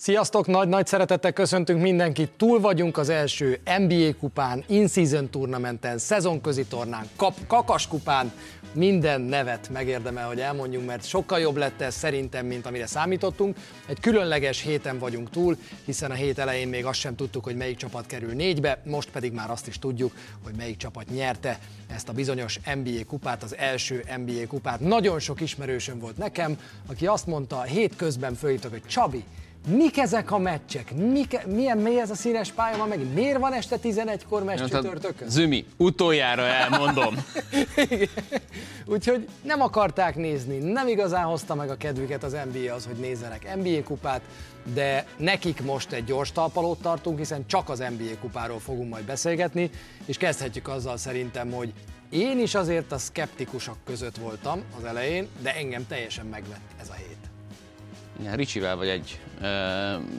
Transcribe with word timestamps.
Sziasztok, 0.00 0.46
nagy-nagy 0.46 0.86
szeretettel 0.86 1.32
köszöntünk 1.32 1.80
mindenkit. 1.80 2.30
Túl 2.36 2.60
vagyunk 2.60 2.96
az 2.98 3.08
első 3.08 3.60
NBA 3.78 4.14
kupán, 4.20 4.64
in-season 4.66 5.28
turnamenten, 5.28 5.98
szezonközi 5.98 6.64
tornán, 6.64 7.08
kap, 7.16 7.34
kakaskupán. 7.46 8.32
Minden 8.72 9.20
nevet 9.20 9.68
megérdemel, 9.72 10.26
hogy 10.26 10.40
elmondjunk, 10.40 10.86
mert 10.86 11.06
sokkal 11.06 11.38
jobb 11.38 11.56
lett 11.56 11.80
ez 11.80 11.94
szerintem, 11.94 12.46
mint 12.46 12.66
amire 12.66 12.86
számítottunk. 12.86 13.56
Egy 13.86 14.00
különleges 14.00 14.60
héten 14.60 14.98
vagyunk 14.98 15.30
túl, 15.30 15.56
hiszen 15.84 16.10
a 16.10 16.14
hét 16.14 16.38
elején 16.38 16.68
még 16.68 16.84
azt 16.84 16.98
sem 16.98 17.16
tudtuk, 17.16 17.44
hogy 17.44 17.56
melyik 17.56 17.76
csapat 17.76 18.06
kerül 18.06 18.32
négybe, 18.32 18.82
most 18.84 19.10
pedig 19.10 19.32
már 19.32 19.50
azt 19.50 19.66
is 19.66 19.78
tudjuk, 19.78 20.12
hogy 20.44 20.54
melyik 20.56 20.76
csapat 20.76 21.10
nyerte 21.10 21.58
ezt 21.94 22.08
a 22.08 22.12
bizonyos 22.12 22.60
NBA 22.74 23.04
kupát, 23.06 23.42
az 23.42 23.56
első 23.56 24.04
NBA 24.16 24.46
kupát. 24.48 24.80
Nagyon 24.80 25.18
sok 25.18 25.40
ismerősöm 25.40 25.98
volt 25.98 26.16
nekem, 26.16 26.58
aki 26.86 27.06
azt 27.06 27.26
mondta, 27.26 27.62
hét 27.62 27.96
közben 27.96 28.34
fölhívtak, 28.34 28.70
hogy 28.70 28.86
Csabi, 28.86 29.24
Mik 29.66 29.98
ezek 29.98 30.30
a 30.30 30.38
meccsek? 30.38 30.94
Mik, 30.94 31.46
milyen 31.46 31.78
mély 31.78 32.00
ez 32.00 32.10
a 32.10 32.14
színes 32.14 32.52
pálya 32.52 32.76
ma 32.76 32.86
meg? 32.86 33.12
Miért 33.14 33.38
van 33.38 33.52
este 33.52 33.76
11-kor 33.82 34.44
meccs 34.44 34.58
csütörtökön? 34.58 35.28
Zümi, 35.28 35.64
utoljára 35.76 36.42
elmondom. 36.42 37.14
Úgyhogy 38.86 39.28
nem 39.42 39.60
akarták 39.60 40.16
nézni, 40.16 40.58
nem 40.58 40.88
igazán 40.88 41.24
hozta 41.24 41.54
meg 41.54 41.70
a 41.70 41.76
kedvüket 41.76 42.22
az 42.22 42.36
NBA 42.52 42.74
az, 42.74 42.86
hogy 42.86 42.96
nézzenek 42.96 43.56
NBA 43.56 43.82
kupát, 43.84 44.20
de 44.74 45.06
nekik 45.16 45.62
most 45.62 45.92
egy 45.92 46.04
gyors 46.04 46.32
talpalót 46.32 46.80
tartunk, 46.80 47.18
hiszen 47.18 47.46
csak 47.46 47.68
az 47.68 47.78
NBA 47.78 48.18
kupáról 48.20 48.58
fogunk 48.58 48.90
majd 48.90 49.04
beszélgetni, 49.04 49.70
és 50.04 50.16
kezdhetjük 50.16 50.68
azzal 50.68 50.96
szerintem, 50.96 51.50
hogy 51.50 51.72
én 52.10 52.40
is 52.40 52.54
azért 52.54 52.92
a 52.92 52.98
szkeptikusok 52.98 53.76
között 53.84 54.16
voltam 54.16 54.62
az 54.78 54.84
elején, 54.84 55.28
de 55.42 55.54
engem 55.54 55.86
teljesen 55.86 56.26
megvett 56.26 56.70
ez 56.80 56.88
a 56.88 56.94
hét. 56.94 57.17
Igen, 58.20 58.36
Ricsivel 58.36 58.76
vagy 58.76 58.88
egy 58.88 59.20
ö, 59.42 59.46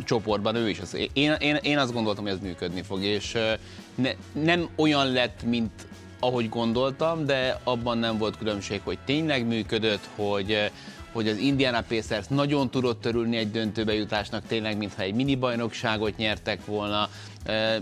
csoportban, 0.03 0.55
ő 0.55 0.69
is. 0.69 0.79
Az, 0.79 0.97
én, 1.13 1.31
én, 1.39 1.55
én 1.55 1.77
azt 1.77 1.93
gondoltam, 1.93 2.23
hogy 2.23 2.33
ez 2.33 2.39
működni 2.39 2.81
fog, 2.81 3.03
és 3.03 3.35
ö, 3.35 3.53
ne, 3.95 4.11
nem 4.31 4.69
olyan 4.75 5.11
lett, 5.11 5.43
mint 5.43 5.87
ahogy 6.19 6.49
gondoltam, 6.49 7.25
de 7.25 7.59
abban 7.63 7.97
nem 7.97 8.17
volt 8.17 8.37
különbség, 8.37 8.81
hogy 8.83 8.97
tényleg 9.05 9.47
működött, 9.47 10.09
hogy 10.15 10.71
hogy 11.11 11.27
az 11.27 11.37
Indiana 11.37 11.81
Pacers 11.81 12.27
nagyon 12.27 12.69
tudott 12.69 13.01
törülni 13.01 13.37
egy 13.37 13.51
döntőbe 13.51 13.93
jutásnak, 13.93 14.43
tényleg, 14.47 14.77
mintha 14.77 15.01
egy 15.01 15.13
mini 15.13 15.35
bajnokságot 15.35 16.17
nyertek 16.17 16.65
volna. 16.65 17.09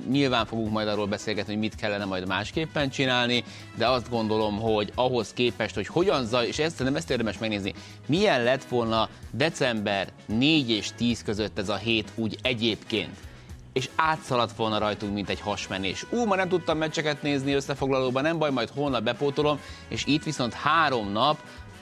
Nyilván 0.10 0.46
fogunk 0.46 0.72
majd 0.72 0.88
arról 0.88 1.08
beszélgetni, 1.08 1.52
hogy 1.52 1.62
mit 1.62 1.76
kellene 1.76 2.06
majd 2.06 2.28
másképpen 2.28 2.90
csinálni, 2.90 3.44
de 3.78 3.88
azt 3.88 4.10
gondolom, 4.10 4.60
hogy 4.60 4.92
ahhoz 4.96 5.34
képest, 5.34 5.76
hogy 5.76 5.88
hogyan 5.88 6.26
zaj, 6.26 6.48
és 6.48 6.60
ezt 6.60 6.84
nem 6.84 6.96
ezt 6.96 7.10
érdemes 7.10 7.38
megnézni, 7.38 7.74
milyen 8.08 8.44
lett 8.44 8.64
volna 8.64 9.10
december 9.32 10.08
4 10.26 10.70
és 10.70 10.90
10 10.96 11.24
között 11.24 11.58
ez 11.58 11.70
a 11.70 11.76
hét 11.76 12.12
úgy 12.16 12.38
egyébként 12.42 13.18
és 13.78 13.90
átszaladt 13.96 14.56
volna 14.56 14.78
rajtunk, 14.78 15.14
mint 15.14 15.30
egy 15.30 15.40
hasmenés. 15.40 16.06
Ú, 16.10 16.26
ma 16.26 16.36
nem 16.36 16.50
tudtam 16.50 16.78
meccseket 16.78 17.22
nézni 17.22 17.54
összefoglalóban, 17.54 18.24
nem 18.24 18.38
baj, 18.38 18.52
majd 18.52 18.70
holnap 18.70 19.04
bepótolom, 19.04 19.60
és 19.88 20.06
itt 20.06 20.24
viszont 20.24 20.54
három 20.54 21.12
nap 21.12 21.38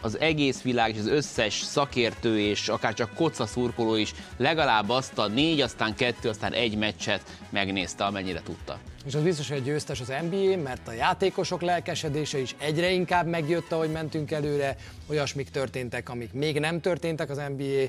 az 0.05 0.19
egész 0.19 0.61
világ 0.61 0.93
és 0.93 0.99
az 0.99 1.07
összes 1.07 1.53
szakértő 1.53 2.39
és 2.39 2.67
akár 2.67 2.93
csak 2.93 3.13
koca 3.13 3.45
szurkoló 3.45 3.95
is 3.95 4.13
legalább 4.37 4.89
azt 4.89 5.17
a 5.17 5.27
négy, 5.27 5.61
aztán 5.61 5.95
kettő, 5.95 6.29
aztán 6.29 6.53
egy 6.53 6.77
meccset 6.77 7.21
megnézte, 7.49 8.05
amennyire 8.05 8.41
tudta. 8.41 8.79
És 9.05 9.15
az 9.15 9.21
biztos, 9.21 9.49
hogy 9.49 9.63
győztes 9.63 10.01
az 10.01 10.13
NBA, 10.29 10.57
mert 10.57 10.87
a 10.87 10.93
játékosok 10.93 11.61
lelkesedése 11.61 12.37
is 12.37 12.55
egyre 12.57 12.89
inkább 12.89 13.27
megjött, 13.27 13.71
ahogy 13.71 13.91
mentünk 13.91 14.31
előre, 14.31 14.75
olyasmik 15.09 15.49
történtek, 15.49 16.09
amik 16.09 16.33
még 16.33 16.59
nem 16.59 16.81
történtek 16.81 17.29
az 17.29 17.41
NBA 17.57 17.83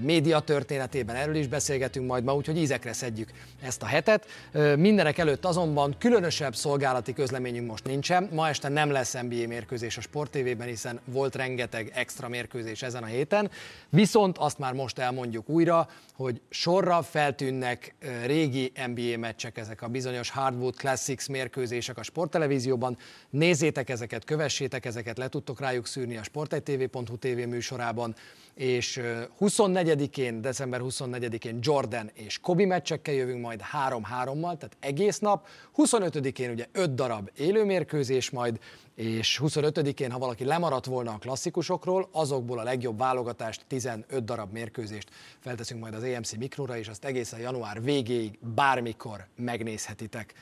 média 0.00 0.40
történetében, 0.40 1.16
erről 1.16 1.34
is 1.34 1.46
beszélgetünk 1.46 2.06
majd 2.06 2.24
ma, 2.24 2.34
úgyhogy 2.34 2.56
ízekre 2.56 2.92
szedjük 2.92 3.30
ezt 3.62 3.82
a 3.82 3.86
hetet. 3.86 4.26
Mindenek 4.76 5.18
előtt 5.18 5.44
azonban 5.44 5.94
különösebb 5.98 6.54
szolgálati 6.54 7.12
közleményünk 7.12 7.68
most 7.68 7.84
nincsen. 7.84 8.28
Ma 8.32 8.48
este 8.48 8.68
nem 8.68 8.90
lesz 8.90 9.12
NBA 9.12 9.46
mérkőzés 9.46 9.96
a 9.96 10.00
Sport 10.00 10.30
TV-ben, 10.30 10.68
hiszen 10.68 11.00
volt 11.04 11.34
rengeteg 11.34 11.90
extra 11.94 12.28
mérkőzés 12.28 12.82
ezen 12.82 13.02
a 13.02 13.06
héten. 13.06 13.50
Viszont 13.88 14.38
azt 14.38 14.58
már 14.58 14.72
most 14.72 14.98
elmondjuk 14.98 15.48
újra, 15.48 15.88
hogy 16.14 16.40
sorra 16.48 17.02
feltűnnek 17.02 17.94
régi 18.24 18.72
NBA 18.86 19.18
meccsek, 19.18 19.58
ezek 19.58 19.82
a 19.82 19.88
bizonyos 19.88 20.30
Hardwood 20.54 20.76
Classics 20.76 21.28
mérkőzések 21.28 21.98
a 21.98 22.02
sporttelevízióban. 22.02 22.96
Nézzétek 23.30 23.90
ezeket, 23.90 24.24
kövessétek 24.24 24.84
ezeket, 24.84 25.18
le 25.18 25.28
tudtok 25.28 25.60
rájuk 25.60 25.86
szűrni 25.86 26.16
a 26.16 26.22
sport1tv.hu 26.22 27.18
TV 27.18 27.48
műsorában, 27.48 28.14
és 28.54 29.00
24-én, 29.40 30.40
december 30.40 30.80
24-én 30.84 31.58
Jordan 31.60 32.10
és 32.14 32.38
Kobi 32.38 32.64
meccsekkel 32.64 33.14
jövünk 33.14 33.40
majd 33.40 33.60
3-3-mal, 33.88 34.40
tehát 34.40 34.76
egész 34.80 35.18
nap. 35.18 35.46
25-én 35.76 36.50
ugye 36.50 36.66
5 36.72 36.94
darab 36.94 37.30
élőmérkőzés 37.36 38.30
majd, 38.30 38.58
és 38.94 39.40
25-én, 39.42 40.10
ha 40.10 40.18
valaki 40.18 40.44
lemaradt 40.44 40.86
volna 40.86 41.12
a 41.12 41.18
klasszikusokról, 41.18 42.08
azokból 42.12 42.58
a 42.58 42.62
legjobb 42.62 42.98
válogatást, 42.98 43.64
15 43.68 44.24
darab 44.24 44.52
mérkőzést 44.52 45.10
felteszünk 45.38 45.80
majd 45.80 45.94
az 45.94 46.02
EMC 46.02 46.32
Mikróra, 46.32 46.76
és 46.78 46.88
azt 46.88 47.04
egészen 47.04 47.40
január 47.40 47.82
végéig 47.82 48.38
bármikor 48.54 49.26
megnézhetitek. 49.36 50.34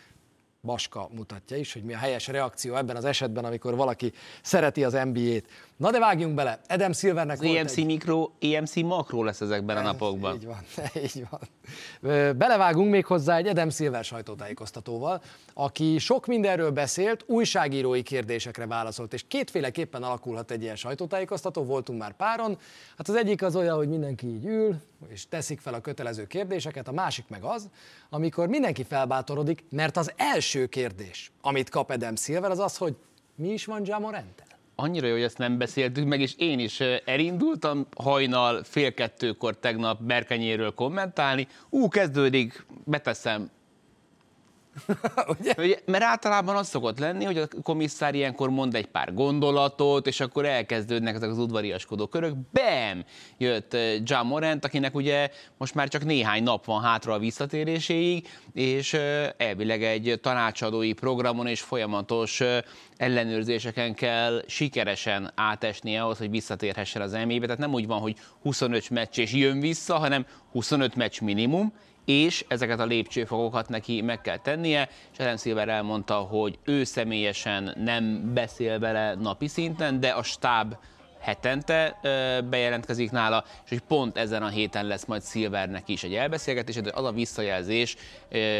Baska 0.65 1.09
mutatja 1.13 1.57
is, 1.57 1.73
hogy 1.73 1.83
mi 1.83 1.95
a 1.95 1.99
helyes 1.99 2.27
reakció 2.27 2.75
ebben 2.75 2.97
az 2.97 3.05
esetben, 3.05 3.45
amikor 3.45 3.77
valaki 3.77 4.13
szereti 4.43 4.85
az 4.85 4.93
NBA-t. 4.93 5.45
Na 5.83 5.91
de 5.91 5.99
vágjunk 5.99 6.35
bele. 6.35 6.61
Adam 6.69 6.93
Silvernek 6.93 7.41
az 7.41 7.47
EMC 7.47 7.77
egy... 7.77 7.85
mikro, 7.85 8.31
EMC 8.41 8.75
makro 8.75 9.23
lesz 9.23 9.41
ezekben 9.41 9.77
ez, 9.77 9.83
a 9.83 9.87
napokban. 9.87 10.35
Így 10.35 10.45
van, 10.47 10.65
így 11.05 11.25
van. 11.31 12.37
Belevágunk 12.37 12.91
még 12.91 13.07
hozzá 13.07 13.37
egy 13.37 13.47
Adam 13.47 13.71
Silver 13.71 14.05
sajtótájékoztatóval, 14.05 15.23
aki 15.55 15.99
sok 15.99 16.27
mindenről 16.27 16.71
beszélt, 16.71 17.25
újságírói 17.27 18.03
kérdésekre 18.03 18.67
válaszolt, 18.67 19.13
és 19.13 19.25
kétféleképpen 19.29 20.03
alakulhat 20.03 20.51
egy 20.51 20.63
ilyen 20.63 20.77
sajtótájékoztató, 20.77 21.65
voltunk 21.65 21.99
már 21.99 22.13
páron. 22.13 22.59
Hát 22.97 23.09
az 23.09 23.15
egyik 23.15 23.43
az 23.43 23.57
olyan, 23.57 23.77
hogy 23.77 23.89
mindenki 23.89 24.27
így 24.27 24.45
ül, 24.45 24.77
és 25.09 25.29
teszik 25.29 25.61
fel 25.61 25.75
a 25.75 25.81
kötelező 25.81 26.27
kérdéseket, 26.27 26.89
a 26.89 26.93
másik 26.93 27.25
meg 27.29 27.43
az, 27.43 27.69
amikor 28.11 28.49
mindenki 28.49 28.85
felbátorodik, 28.85 29.65
mert 29.71 29.97
az 29.97 30.13
első 30.17 30.67
kérdés, 30.67 31.33
amit 31.41 31.69
kap 31.69 31.91
Adam 31.91 32.17
Silver, 32.17 32.51
az 32.51 32.59
az, 32.59 32.77
hogy 32.77 32.97
mi 33.35 33.49
is 33.49 33.65
van 33.65 33.83
Jamorente? 33.85 34.52
Annyira 34.83 35.07
jó, 35.07 35.13
hogy 35.13 35.23
ezt 35.23 35.39
nem 35.39 35.59
beszéltük 35.59 36.07
meg, 36.07 36.21
és 36.21 36.35
én 36.37 36.59
is 36.59 36.81
elindultam 37.05 37.87
hajnal 37.97 38.65
fél 38.65 38.95
kettőkor 38.95 39.59
tegnap 39.59 40.03
Berkenyéről 40.03 40.75
kommentálni. 40.75 41.47
Ú, 41.71 41.89
kezdődik, 41.89 42.67
beteszem 42.85 43.51
Ugye? 45.39 45.55
Mert 45.85 46.05
általában 46.05 46.57
az 46.57 46.69
szokott 46.69 46.99
lenni, 46.99 47.25
hogy 47.25 47.39
a 47.39 47.49
komisszár 47.63 48.15
ilyenkor 48.15 48.51
mond 48.51 48.75
egy 48.75 48.87
pár 48.87 49.15
gondolatot, 49.15 50.07
és 50.07 50.21
akkor 50.21 50.45
elkezdődnek 50.45 51.15
ezek 51.15 51.31
az 51.31 51.39
udvariaskodó 51.39 52.07
körök. 52.07 52.35
Bem! 52.53 53.05
Jött 53.39 53.77
John 54.03 54.27
Morant, 54.27 54.65
akinek 54.65 54.95
ugye 54.95 55.31
most 55.59 55.75
már 55.75 55.89
csak 55.89 56.05
néhány 56.05 56.43
nap 56.43 56.65
van 56.65 56.83
hátra 56.83 57.13
a 57.13 57.19
visszatéréséig, 57.19 58.29
és 58.53 58.93
elvileg 59.37 59.83
egy 59.83 60.19
tanácsadói 60.23 60.93
programon 60.93 61.47
és 61.47 61.61
folyamatos 61.61 62.43
ellenőrzéseken 62.97 63.95
kell 63.95 64.43
sikeresen 64.47 65.33
átesnie 65.35 66.03
ahhoz, 66.03 66.19
hogy 66.19 66.31
visszatérhessen 66.31 67.03
az 67.03 67.13
NBA-be. 67.13 67.45
Tehát 67.45 67.59
nem 67.59 67.73
úgy 67.73 67.87
van, 67.87 68.01
hogy 68.01 68.17
25 68.43 68.91
meccs 68.91 69.19
és 69.19 69.33
jön 69.33 69.61
vissza, 69.61 69.99
hanem 69.99 70.27
25 70.53 70.95
meccs 70.95 71.21
minimum, 71.21 71.73
és 72.05 72.45
ezeket 72.49 72.81
a 72.81 72.85
lépcsőfokokat 72.85 73.69
neki 73.69 74.01
meg 74.01 74.21
kell 74.21 74.39
tennie, 74.39 74.89
és 75.13 75.19
Ellen 75.19 75.37
Silver 75.37 75.69
elmondta, 75.69 76.15
hogy 76.15 76.59
ő 76.65 76.85
személyesen 76.85 77.75
nem 77.85 78.35
beszél 78.35 78.79
vele 78.79 79.15
napi 79.15 79.49
szinten, 79.49 80.01
de 80.01 80.09
a 80.09 80.23
stáb 80.23 80.75
hetente 81.21 81.99
bejelentkezik 82.51 83.11
nála, 83.11 83.45
és 83.65 83.71
hogy 83.71 83.81
pont 83.81 84.17
ezen 84.17 84.43
a 84.43 84.49
héten 84.49 84.87
lesz 84.87 85.05
majd 85.05 85.25
Silvernek 85.25 85.89
is 85.89 86.03
egy 86.03 86.15
elbeszélgetés, 86.15 86.75
de 86.75 86.91
az 86.95 87.05
a 87.05 87.13
visszajelzés 87.13 87.97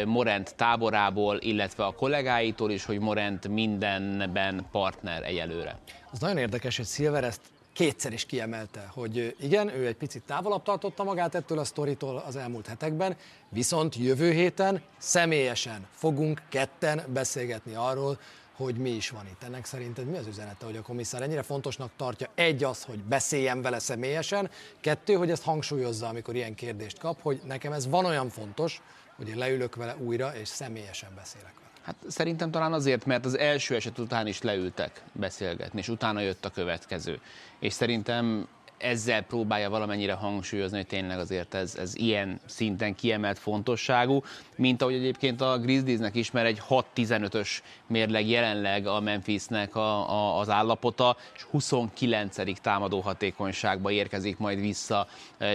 Morent 0.05 0.55
táborából, 0.55 1.37
illetve 1.39 1.85
a 1.85 1.91
kollégáitól 1.91 2.71
is, 2.71 2.85
hogy 2.85 2.99
Morent 2.99 3.47
mindenben 3.47 4.65
partner 4.71 5.23
egyelőre. 5.23 5.77
Az 6.11 6.19
nagyon 6.19 6.37
érdekes, 6.37 6.77
hogy 6.77 6.85
Silver 6.85 7.23
ezt 7.23 7.41
kétszer 7.73 8.13
is 8.13 8.25
kiemelte, 8.25 8.89
hogy 8.93 9.35
igen, 9.39 9.75
ő 9.75 9.87
egy 9.87 9.95
picit 9.95 10.23
távolabb 10.23 10.63
tartotta 10.63 11.03
magát 11.03 11.35
ettől 11.35 11.59
a 11.59 11.63
sztoritól 11.63 12.23
az 12.27 12.35
elmúlt 12.35 12.67
hetekben, 12.67 13.17
viszont 13.49 13.95
jövő 13.95 14.31
héten 14.31 14.81
személyesen 14.97 15.87
fogunk 15.91 16.41
ketten 16.49 17.03
beszélgetni 17.13 17.73
arról, 17.73 18.19
hogy 18.55 18.75
mi 18.75 18.89
is 18.89 19.09
van 19.09 19.25
itt. 19.27 19.43
Ennek 19.43 19.65
szerinted 19.65 20.05
mi 20.05 20.17
az 20.17 20.27
üzenete, 20.27 20.65
hogy 20.65 20.75
a 20.75 20.81
komisszár 20.81 21.21
ennyire 21.21 21.41
fontosnak 21.41 21.91
tartja? 21.97 22.29
Egy 22.35 22.63
az, 22.63 22.83
hogy 22.83 22.99
beszéljen 22.99 23.61
vele 23.61 23.79
személyesen, 23.79 24.49
kettő, 24.81 25.13
hogy 25.13 25.31
ezt 25.31 25.43
hangsúlyozza, 25.43 26.07
amikor 26.07 26.35
ilyen 26.35 26.55
kérdést 26.55 26.99
kap, 26.99 27.21
hogy 27.21 27.41
nekem 27.45 27.71
ez 27.71 27.87
van 27.87 28.05
olyan 28.05 28.29
fontos, 28.29 28.81
hogy 29.15 29.29
én 29.29 29.37
leülök 29.37 29.75
vele 29.75 29.95
újra, 29.97 30.35
és 30.35 30.47
személyesen 30.47 31.11
beszélek 31.15 31.62
Hát 31.83 31.95
szerintem 32.07 32.51
talán 32.51 32.73
azért, 32.73 33.05
mert 33.05 33.25
az 33.25 33.37
első 33.37 33.75
eset 33.75 33.99
után 33.99 34.27
is 34.27 34.41
leültek 34.41 35.01
beszélgetni, 35.11 35.79
és 35.79 35.89
utána 35.89 36.19
jött 36.19 36.45
a 36.45 36.49
következő. 36.49 37.19
És 37.59 37.73
szerintem 37.73 38.47
ezzel 38.83 39.21
próbálja 39.21 39.69
valamennyire 39.69 40.13
hangsúlyozni, 40.13 40.77
hogy 40.77 40.87
tényleg 40.87 41.19
azért 41.19 41.53
ez, 41.53 41.75
ez 41.75 41.95
ilyen 41.95 42.39
szinten 42.45 42.95
kiemelt 42.95 43.39
fontosságú, 43.39 44.23
mint 44.55 44.81
ahogy 44.81 44.93
egyébként 44.93 45.41
a 45.41 45.57
Grizzliesnek 45.57 46.15
is, 46.15 46.31
mert 46.31 46.47
egy 46.47 46.61
6-15-ös 46.69 47.49
mérleg 47.87 48.27
jelenleg 48.27 48.87
a 48.87 48.99
Memphisnek 48.99 49.75
a, 49.75 50.09
a, 50.09 50.39
az 50.39 50.49
állapota, 50.49 51.17
és 51.35 51.43
29. 51.43 52.61
támadó 52.61 52.99
hatékonyságba 52.99 53.91
érkezik 53.91 54.37
majd 54.37 54.59
vissza 54.59 55.07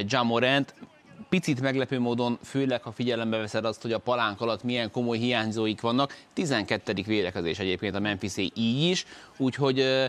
Jamorant 0.07 0.75
picit 1.29 1.61
meglepő 1.61 1.99
módon, 1.99 2.39
főleg 2.45 2.83
ha 2.83 2.93
figyelembe 2.93 3.37
veszed 3.37 3.65
azt, 3.65 3.83
hogy 3.83 3.93
a 3.93 3.99
palánk 3.99 4.41
alatt 4.41 4.63
milyen 4.63 4.91
komoly 4.91 5.19
hiányzóik 5.19 5.81
vannak, 5.81 6.17
12. 6.33 7.03
védekezés 7.07 7.59
egyébként 7.59 7.95
a 7.95 8.01
Memphisé 8.01 8.51
így 8.55 8.83
is, 8.83 9.07
úgyhogy 9.37 10.09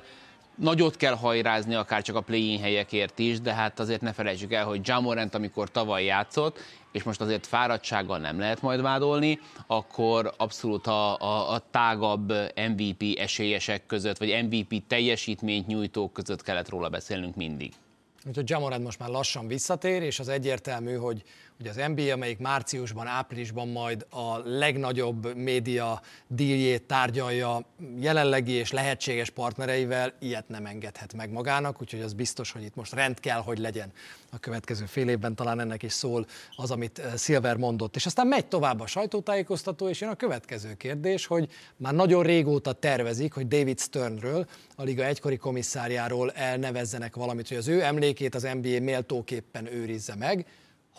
nagyot 0.59 0.95
kell 0.95 1.15
hajrázni 1.15 1.75
akár 1.75 2.01
csak 2.01 2.15
a 2.15 2.21
play-in 2.21 2.59
helyekért 2.59 3.19
is, 3.19 3.41
de 3.41 3.53
hát 3.53 3.79
azért 3.79 4.01
ne 4.01 4.13
felejtsük 4.13 4.53
el, 4.53 4.65
hogy 4.65 4.81
Jamorant, 4.83 5.35
amikor 5.35 5.71
tavaly 5.71 6.03
játszott, 6.03 6.59
és 6.91 7.03
most 7.03 7.21
azért 7.21 7.47
fáradtsággal 7.47 8.17
nem 8.17 8.39
lehet 8.39 8.61
majd 8.61 8.81
vádolni, 8.81 9.39
akkor 9.67 10.33
abszolút 10.37 10.87
a, 10.87 11.19
a, 11.19 11.51
a 11.51 11.61
tágabb 11.71 12.33
MVP 12.55 13.17
esélyesek 13.17 13.85
között, 13.85 14.17
vagy 14.17 14.43
MVP 14.43 14.87
teljesítményt 14.87 15.67
nyújtók 15.67 16.13
között 16.13 16.41
kellett 16.41 16.69
róla 16.69 16.89
beszélnünk 16.89 17.35
mindig. 17.35 17.73
Úgyhogy 18.25 18.49
Jamorant 18.49 18.83
most 18.83 18.99
már 18.99 19.09
lassan 19.09 19.47
visszatér, 19.47 20.01
és 20.01 20.19
az 20.19 20.27
egyértelmű, 20.27 20.95
hogy 20.95 21.23
Ugye 21.59 21.69
az 21.69 21.81
NBA, 21.87 22.11
amelyik 22.13 22.37
márciusban, 22.37 23.07
áprilisban 23.07 23.67
majd 23.67 24.05
a 24.09 24.37
legnagyobb 24.37 25.35
média 25.35 26.01
díjét 26.27 26.83
tárgyalja 26.83 27.65
jelenlegi 27.99 28.51
és 28.51 28.71
lehetséges 28.71 29.29
partnereivel, 29.29 30.13
ilyet 30.19 30.47
nem 30.47 30.65
engedhet 30.65 31.13
meg 31.13 31.31
magának, 31.31 31.81
úgyhogy 31.81 32.01
az 32.01 32.13
biztos, 32.13 32.51
hogy 32.51 32.63
itt 32.63 32.75
most 32.75 32.93
rend 32.93 33.19
kell, 33.19 33.39
hogy 33.39 33.57
legyen 33.57 33.91
a 34.31 34.37
következő 34.39 34.85
fél 34.85 35.09
évben, 35.09 35.35
talán 35.35 35.59
ennek 35.59 35.83
is 35.83 35.93
szól 35.93 36.25
az, 36.55 36.71
amit 36.71 36.99
eh, 36.99 37.13
Silver 37.17 37.55
mondott. 37.55 37.95
És 37.95 38.05
aztán 38.05 38.27
megy 38.27 38.45
tovább 38.45 38.79
a 38.79 38.87
sajtótájékoztató, 38.87 39.89
és 39.89 40.01
jön 40.01 40.09
a 40.09 40.15
következő 40.15 40.73
kérdés, 40.73 41.25
hogy 41.25 41.49
már 41.75 41.93
nagyon 41.93 42.23
régóta 42.23 42.73
tervezik, 42.73 43.33
hogy 43.33 43.47
David 43.47 43.79
Sternről, 43.79 44.47
a 44.75 44.83
liga 44.83 45.05
egykori 45.05 45.37
komisszárjáról 45.37 46.31
elnevezzenek 46.31 47.15
valamit, 47.15 47.47
hogy 47.47 47.57
az 47.57 47.67
ő 47.67 47.83
emlékét 47.83 48.35
az 48.35 48.47
NBA 48.61 48.79
méltóképpen 48.79 49.73
őrizze 49.73 50.15
meg. 50.15 50.45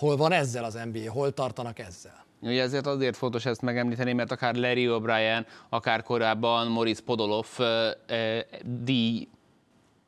Hol 0.00 0.16
van 0.16 0.32
ezzel 0.32 0.64
az 0.64 0.78
NBA? 0.92 1.12
Hol 1.12 1.32
tartanak 1.32 1.78
ezzel? 1.78 2.24
Ugye 2.42 2.62
ezért 2.62 2.86
azért 2.86 3.16
fontos 3.16 3.46
ezt 3.46 3.62
megemlíteni, 3.62 4.12
mert 4.12 4.32
akár 4.32 4.54
Larry 4.54 4.86
O'Brien, 4.88 5.46
akár 5.68 6.02
korábban 6.02 6.66
Moritz 6.66 7.02
Podolov 7.02 7.46
eh, 7.58 8.40
díj 8.64 9.28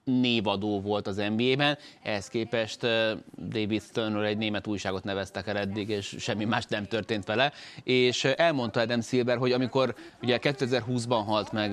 névadó 0.05 0.81
volt 0.81 1.06
az 1.06 1.17
NBA-ben, 1.37 1.79
ehhez 2.03 2.29
képest 2.29 2.81
David 3.49 3.83
Sternről 3.83 4.25
egy 4.25 4.37
német 4.37 4.67
újságot 4.67 5.05
neveztek 5.05 5.47
el 5.47 5.56
eddig, 5.56 5.89
és 5.89 6.17
semmi 6.19 6.44
más 6.44 6.65
nem 6.69 6.87
történt 6.87 7.25
vele, 7.25 7.53
és 7.83 8.25
elmondta 8.25 8.81
Adam 8.81 9.00
Silver, 9.00 9.37
hogy 9.37 9.53
amikor 9.53 9.94
ugye 10.23 10.39
2020-ban 10.43 11.23
halt 11.27 11.53
meg 11.53 11.73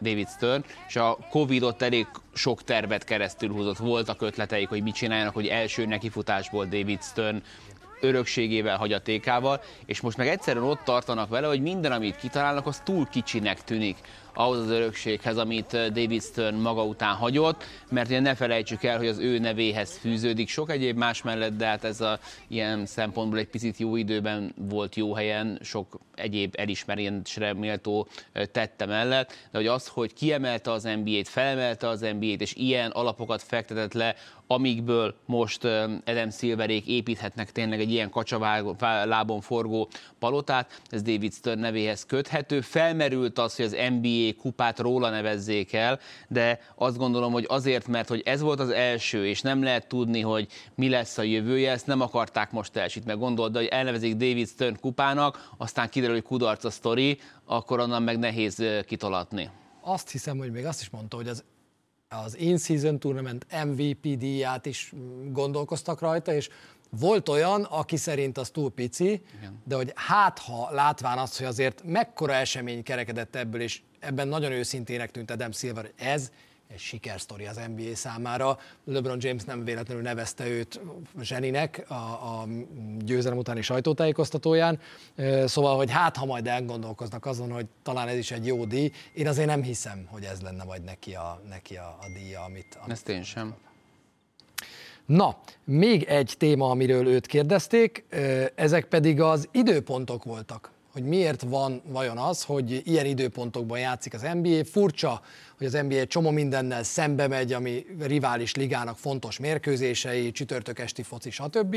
David 0.00 0.28
Stern, 0.28 0.64
és 0.88 0.96
a 0.96 1.18
Covid-ot 1.30 1.82
elég 1.82 2.06
sok 2.34 2.62
tervet 2.62 3.04
keresztül 3.04 3.52
húzott. 3.52 3.76
Voltak 3.76 4.22
ötleteik, 4.22 4.68
hogy 4.68 4.82
mit 4.82 4.94
csináljanak, 4.94 5.34
hogy 5.34 5.46
első 5.46 5.86
nekifutásból 5.86 6.64
David 6.64 7.02
Stern 7.02 7.42
örökségével, 8.00 8.76
hagyatékával, 8.76 9.60
és 9.86 10.00
most 10.00 10.16
meg 10.16 10.28
egyszerűen 10.28 10.64
ott 10.64 10.84
tartanak 10.84 11.28
vele, 11.28 11.46
hogy 11.46 11.62
minden, 11.62 11.92
amit 11.92 12.16
kitalálnak, 12.16 12.66
az 12.66 12.80
túl 12.84 13.06
kicsinek 13.10 13.64
tűnik 13.64 13.96
ahhoz 14.34 14.58
az 14.58 14.70
örökséghez, 14.70 15.36
amit 15.36 15.74
eh, 15.74 15.86
David 15.86 16.22
Stern 16.22 16.56
maga 16.56 16.84
után 16.84 17.14
hagyott, 17.14 17.64
mert 17.90 18.08
ugye 18.08 18.20
ne 18.20 18.34
felejtsük 18.34 18.84
el, 18.84 18.96
hogy 18.96 19.06
az 19.06 19.18
ő 19.18 19.38
nevéhez 19.38 19.96
fűződik 19.96 20.48
sok 20.48 20.70
egyéb 20.70 20.96
más 20.96 21.22
mellett, 21.22 21.56
de 21.56 21.66
hát 21.66 21.84
ez 21.84 22.00
a 22.00 22.18
ilyen 22.48 22.86
szempontból 22.86 23.38
egy 23.38 23.48
picit 23.48 23.76
jó 23.78 23.96
időben 23.96 24.54
volt 24.56 24.94
jó 24.94 25.14
helyen, 25.14 25.58
sok 25.62 25.98
egyéb 26.14 26.54
elismerésre 26.58 27.52
méltó 27.52 28.08
eh, 28.32 28.44
tette 28.44 28.86
mellett, 28.86 29.28
de 29.28 29.58
hogy 29.58 29.66
az, 29.66 29.86
hogy 29.86 30.12
kiemelte 30.12 30.70
az 30.70 30.82
NBA-t, 30.82 31.28
felemelte 31.28 31.88
az 31.88 32.00
NBA-t, 32.00 32.40
és 32.40 32.54
ilyen 32.54 32.90
alapokat 32.90 33.42
fektetett 33.42 33.92
le, 33.92 34.14
amikből 34.46 35.14
most 35.26 35.64
eh, 35.64 35.90
Adam 36.04 36.30
Silverék 36.30 36.86
építhetnek 36.86 37.52
tényleg 37.52 37.80
egy 37.80 37.90
ilyen 37.90 38.10
kacsalábon 38.10 39.40
forgó 39.40 39.88
palotát, 40.18 40.80
ez 40.88 41.02
David 41.02 41.32
Stern 41.32 41.60
nevéhez 41.60 42.06
köthető. 42.06 42.60
Felmerült 42.60 43.38
az, 43.38 43.56
hogy 43.56 43.64
az 43.64 43.76
NBA 44.00 44.40
kupát 44.40 44.78
róla 44.78 45.10
nevezzék 45.10 45.72
el, 45.72 45.98
de 46.28 46.60
azt 46.74 46.96
gondolom, 46.96 47.32
hogy 47.32 47.46
azért, 47.48 47.86
mert 47.86 48.08
hogy 48.08 48.22
ez 48.24 48.40
volt 48.40 48.60
az 48.60 48.70
első, 48.70 49.26
és 49.26 49.40
nem 49.40 49.62
lehet 49.62 49.86
tudni, 49.86 50.20
hogy 50.20 50.46
mi 50.74 50.88
lesz 50.88 51.18
a 51.18 51.22
jövője, 51.22 51.70
ezt 51.70 51.86
nem 51.86 52.00
akarták 52.00 52.50
most. 52.50 52.72
Meg 53.04 53.18
gondold, 53.18 53.56
hogy 53.56 53.66
elnevezik 53.66 54.12
David 54.14 54.48
Stern 54.48 54.76
kupának, 54.80 55.50
aztán 55.56 55.88
kiderül, 55.88 56.14
hogy 56.14 56.24
kudarc 56.24 56.64
a 56.64 56.70
sztori, 56.70 57.18
akkor 57.44 57.80
onnan 57.80 58.02
meg 58.02 58.18
nehéz 58.18 58.62
kitolatni. 58.86 59.50
Azt 59.80 60.10
hiszem, 60.10 60.38
hogy 60.38 60.50
még 60.50 60.66
azt 60.66 60.80
is 60.80 60.90
mondta, 60.90 61.16
hogy 61.16 61.28
az 61.28 61.44
az 62.24 62.38
In-Season 62.38 62.98
Tournament 62.98 63.46
MVP 63.64 64.18
díját 64.18 64.66
is 64.66 64.92
gondolkoztak 65.30 66.00
rajta, 66.00 66.32
és 66.32 66.48
volt 66.98 67.28
olyan, 67.28 67.62
aki 67.62 67.96
szerint 67.96 68.38
az 68.38 68.50
túl 68.50 68.70
pici, 68.70 69.22
Igen. 69.38 69.60
de 69.64 69.74
hogy 69.74 69.92
hát 69.94 70.38
ha 70.38 70.68
látván 70.70 71.18
azt, 71.18 71.38
hogy 71.38 71.46
azért 71.46 71.82
mekkora 71.84 72.32
esemény 72.32 72.82
kerekedett 72.82 73.36
ebből, 73.36 73.60
és 73.60 73.82
ebben 73.98 74.28
nagyon 74.28 74.52
őszintének 74.52 75.10
tűnt 75.10 75.30
Adam 75.30 75.52
Silver, 75.52 75.82
hogy 75.84 76.06
ez 76.06 76.30
egy 76.72 76.78
sikersztori 76.78 77.46
az 77.46 77.60
NBA 77.76 77.94
számára. 77.94 78.58
LeBron 78.84 79.18
James 79.20 79.44
nem 79.44 79.64
véletlenül 79.64 80.02
nevezte 80.02 80.46
őt 80.46 80.80
zseninek 81.20 81.84
a, 81.88 81.94
a 81.94 82.46
győzelem 82.98 83.38
utáni 83.38 83.62
sajtótájékoztatóján. 83.62 84.80
Szóval, 85.44 85.76
hogy 85.76 85.90
hát, 85.90 86.16
ha 86.16 86.24
majd 86.24 86.46
elgondolkoznak 86.46 87.26
azon, 87.26 87.52
hogy 87.52 87.66
talán 87.82 88.08
ez 88.08 88.16
is 88.16 88.30
egy 88.30 88.46
jó 88.46 88.64
díj, 88.64 88.90
én 89.12 89.28
azért 89.28 89.48
nem 89.48 89.62
hiszem, 89.62 90.06
hogy 90.10 90.24
ez 90.24 90.40
lenne 90.40 90.64
majd 90.64 90.84
neki 90.84 91.14
a, 91.14 91.40
neki 91.48 91.76
a, 91.76 91.98
a 92.00 92.06
díja, 92.14 92.42
amit, 92.42 92.78
amit... 92.80 92.92
Ezt 92.92 93.08
én 93.08 93.22
sem. 93.22 93.54
Na, 95.06 95.38
még 95.64 96.02
egy 96.02 96.34
téma, 96.38 96.70
amiről 96.70 97.06
őt 97.06 97.26
kérdezték, 97.26 98.04
ezek 98.54 98.84
pedig 98.84 99.20
az 99.20 99.48
időpontok 99.52 100.24
voltak 100.24 100.73
hogy 100.94 101.04
miért 101.04 101.42
van 101.42 101.82
vajon 101.86 102.18
az, 102.18 102.42
hogy 102.42 102.82
ilyen 102.84 103.06
időpontokban 103.06 103.78
játszik 103.78 104.14
az 104.14 104.26
NBA. 104.32 104.64
Furcsa, 104.64 105.22
hogy 105.58 105.66
az 105.66 105.72
NBA 105.72 106.06
csomó 106.06 106.30
mindennel 106.30 106.82
szembe 106.82 107.28
megy, 107.28 107.52
ami 107.52 107.86
rivális 108.00 108.54
ligának 108.54 108.98
fontos 108.98 109.38
mérkőzései, 109.38 110.32
csütörtök 110.32 110.78
esti 110.78 111.02
foci, 111.02 111.30
stb. 111.30 111.76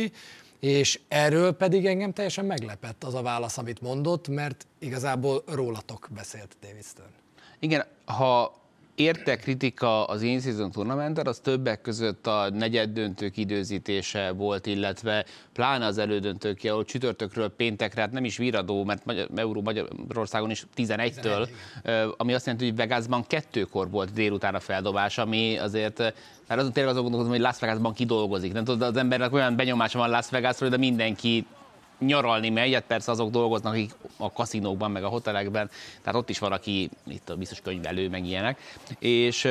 És 0.60 1.00
erről 1.08 1.52
pedig 1.52 1.86
engem 1.86 2.14
teljesen 2.14 2.46
meglepett 2.46 3.04
az 3.04 3.14
a 3.14 3.22
válasz, 3.22 3.58
amit 3.58 3.82
mondott, 3.82 4.28
mert 4.28 4.68
igazából 4.80 5.44
rólatok 5.48 6.08
beszélt 6.16 6.56
David 6.62 6.84
Stern. 6.84 7.12
Igen, 7.60 7.86
ha 8.06 8.62
érte 8.98 9.36
kritika 9.36 10.06
az 10.06 10.22
in-season 10.22 10.72
tournamenten, 10.72 11.28
az 11.28 11.40
többek 11.40 11.82
között 11.82 12.28
a 12.28 12.50
negyed 12.50 12.90
döntők 12.90 13.38
időzítése 13.38 14.32
volt, 14.32 14.66
illetve 14.66 15.26
pláne 15.54 15.86
az 15.86 15.98
elődöntők, 15.98 16.60
ahol 16.64 16.86
csütörtökről 16.86 17.50
péntekre, 17.50 18.02
hát 18.02 18.12
nem 18.12 18.26
is 18.26 18.38
viradó, 18.38 18.84
mert 18.84 19.06
Magyar, 19.06 19.28
Euró 19.36 19.62
Magyarországon 19.62 20.50
is 20.50 20.66
11-től, 20.76 21.48
ami 22.18 22.34
azt 22.34 22.46
jelenti, 22.46 22.68
hogy 22.68 22.76
Vegasban 22.76 23.24
kettőkor 23.28 23.90
volt 23.90 24.14
délután 24.14 24.56
a 24.56 24.60
feldobás, 24.60 25.18
ami 25.18 25.58
azért 25.58 26.14
mert 26.48 26.60
azon 26.60 26.74
tényleg 26.74 26.92
azon 26.92 27.04
gondolkozom, 27.04 27.36
hogy 27.36 27.46
Las 27.46 27.60
Vegasban 27.60 27.94
kidolgozik. 27.94 28.54
Nem 28.54 28.64
tudod, 28.64 28.82
az 28.82 28.98
embernek 28.98 29.34
olyan 29.34 29.56
benyomása 29.56 30.00
van 30.00 30.10
Las 30.10 30.30
Vegasról, 30.30 30.70
de 30.70 30.78
mindenki 30.78 31.46
nyaralni 32.00 32.50
megy, 32.50 32.74
hát 32.74 32.84
persze 32.84 33.12
azok 33.12 33.30
dolgoznak, 33.30 33.74
akik 33.74 33.92
a 34.18 34.32
kaszinókban, 34.32 34.92
meg 34.92 35.04
a 35.04 35.08
hotelekben, 35.08 35.70
tehát 36.04 36.20
ott 36.20 36.30
is 36.30 36.40
van, 36.40 36.52
aki 36.52 36.90
itt 37.08 37.30
a 37.30 37.36
biztos 37.36 37.62
könyvelő, 37.62 38.10
meg 38.10 38.26
ilyenek, 38.26 38.60
és, 39.00 39.48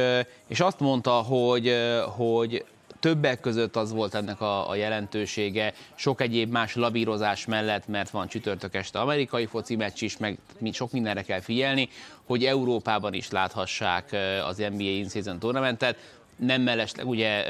és 0.46 0.60
azt 0.60 0.80
mondta, 0.80 1.10
hogy, 1.10 1.74
hogy 2.16 2.64
többek 3.00 3.40
között 3.40 3.76
az 3.76 3.92
volt 3.92 4.14
ennek 4.14 4.40
a, 4.40 4.68
a 4.68 4.74
jelentősége, 4.74 5.72
sok 5.94 6.20
egyéb 6.20 6.50
más 6.50 6.74
lavírozás 6.74 7.46
mellett, 7.46 7.88
mert 7.88 8.10
van 8.10 8.28
csütörtök 8.28 8.74
este 8.74 8.98
amerikai 8.98 9.46
foci 9.46 9.76
meccs 9.76 10.02
is, 10.02 10.16
meg 10.16 10.38
sok 10.72 10.92
mindenre 10.92 11.22
kell 11.22 11.40
figyelni, 11.40 11.88
hogy 12.24 12.44
Európában 12.44 13.12
is 13.12 13.30
láthassák 13.30 14.16
az 14.46 14.56
NBA 14.56 14.82
In-Season 14.82 15.38
Tournamentet 15.38 15.96
nem 16.36 16.62
mellesleg, 16.62 17.06
ugye 17.06 17.44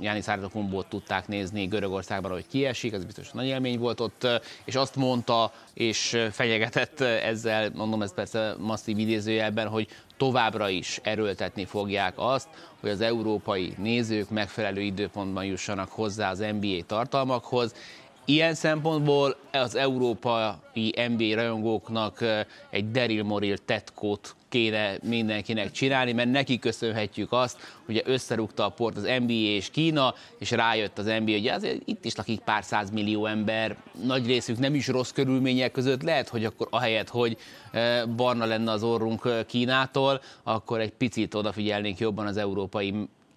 Jánis 0.00 0.28
Ártokumbót 0.28 0.86
tudták 0.86 1.28
nézni 1.28 1.66
Görögországban, 1.66 2.30
hogy 2.30 2.46
kiesik, 2.50 2.92
ez 2.92 3.04
biztos 3.04 3.30
nagy 3.30 3.46
élmény 3.46 3.78
volt 3.78 4.00
ott, 4.00 4.26
és 4.64 4.74
azt 4.74 4.96
mondta, 4.96 5.52
és 5.74 6.26
fenyegetett 6.32 7.00
ezzel, 7.00 7.70
mondom 7.74 8.02
ez 8.02 8.14
persze 8.14 8.54
masszív 8.58 8.98
idézőjelben, 8.98 9.68
hogy 9.68 9.88
továbbra 10.16 10.68
is 10.68 11.00
erőltetni 11.02 11.64
fogják 11.64 12.14
azt, 12.16 12.48
hogy 12.80 12.90
az 12.90 13.00
európai 13.00 13.74
nézők 13.78 14.30
megfelelő 14.30 14.80
időpontban 14.80 15.44
jussanak 15.44 15.88
hozzá 15.88 16.30
az 16.30 16.44
NBA 16.60 16.84
tartalmakhoz, 16.86 17.74
Ilyen 18.24 18.54
szempontból 18.54 19.36
az 19.52 19.74
európai 19.74 20.94
NBA 21.08 21.34
rajongóknak 21.34 22.24
egy 22.70 22.90
Daryl 22.90 23.22
Moril 23.22 23.58
tetkót 23.58 24.34
kéne 24.52 24.96
mindenkinek 25.02 25.70
csinálni, 25.70 26.12
mert 26.12 26.30
neki 26.30 26.58
köszönhetjük 26.58 27.32
azt, 27.32 27.58
hogy 27.86 28.02
összerúgta 28.04 28.64
a 28.64 28.68
port 28.68 28.96
az 28.96 29.02
NBA 29.02 29.32
és 29.32 29.70
Kína, 29.70 30.14
és 30.38 30.50
rájött 30.50 30.98
az 30.98 31.04
NBA, 31.04 31.32
hogy 31.32 31.48
azért 31.48 31.82
itt 31.84 32.04
is 32.04 32.14
lakik 32.14 32.40
pár 32.40 32.64
száz 32.64 32.90
millió 32.90 33.26
ember, 33.26 33.76
nagy 34.04 34.26
részük 34.26 34.58
nem 34.58 34.74
is 34.74 34.88
rossz 34.88 35.10
körülmények 35.10 35.72
között, 35.72 36.02
lehet, 36.02 36.28
hogy 36.28 36.44
akkor 36.44 36.66
ahelyett, 36.70 37.08
hogy 37.08 37.36
eh, 37.70 38.06
barna 38.06 38.44
lenne 38.44 38.70
az 38.70 38.82
orrunk 38.82 39.22
eh, 39.24 39.44
Kínától, 39.46 40.20
akkor 40.42 40.80
egy 40.80 40.92
picit 40.92 41.34
odafigyelnénk 41.34 41.98
jobban 41.98 42.26
az 42.26 42.36
európai 42.36 42.94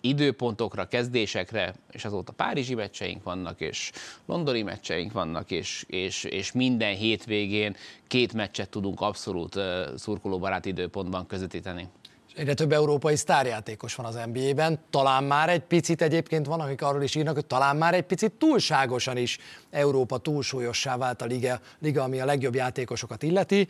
időpontokra, 0.07 0.85
kezdésekre, 0.87 1.73
és 1.91 2.05
azóta 2.05 2.31
Párizsi 2.31 2.75
meccseink 2.75 3.23
vannak, 3.23 3.61
és 3.61 3.91
londoni 4.25 4.61
meccseink 4.61 5.11
vannak, 5.11 5.51
és, 5.51 5.85
és, 5.87 6.23
és 6.23 6.51
minden 6.51 6.95
hétvégén 6.95 7.75
két 8.07 8.33
meccset 8.33 8.69
tudunk 8.69 9.01
abszolút 9.01 9.59
szurkolóbarát 9.95 10.65
időpontban 10.65 11.27
közvetíteni. 11.27 11.89
Egyre 12.35 12.53
több 12.53 12.71
európai 12.71 13.15
sztárjátékos 13.15 13.95
van 13.95 14.05
az 14.05 14.19
NBA-ben, 14.33 14.79
talán 14.89 15.23
már 15.23 15.49
egy 15.49 15.61
picit 15.61 16.01
egyébként 16.01 16.45
van, 16.45 16.59
akik 16.59 16.81
arról 16.81 17.03
is 17.03 17.15
írnak, 17.15 17.33
hogy 17.33 17.45
talán 17.45 17.75
már 17.75 17.93
egy 17.93 18.03
picit 18.03 18.31
túlságosan 18.31 19.17
is 19.17 19.37
Európa 19.69 20.17
túlsúlyossá 20.17 20.97
vált 20.97 21.21
a 21.21 21.25
liga, 21.25 21.59
liga 21.79 22.03
ami 22.03 22.19
a 22.19 22.25
legjobb 22.25 22.55
játékosokat 22.55 23.23
illeti. 23.23 23.67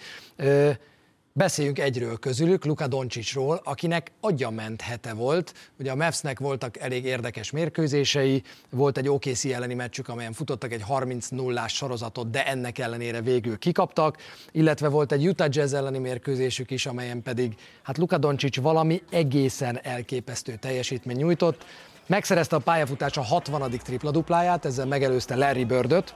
Beszéljünk 1.37 1.79
egyről 1.79 2.17
közülük, 2.17 2.65
Luka 2.65 2.87
Doncsicsról, 2.87 3.61
akinek 3.63 4.11
ment 4.49 4.81
hete 4.81 5.13
volt. 5.13 5.53
Ugye 5.79 5.91
a 5.91 5.95
Mavsnek 5.95 6.39
voltak 6.39 6.77
elég 6.77 7.05
érdekes 7.05 7.51
mérkőzései, 7.51 8.43
volt 8.69 8.97
egy 8.97 9.09
OKC 9.09 9.45
elleni 9.45 9.73
meccsük, 9.73 10.07
amelyen 10.07 10.33
futottak 10.33 10.71
egy 10.71 10.81
30 10.81 11.27
0 11.27 11.67
sorozatot, 11.67 12.29
de 12.29 12.45
ennek 12.45 12.77
ellenére 12.77 13.21
végül 13.21 13.57
kikaptak, 13.57 14.17
illetve 14.51 14.87
volt 14.87 15.11
egy 15.11 15.27
Utah 15.27 15.47
Jazz 15.49 15.73
elleni 15.73 15.97
mérkőzésük 15.97 16.71
is, 16.71 16.85
amelyen 16.85 17.23
pedig 17.23 17.55
hát 17.83 17.97
Luka 17.97 18.17
Doncsics 18.17 18.59
valami 18.59 19.01
egészen 19.09 19.79
elképesztő 19.83 20.55
teljesítmény 20.55 21.17
nyújtott. 21.17 21.65
Megszerezte 22.07 22.55
a 22.55 22.59
pályafutása 22.59 23.21
60. 23.21 23.71
tripla 23.71 24.11
dupláját, 24.11 24.65
ezzel 24.65 24.85
megelőzte 24.85 25.35
Larry 25.35 25.65
Birdöt, 25.65 26.15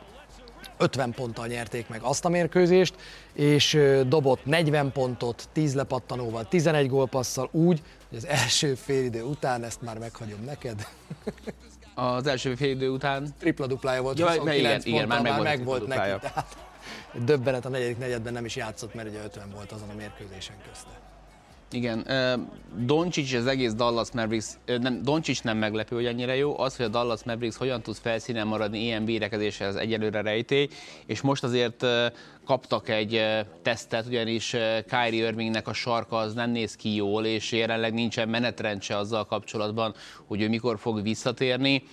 50 0.79 1.11
ponttal 1.11 1.47
nyerték 1.47 1.87
meg 1.87 2.01
azt 2.01 2.25
a 2.25 2.29
mérkőzést, 2.29 2.95
és 3.33 3.79
dobott 4.07 4.45
40 4.45 4.91
pontot, 4.91 5.49
10 5.53 5.75
lepattanóval, 5.75 6.47
11 6.47 6.89
gólpasszal 6.89 7.49
úgy, 7.51 7.81
hogy 8.09 8.17
az 8.17 8.27
első 8.27 8.75
félidő 8.75 9.23
után 9.23 9.63
ezt 9.63 9.81
már 9.81 9.97
meghagyom 9.97 10.43
neked. 10.45 10.87
Az 11.95 12.27
első 12.27 12.55
félidő 12.55 12.89
után? 12.89 13.35
Tripla 13.39 13.67
duplája 13.67 14.01
volt, 14.01 14.19
ja, 14.19 14.27
29 14.27 14.85
igen, 14.85 14.95
igen, 14.95 15.07
már 15.07 15.21
meg, 15.21 15.31
már 15.31 15.41
meg 15.41 15.63
volt 15.63 15.87
neki. 15.87 16.19
Tehát 16.21 16.57
döbbenet 17.13 17.65
a 17.65 17.69
negyedik 17.69 17.97
negyedben 17.97 18.33
nem 18.33 18.45
is 18.45 18.55
játszott, 18.55 18.93
mert 18.93 19.09
ugye 19.09 19.23
50 19.23 19.49
volt 19.49 19.71
azon 19.71 19.89
a 19.89 19.95
mérkőzésen 19.95 20.55
közte. 20.69 20.98
Igen, 21.71 22.07
Doncsics 22.85 23.33
az 23.33 23.45
egész 23.45 23.73
Dallas 23.73 24.11
Mavericks, 24.11 24.47
nem, 24.65 25.01
Doncsics 25.03 25.43
nem 25.43 25.57
meglepő, 25.57 25.95
hogy 25.95 26.05
ennyire 26.05 26.35
jó, 26.35 26.59
az, 26.59 26.75
hogy 26.75 26.85
a 26.85 26.89
Dallas 26.89 27.23
Mavericks 27.23 27.55
hogyan 27.55 27.81
tud 27.81 27.95
felszínen 27.95 28.47
maradni 28.47 28.79
ilyen 28.83 29.05
védekezéshez 29.05 29.75
egyelőre 29.75 30.21
rejtély, 30.21 30.67
és 31.05 31.21
most 31.21 31.43
azért 31.43 31.85
kaptak 32.45 32.89
egy 32.89 33.21
tesztet, 33.61 34.05
ugyanis 34.05 34.55
Kyrie 34.87 35.27
Irvingnek 35.27 35.67
a 35.67 35.73
sarka 35.73 36.17
az 36.17 36.33
nem 36.33 36.51
néz 36.51 36.75
ki 36.75 36.95
jól, 36.95 37.25
és 37.25 37.51
jelenleg 37.51 37.93
nincsen 37.93 38.29
menetrendse 38.29 38.97
azzal 38.97 39.25
kapcsolatban, 39.25 39.93
hogy 40.25 40.41
ő 40.41 40.49
mikor 40.49 40.79
fog 40.79 41.01
visszatérni. 41.01 41.83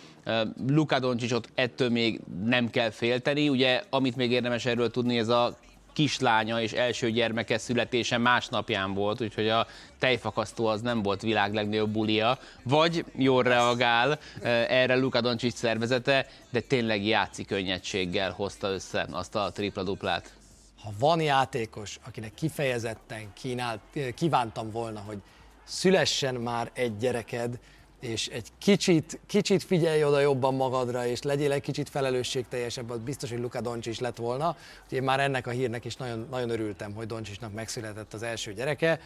Luka 0.66 0.99
Doncsicsot 0.99 1.49
ettől 1.54 1.90
még 1.90 2.21
nem 2.45 2.71
kell 2.71 2.90
félteni, 2.90 3.49
ugye 3.49 3.83
amit 3.90 4.16
még 4.16 4.30
érdemes 4.30 4.66
erről 4.66 4.90
tudni, 4.90 5.18
ez 5.18 5.28
a 5.28 5.56
kislánya 5.97 6.61
és 6.61 6.73
első 6.73 7.11
gyermeke 7.11 7.59
születése 7.59 8.19
másnapján 8.19 8.95
volt, 8.95 9.21
úgyhogy 9.21 9.49
a 9.49 9.67
tejfakasztó 9.99 10.67
az 10.67 10.81
nem 10.81 11.03
volt 11.03 11.23
világ 11.23 11.55
legnagyobb 11.55 11.91
bulia, 11.91 12.38
vagy 12.62 13.05
jól 13.15 13.43
reagál 13.43 14.19
eh, 14.43 14.71
erre 14.71 14.97
Luka 14.97 15.21
Doncic 15.21 15.57
szervezete, 15.57 16.26
de 16.50 16.61
tényleg 16.61 17.05
játszi 17.05 17.45
könnyedséggel 17.45 18.31
hozta 18.31 18.69
össze 18.69 19.07
azt 19.11 19.35
a 19.35 19.50
tripla-duplát. 19.53 20.35
Ha 20.83 20.93
van 20.99 21.21
játékos, 21.21 21.99
akinek 22.07 22.35
kifejezetten 22.35 23.33
kínált, 23.33 23.81
kívántam 24.15 24.71
volna, 24.71 25.00
hogy 25.00 25.19
szülessen 25.65 26.35
már 26.35 26.71
egy 26.73 26.97
gyereked, 26.97 27.59
és 28.07 28.27
egy 28.29 28.49
kicsit, 28.59 29.21
kicsit 29.27 29.63
figyelj 29.63 30.05
oda 30.05 30.21
jobban 30.21 30.55
magadra, 30.55 31.07
és 31.07 31.23
legyél 31.23 31.53
egy 31.53 31.61
kicsit 31.61 31.89
felelősségteljesebb, 31.89 32.91
az 32.91 32.99
biztos, 32.99 33.31
hogy 33.31 33.41
Luka 33.41 33.61
Doncsics 33.61 34.01
lett 34.01 34.17
volna. 34.17 34.57
Úgyhogy 34.83 34.99
én 34.99 35.05
már 35.05 35.21
ennek 35.21 35.47
a 35.47 35.51
hírnek 35.51 35.85
is 35.85 35.97
nagyon, 35.97 36.27
nagyon 36.31 36.51
örültem, 36.51 36.93
hogy 36.93 37.07
Doncsicsnak 37.07 37.53
megszületett 37.53 38.15
az 38.15 38.23
első 38.23 38.53
gyereke. 38.53 39.01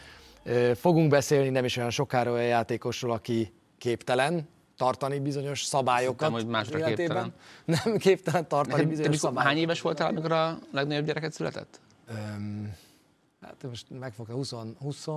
Fogunk 0.75 1.09
beszélni 1.09 1.49
nem 1.49 1.65
is 1.65 1.77
olyan 1.77 1.89
sokára 1.89 2.31
olyan 2.31 2.45
játékosról, 2.45 3.11
aki 3.11 3.53
képtelen 3.77 4.47
tartani 4.77 5.19
bizonyos 5.19 5.63
szabályokat. 5.63 6.19
Nem, 6.19 6.31
hogy 6.31 6.47
másra 6.47 6.85
képtelen. 6.85 7.33
Nem 7.83 7.97
képtelen 7.97 8.47
tartani 8.47 8.85
bizonyos 8.85 9.15
szabályokat. 9.15 9.47
Hány 9.47 9.57
éves 9.57 9.81
voltál, 9.81 10.07
amikor 10.07 10.31
a 10.31 10.59
legnagyobb 10.71 11.05
gyereket 11.05 11.33
született? 11.33 11.79
Öm, 12.07 12.73
hát 13.41 13.63
most 13.63 13.85
megfogta 13.99 14.33
20, 14.33 14.53
20, 14.79 15.07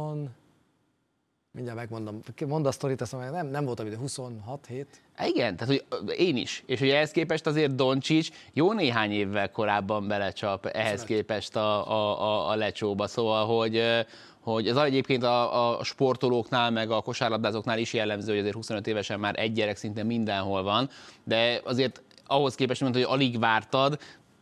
Mindjárt 1.54 1.78
megmondom. 1.78 2.20
Mondd 2.46 2.66
a 2.66 2.73
sztorit, 2.73 3.00
azt 3.00 3.12
mondom, 3.12 3.30
nem, 3.32 3.46
nem 3.46 3.64
voltam 3.64 3.87
ide 3.87 3.96
26 3.96 4.66
hét. 4.66 5.00
Igen, 5.26 5.56
tehát 5.56 5.75
hogy 5.75 5.84
én 6.16 6.37
is. 6.37 6.62
És 6.66 6.80
ugye 6.80 6.96
ehhez 6.96 7.11
képest 7.11 7.46
azért 7.46 7.75
Doncsics 7.75 8.28
jó 8.52 8.73
néhány 8.73 9.12
évvel 9.12 9.50
korábban 9.50 10.08
belecsap 10.08 10.66
ehhez 10.66 11.04
képest 11.04 11.56
a, 11.56 11.90
a, 11.90 12.23
a, 12.23 12.50
a 12.50 12.54
lecsóba. 12.54 13.06
Szóval, 13.06 13.46
hogy 13.46 13.82
hogy 14.40 14.68
ez 14.68 14.76
egyébként 14.76 15.23
a, 15.23 15.78
a 15.78 15.84
sportolóknál, 15.84 16.70
meg 16.70 16.90
a 16.90 17.00
kosárlabdázóknál 17.00 17.78
is 17.78 17.92
jellemző, 17.92 18.30
hogy 18.30 18.40
azért 18.40 18.54
25 18.54 18.87
évesen 18.87 19.20
már 19.20 19.38
egy 19.38 19.52
gyerek 19.52 19.76
szinte 19.76 20.02
mindenhol 20.02 20.62
van, 20.62 20.88
de 21.25 21.61
azért 21.64 22.02
ahhoz 22.26 22.54
képest, 22.54 22.80
mint 22.80 22.94
hogy 22.94 23.04
alig 23.08 23.38
vártad, 23.38 23.99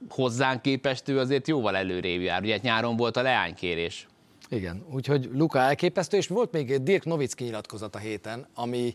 hozzánk 0.08 0.62
képest 0.62 1.08
ő 1.08 1.18
azért 1.18 1.48
jóval 1.48 1.76
előrébb 1.76 2.20
jár. 2.20 2.42
Ugye 2.42 2.52
hát 2.52 2.62
nyáron 2.62 2.96
volt 2.96 3.16
a 3.16 3.22
leánykérés. 3.22 4.06
Igen, 4.52 4.84
úgyhogy 4.90 5.28
Luka 5.32 5.58
elképesztő, 5.58 6.16
és 6.16 6.26
volt 6.26 6.52
még 6.52 6.72
egy 6.72 6.82
Dirk 6.82 7.04
Nowitzki 7.04 7.44
nyilatkozat 7.44 7.94
a 7.94 7.98
héten, 7.98 8.46
ami 8.54 8.94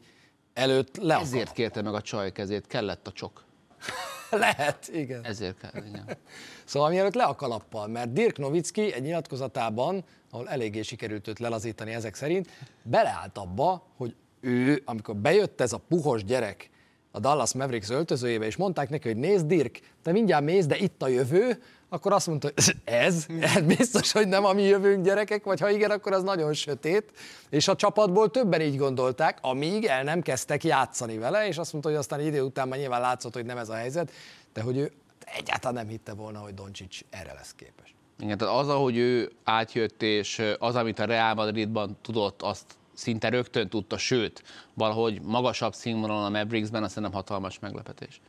előtt 0.54 0.98
le 0.98 1.18
Ezért 1.18 1.52
kérte 1.52 1.82
meg 1.82 1.94
a 1.94 2.02
csaj 2.02 2.32
kezét, 2.32 2.68
kellett 2.68 3.08
a 3.08 3.12
csok. 3.12 3.44
Lehet, 4.30 4.90
igen. 4.94 5.24
Ezért 5.24 5.58
kell, 5.58 5.84
igen. 5.86 6.06
Szóval 6.66 6.90
mielőtt 6.90 7.14
le 7.14 7.24
a 7.24 7.36
kalappal, 7.36 7.88
mert 7.88 8.14
Dirk 8.14 8.38
Nowitzki 8.38 8.94
egy 8.94 9.02
nyilatkozatában, 9.02 10.04
ahol 10.32 10.50
eléggé 10.50 10.82
sikerült 10.82 11.28
őt 11.28 11.40
lelazítani 11.40 11.94
ezek 11.94 12.16
szerint, 12.16 12.50
beleállt 12.82 13.38
abba, 13.38 13.84
hogy 13.96 14.16
ő, 14.40 14.82
amikor 14.86 15.16
bejött 15.16 15.62
ez 15.62 15.74
a 15.74 15.82
puhos 15.88 16.24
gyerek 16.24 16.70
a 17.12 17.20
Dallas 17.20 17.54
Mavericks 17.54 17.90
öltözőjébe, 17.90 18.46
és 18.46 18.56
mondták 18.56 18.90
neki, 18.90 19.08
hogy 19.08 19.18
nézd 19.18 19.46
Dirk, 19.46 19.80
te 20.04 20.12
mindjárt 20.12 20.44
mész, 20.44 20.66
de 20.66 20.78
itt 20.78 21.04
a 21.04 21.08
jövő, 21.08 21.62
akkor 21.89 22.13
azt 22.13 22.27
mondta, 22.27 22.50
hogy 22.56 22.75
ez, 22.84 23.25
ez 23.39 23.62
biztos, 23.62 24.12
hogy 24.12 24.27
nem 24.27 24.46
a 24.46 24.53
mi 24.53 24.63
jövőnk 24.63 25.06
gyerekek, 25.06 25.44
vagy 25.44 25.60
ha 25.60 25.70
igen, 25.70 25.91
akkor 25.91 26.13
az 26.13 26.24
nagyon 26.24 26.53
sötét. 26.53 27.12
És 27.50 27.67
a 27.67 27.75
csapatból 27.75 28.32
többen 28.32 28.62
így 28.62 28.77
gondolták, 28.77 29.38
amíg 29.41 29.86
el 29.86 30.03
nem 30.03 30.22
kezdtek 30.22 30.63
játszani 30.63 31.17
vele, 31.17 31.48
és 31.48 31.58
azt 31.58 31.72
mondta, 31.72 31.89
hogy 31.89 32.00
aztán 32.00 32.20
idő 32.20 32.41
után 32.41 32.67
már 32.67 32.79
nyilván 32.79 33.01
látszott, 33.01 33.34
hogy 33.34 33.46
nem 33.46 33.58
ez 33.58 33.70
a 33.70 33.75
helyzet, 33.75 34.12
de 34.53 34.62
hogy 34.62 34.77
ő 34.77 34.91
egyáltalán 35.25 35.75
nem 35.75 35.88
hitte 35.88 36.13
volna, 36.13 36.39
hogy 36.39 36.53
Doncsics 36.53 37.01
erre 37.10 37.34
lesz 37.34 37.53
képes. 37.56 37.96
Igen, 38.20 38.38
tehát 38.38 38.56
az, 38.56 38.70
ahogy 38.70 38.98
ő 38.98 39.32
átjött, 39.44 40.01
és 40.01 40.41
az, 40.60 40.75
amit 40.75 41.00
a 41.00 41.06
Real 41.06 41.34
Madridban 41.34 41.98
tudott, 42.01 42.41
azt 42.41 42.65
szinte 42.94 43.29
rögtön 43.29 43.70
tudta, 43.70 43.98
sőt, 43.98 44.44
valahogy 44.74 45.22
magasabb 45.22 45.74
színvonalon 45.74 46.25
a 46.25 46.29
Mavericksben, 46.29 46.84
azt 46.84 47.00
nem 47.00 47.12
hatalmas 47.12 47.60
meglepetés. 47.60 48.22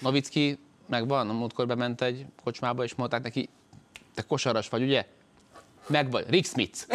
Novicki 0.00 0.58
megvan, 0.88 1.28
a 1.28 1.32
múltkor 1.32 1.66
bement 1.66 2.02
egy 2.02 2.26
kocsmába, 2.44 2.84
és 2.84 2.94
mondták 2.94 3.22
neki, 3.22 3.48
te 4.14 4.22
kosaras 4.22 4.68
vagy, 4.68 4.82
ugye? 4.82 5.06
Meg 5.86 6.10
vagy, 6.10 6.24
Rick 6.28 6.46
Smith. 6.46 6.78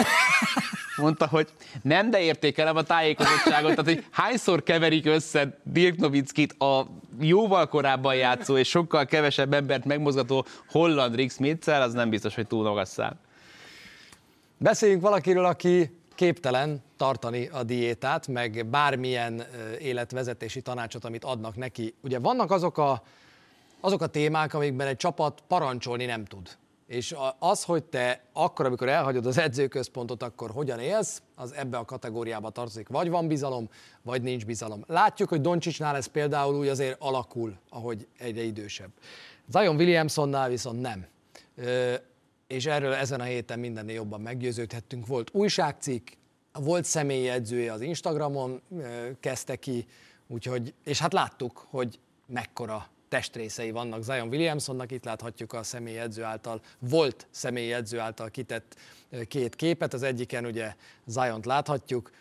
Mondta, 0.96 1.27
hogy 1.27 1.48
nem, 1.81 2.10
de 2.10 2.22
értékelem 2.22 2.75
a 2.75 2.84
tájékozottságot, 2.84 3.75
tehát 3.75 3.93
hogy 3.93 4.05
hányszor 4.12 4.63
keverik 4.63 5.05
össze 5.05 5.60
Dirk 5.63 5.98
Nowitzkit 5.98 6.62
a 6.62 6.88
jóval 7.19 7.67
korábban 7.67 8.15
játszó 8.15 8.58
és 8.58 8.69
sokkal 8.69 9.05
kevesebb 9.05 9.53
embert 9.53 9.86
megmozgató 9.86 10.46
holland 10.69 11.15
Rick 11.15 11.31
smith 11.31 11.67
az 11.67 11.93
nem 11.93 12.10
biztos, 12.10 12.36
hogy 12.36 12.48
túl 12.48 12.63
magas 12.63 12.88
szám. 12.88 13.13
Beszéljünk 14.58 15.01
valakiről, 15.01 15.46
aki 15.46 15.98
képtelen 16.15 16.84
tartani 16.98 17.50
a 17.51 17.63
diétát, 17.63 18.27
meg 18.27 18.65
bármilyen 18.65 19.43
életvezetési 19.79 20.62
tanácsot, 20.62 21.05
amit 21.05 21.24
adnak 21.24 21.55
neki. 21.55 21.93
Ugye 22.01 22.19
vannak 22.19 22.51
azok 22.51 22.77
a 22.77 23.03
azok 23.81 24.01
a 24.01 24.07
témák, 24.07 24.53
amikben 24.53 24.88
egy 24.88 24.98
csapat 24.98 25.43
parancsolni 25.48 26.05
nem 26.05 26.25
tud. 26.25 26.57
És 26.88 27.15
az, 27.39 27.63
hogy 27.63 27.83
te 27.83 28.24
akkor, 28.33 28.65
amikor 28.65 28.89
elhagyod 28.89 29.25
az 29.25 29.38
edzőközpontot, 29.38 30.24
akkor 30.24 30.51
hogyan 30.51 30.79
élsz, 30.79 31.21
az 31.36 31.53
ebbe 31.53 31.77
a 31.77 31.86
kategóriába 31.86 32.50
tartozik. 32.50 32.88
Vagy 32.88 33.09
van 33.09 33.27
bizalom, 33.27 33.69
vagy 34.01 34.21
nincs 34.21 34.45
bizalom. 34.45 34.83
Látjuk, 34.88 35.29
hogy 35.29 35.41
Doncsicsnál 35.41 35.95
ez 35.95 36.05
például 36.05 36.55
úgy 36.55 36.67
azért 36.67 37.01
alakul, 37.01 37.57
ahogy 37.69 38.07
egyre 38.17 38.41
idősebb. 38.41 38.89
Zion 39.48 39.75
Williamsonnál 39.75 40.50
viszont 40.50 40.81
nem. 40.81 41.05
és 42.48 42.65
erről 42.65 42.93
ezen 42.93 43.19
a 43.19 43.24
héten 43.24 43.59
mindennél 43.59 43.95
jobban 43.95 44.21
meggyőződhettünk. 44.21 45.07
Volt 45.07 45.29
újságcikk, 45.33 46.07
volt 46.53 46.86
személyi 46.86 47.27
edzője 47.27 47.74
az 47.74 47.81
Instagramon, 47.81 48.62
kezdte 49.19 49.55
ki, 49.55 49.86
úgyhogy, 50.27 50.74
és 50.83 51.00
hát 51.00 51.13
láttuk, 51.13 51.65
hogy 51.69 52.00
mekkora 52.25 52.88
testrészei 53.09 53.71
vannak 53.71 54.03
Zion 54.03 54.27
Williamsonnak, 54.27 54.91
itt 54.91 55.05
láthatjuk 55.05 55.53
a 55.53 55.63
személyi 55.63 55.97
edző 55.97 56.23
által, 56.23 56.61
volt 56.79 57.27
személyi 57.31 57.73
edző 57.73 57.99
által 57.99 58.29
kitett 58.29 58.75
két 59.27 59.55
képet, 59.55 59.93
az 59.93 60.03
egyiken 60.03 60.45
ugye 60.45 60.75
Zion-t 61.05 61.45
láthatjuk, 61.45 62.11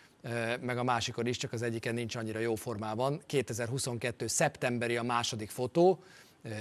meg 0.61 0.79
a 0.79 0.83
másikon 0.83 1.27
is, 1.27 1.37
csak 1.37 1.53
az 1.53 1.63
egyiken 1.63 1.95
nincs 1.95 2.17
annyira 2.17 2.39
jó 2.39 2.55
formában. 2.55 3.21
2022. 3.27 4.27
szeptemberi 4.27 4.97
a 4.97 5.03
második 5.03 5.51
fotó, 5.51 6.03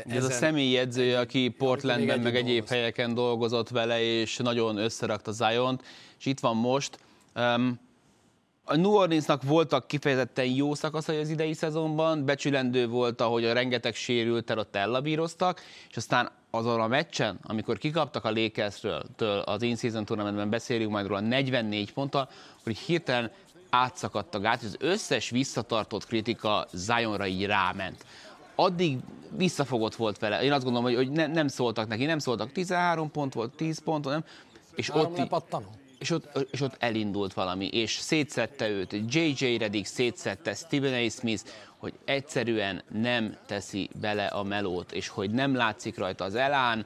Ez 0.07 0.23
a 0.23 0.31
személyi 0.31 0.77
edzője, 0.77 1.19
aki 1.19 1.49
Portlandben, 1.49 2.19
meg 2.19 2.35
egyéb 2.35 2.51
dolgoz. 2.53 2.69
helyeken 2.69 3.13
dolgozott 3.13 3.69
vele, 3.69 4.01
és 4.01 4.37
nagyon 4.37 4.77
összerakta 4.77 5.31
Zion-t, 5.31 5.83
és 6.19 6.25
itt 6.25 6.39
van 6.39 6.55
most. 6.55 6.99
Um, 7.35 7.79
a 8.69 8.75
New 8.75 8.91
Orleansnak 8.91 9.43
voltak 9.43 9.87
kifejezetten 9.87 10.45
jó 10.45 10.75
szakaszai 10.75 11.17
az 11.17 11.29
idei 11.29 11.53
szezonban, 11.53 12.25
becsülendő 12.25 12.87
volt, 12.87 13.21
ahogy 13.21 13.45
a 13.45 13.53
rengeteg 13.53 13.95
sérültel 13.95 14.57
ott 14.57 14.75
ellabíroztak, 14.75 15.61
és 15.89 15.95
aztán 15.95 16.31
azon 16.51 16.79
a 16.79 16.87
meccsen, 16.87 17.39
amikor 17.43 17.77
kikaptak 17.77 18.25
a 18.25 18.31
Lakersről, 18.31 19.03
az 19.45 19.61
in-season 19.61 20.05
tournamentben 20.05 20.49
beszélünk 20.49 20.91
majd 20.91 21.07
róla 21.07 21.19
44 21.19 21.93
ponttal, 21.93 22.29
hogy 22.63 22.77
hirtelen 22.77 23.31
átszakadt 23.69 24.35
a 24.35 24.39
gát, 24.39 24.63
az 24.63 24.75
összes 24.79 25.29
visszatartott 25.29 26.05
kritika 26.05 26.67
Zionra 26.71 27.27
így 27.27 27.45
ráment 27.45 28.05
addig 28.55 28.97
visszafogott 29.37 29.95
volt 29.95 30.19
vele. 30.19 30.43
Én 30.43 30.51
azt 30.51 30.63
gondolom, 30.63 30.87
hogy, 30.87 30.95
hogy 30.95 31.09
ne, 31.09 31.27
nem 31.27 31.47
szóltak 31.47 31.87
neki, 31.87 32.05
nem 32.05 32.19
szóltak. 32.19 32.51
13 32.51 33.11
pont 33.11 33.33
volt, 33.33 33.55
10 33.55 33.79
pont, 33.79 34.05
nem. 34.05 34.23
És 34.75 34.93
ott, 34.93 35.17
és 35.99 36.09
ott, 36.09 36.47
és 36.51 36.61
ott 36.61 36.75
elindult 36.79 37.33
valami, 37.33 37.67
és 37.67 37.91
szétszette 37.91 38.69
őt, 38.69 38.95
J.J. 39.09 39.57
Redick 39.57 39.85
szétszette, 39.85 40.53
Stephen 40.53 41.05
A. 41.05 41.09
Smith, 41.09 41.43
hogy 41.77 41.93
egyszerűen 42.05 42.83
nem 43.01 43.37
teszi 43.45 43.89
bele 44.01 44.25
a 44.25 44.43
melót, 44.43 44.91
és 44.91 45.07
hogy 45.07 45.31
nem 45.31 45.55
látszik 45.55 45.97
rajta 45.97 46.23
az 46.23 46.35
elán. 46.35 46.85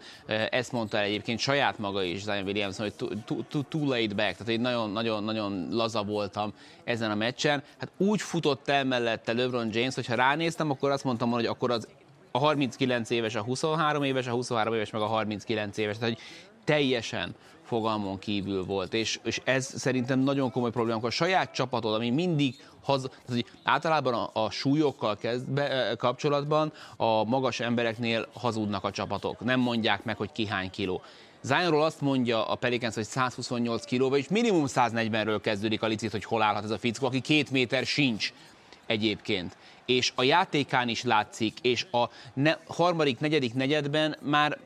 Ezt 0.50 0.72
mondta 0.72 0.98
el 0.98 1.04
egyébként 1.04 1.40
saját 1.40 1.80
maga 1.80 2.04
is, 2.04 2.22
Zion 2.22 2.44
Williams, 2.44 2.78
hogy 2.78 2.94
too, 3.26 3.62
too 3.70 3.86
laid 3.86 4.16
back, 4.16 4.38
tehát 4.38 4.48
én 4.48 4.62
nagyon-nagyon 4.92 5.68
laza 5.72 6.04
voltam 6.04 6.54
ezen 6.84 7.12
a 7.12 7.16
meccsen. 7.16 7.64
Hát 7.78 7.92
úgy 7.98 8.22
futott 8.22 8.70
el 8.70 8.84
mellette 8.84 9.34
LeBron 9.34 9.70
James, 9.72 9.96
hogyha 9.96 10.16
ránéztem, 10.16 10.70
akkor 10.70 10.92
azt 10.92 11.04
mondtam, 11.04 11.32
hogy 11.32 11.46
akkor 11.46 11.72
az 11.72 11.88
a 12.32 12.38
39 12.38 13.10
éves, 13.10 13.36
a 13.36 13.42
23 13.42 14.04
éves, 14.04 14.28
a 14.28 14.32
23 14.32 14.74
éves, 14.74 14.90
meg 14.90 15.02
a 15.02 15.06
39 15.06 15.78
éves. 15.78 15.98
Tehát, 15.98 16.14
hogy 16.14 16.24
teljesen 16.64 17.36
fogalmon 17.64 18.20
kívül 18.20 18.66
volt, 18.66 18.94
és, 18.94 19.20
és 19.24 19.42
ez 19.44 19.66
szerintem 19.66 20.20
nagyon 20.20 20.52
komoly 20.52 20.70
probléma, 20.70 20.94
amikor 20.94 21.12
a 21.12 21.26
saját 21.26 21.54
csapatod, 21.54 21.94
ami 21.94 22.10
mindig 22.10 22.56
haza, 22.84 23.10
tehát, 23.28 23.46
általában 23.64 24.14
a, 24.14 24.30
a 24.34 24.50
súlyokkal 24.50 25.18
kezd 25.18 25.50
be, 25.50 25.96
kapcsolatban 25.98 26.74
a 26.98 27.24
magas 27.24 27.60
embereknél 27.60 28.28
hazudnak 28.34 28.84
a 28.84 28.92
csapatok, 28.92 29.40
nem 29.40 29.60
mondják 29.60 30.04
meg, 30.04 30.18
hogy 30.18 30.32
ki 30.32 30.48
hány 30.48 30.70
kiló. 30.70 31.02
Zionról 31.42 31.84
azt 31.84 32.02
mondja 32.02 32.48
a 32.48 32.56
Pelicans, 32.56 32.96
hogy 32.96 33.04
128 33.04 33.86
kilóval, 33.86 34.18
és 34.18 34.28
minimum 34.28 34.66
140-ről 34.68 35.40
kezdődik 35.42 35.82
a 35.82 35.88
licit, 35.88 36.12
hogy 36.12 36.24
hol 36.24 36.42
állhat 36.42 36.64
ez 36.64 36.70
a 36.70 36.78
fickó, 36.78 37.06
aki 37.06 37.20
két 37.20 37.52
méter 37.52 37.86
sincs 37.86 38.34
egyébként. 38.86 39.58
És 39.86 40.12
a 40.16 40.24
játékán 40.24 40.88
is 40.88 41.04
látszik, 41.04 41.58
és 41.62 41.86
a 41.92 42.10
ne, 42.34 42.54
harmadik, 42.68 43.20
negyedik 43.20 43.54
negyedben 43.54 44.18
már 44.22 44.58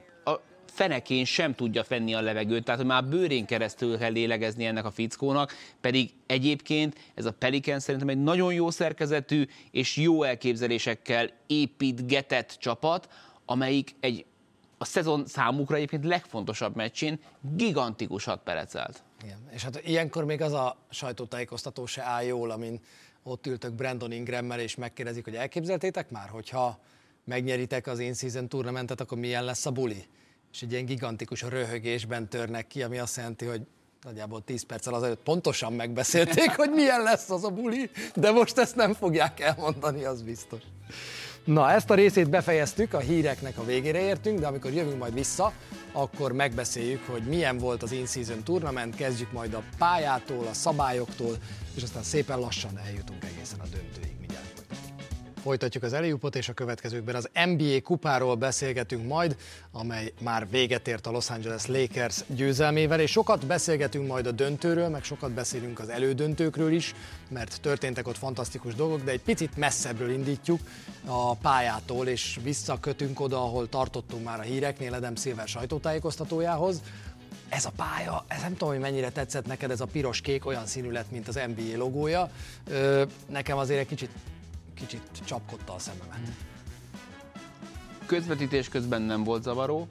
fenekén 0.75 1.25
sem 1.25 1.55
tudja 1.55 1.83
fenni 1.83 2.13
a 2.13 2.21
levegőt, 2.21 2.63
tehát 2.63 2.79
hogy 2.79 2.89
már 2.89 3.05
bőrén 3.05 3.45
keresztül 3.45 3.97
kell 3.97 4.11
lélegezni 4.11 4.65
ennek 4.65 4.85
a 4.85 4.91
fickónak, 4.91 5.53
pedig 5.81 6.13
egyébként 6.25 6.95
ez 7.13 7.25
a 7.25 7.31
Pelican 7.31 7.79
szerintem 7.79 8.09
egy 8.09 8.23
nagyon 8.23 8.53
jó 8.53 8.69
szerkezetű 8.69 9.45
és 9.71 9.97
jó 9.97 10.23
elképzelésekkel 10.23 11.29
építgetett 11.47 12.55
csapat, 12.59 13.09
amelyik 13.45 13.95
egy 13.99 14.25
a 14.77 14.85
szezon 14.85 15.25
számukra 15.25 15.75
egyébként 15.75 16.05
legfontosabb 16.05 16.75
meccsén 16.75 17.19
gigantikusat 17.55 18.41
perecelt. 18.43 19.03
Igen. 19.23 19.37
És 19.51 19.63
hát 19.63 19.81
ilyenkor 19.85 20.25
még 20.25 20.41
az 20.41 20.53
a 20.53 20.77
sajtótájékoztató 20.89 21.85
se 21.85 22.03
áll 22.03 22.23
jól, 22.23 22.51
amin 22.51 22.79
ott 23.23 23.47
ültök 23.47 23.73
Brandon 23.73 24.11
Ingrammel, 24.11 24.59
és 24.59 24.75
megkérdezik, 24.75 25.23
hogy 25.23 25.35
elképzeltétek 25.35 26.09
már, 26.09 26.29
hogyha 26.29 26.79
megnyeritek 27.23 27.87
az 27.87 27.99
in-season 27.99 28.49
tournamentet, 28.49 29.01
akkor 29.01 29.17
milyen 29.17 29.43
lesz 29.43 29.65
a 29.65 29.71
buli? 29.71 30.05
És 30.55 30.61
egy 30.61 30.71
ilyen 30.71 30.85
gigantikus 30.85 31.41
röhögésben 31.41 32.29
törnek 32.29 32.67
ki, 32.67 32.83
ami 32.83 32.97
azt 32.97 33.15
jelenti, 33.15 33.45
hogy 33.45 33.61
nagyjából 34.01 34.43
10 34.43 34.63
perccel 34.63 34.93
azelőtt 34.93 35.23
pontosan 35.23 35.73
megbeszélték, 35.73 36.51
hogy 36.55 36.69
milyen 36.69 37.03
lesz 37.03 37.29
az 37.29 37.43
a 37.43 37.49
buli, 37.49 37.89
de 38.15 38.31
most 38.31 38.57
ezt 38.57 38.75
nem 38.75 38.93
fogják 38.93 39.39
elmondani, 39.39 40.03
az 40.03 40.21
biztos. 40.21 40.61
Na, 41.45 41.71
ezt 41.71 41.89
a 41.89 41.93
részét 41.93 42.29
befejeztük, 42.29 42.93
a 42.93 42.99
híreknek 42.99 43.57
a 43.57 43.65
végére 43.65 43.99
értünk, 43.99 44.39
de 44.39 44.47
amikor 44.47 44.73
jövünk 44.73 44.99
majd 44.99 45.13
vissza, 45.13 45.53
akkor 45.91 46.31
megbeszéljük, 46.31 47.05
hogy 47.05 47.23
milyen 47.23 47.57
volt 47.57 47.83
az 47.83 47.91
In-Season 47.91 48.43
Tournament, 48.43 48.95
kezdjük 48.95 49.31
majd 49.31 49.53
a 49.53 49.63
pályától, 49.77 50.47
a 50.47 50.53
szabályoktól, 50.53 51.35
és 51.75 51.83
aztán 51.83 52.03
szépen 52.03 52.39
lassan 52.39 52.77
eljutunk 52.77 53.23
egészen 53.23 53.59
a 53.59 53.67
döntőig. 53.71 54.14
Folytatjuk 55.45 55.83
az 55.83 55.93
eljúpot, 55.93 56.35
és 56.35 56.49
a 56.49 56.53
következőkben 56.53 57.15
az 57.15 57.29
NBA 57.33 57.81
kupáról 57.83 58.35
beszélgetünk 58.35 59.07
majd, 59.07 59.35
amely 59.71 60.13
már 60.21 60.49
véget 60.49 60.87
ért 60.87 61.07
a 61.07 61.11
Los 61.11 61.29
Angeles 61.29 61.65
Lakers 61.65 62.23
győzelmével, 62.27 62.99
és 62.99 63.11
sokat 63.11 63.45
beszélgetünk 63.45 64.07
majd 64.07 64.25
a 64.25 64.31
döntőről, 64.31 64.89
meg 64.89 65.03
sokat 65.03 65.31
beszélünk 65.31 65.79
az 65.79 65.89
elődöntőkről 65.89 66.71
is, 66.71 66.95
mert 67.29 67.61
történtek 67.61 68.07
ott 68.07 68.17
fantasztikus 68.17 68.75
dolgok, 68.75 69.03
de 69.03 69.11
egy 69.11 69.21
picit 69.21 69.57
messzebbről 69.57 70.09
indítjuk 70.09 70.59
a 71.05 71.35
pályától, 71.35 72.07
és 72.07 72.39
visszakötünk 72.43 73.19
oda, 73.19 73.37
ahol 73.37 73.69
tartottunk 73.69 74.23
már 74.23 74.39
a 74.39 74.43
híreknél 74.43 74.93
Edem 74.93 75.15
Szilver 75.15 75.47
sajtótájékoztatójához, 75.47 76.81
ez 77.49 77.65
a 77.65 77.71
pálya, 77.75 78.25
ez 78.27 78.41
nem 78.41 78.51
tudom, 78.51 78.69
hogy 78.69 78.79
mennyire 78.79 79.09
tetszett 79.09 79.45
neked 79.45 79.71
ez 79.71 79.81
a 79.81 79.85
piros-kék, 79.85 80.45
olyan 80.45 80.65
színű 80.65 80.91
lett, 80.91 81.11
mint 81.11 81.27
az 81.27 81.39
NBA 81.55 81.77
logója. 81.77 82.29
Ö, 82.67 83.03
nekem 83.29 83.57
azért 83.57 83.79
egy 83.79 83.87
kicsit 83.87 84.09
kicsit 84.75 85.01
csapkodta 85.25 85.73
a 85.73 85.79
szememet. 85.79 86.19
Közvetítés 88.05 88.69
közben 88.69 89.01
nem 89.01 89.23
volt 89.23 89.43
zavaró, 89.43 89.87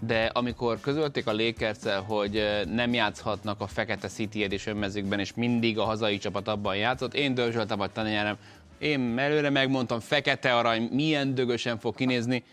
de 0.00 0.24
amikor 0.24 0.80
közölték 0.80 1.26
a 1.26 1.32
lakers 1.32 1.78
hogy 2.06 2.42
nem 2.66 2.92
játszhatnak 2.92 3.60
a 3.60 3.66
Fekete 3.66 4.08
City 4.08 4.42
Edition 4.42 4.76
mezőkben, 4.76 5.18
és 5.18 5.34
mindig 5.34 5.78
a 5.78 5.84
hazai 5.84 6.18
csapat 6.18 6.48
abban 6.48 6.76
játszott, 6.76 7.14
én 7.14 7.34
dörzsöltem 7.34 7.80
a 7.80 7.86
tananyárem, 7.86 8.36
én 8.78 9.18
előre 9.18 9.50
megmondtam, 9.50 10.00
fekete 10.00 10.56
arany, 10.56 10.88
milyen 10.92 11.34
dögösen 11.34 11.78
fog 11.78 11.94
kinézni, 11.94 12.44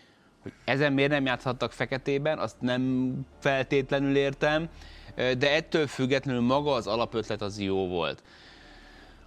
hogy 0.42 0.52
ezen 0.64 0.92
miért 0.92 1.10
nem 1.10 1.24
játszhattak 1.24 1.72
feketében, 1.72 2.38
azt 2.38 2.56
nem 2.60 3.12
feltétlenül 3.40 4.16
értem, 4.16 4.68
de 5.14 5.54
ettől 5.54 5.86
függetlenül 5.86 6.40
maga 6.40 6.72
az 6.72 6.86
alapötlet 6.86 7.42
az 7.42 7.60
jó 7.60 7.88
volt. 7.88 8.22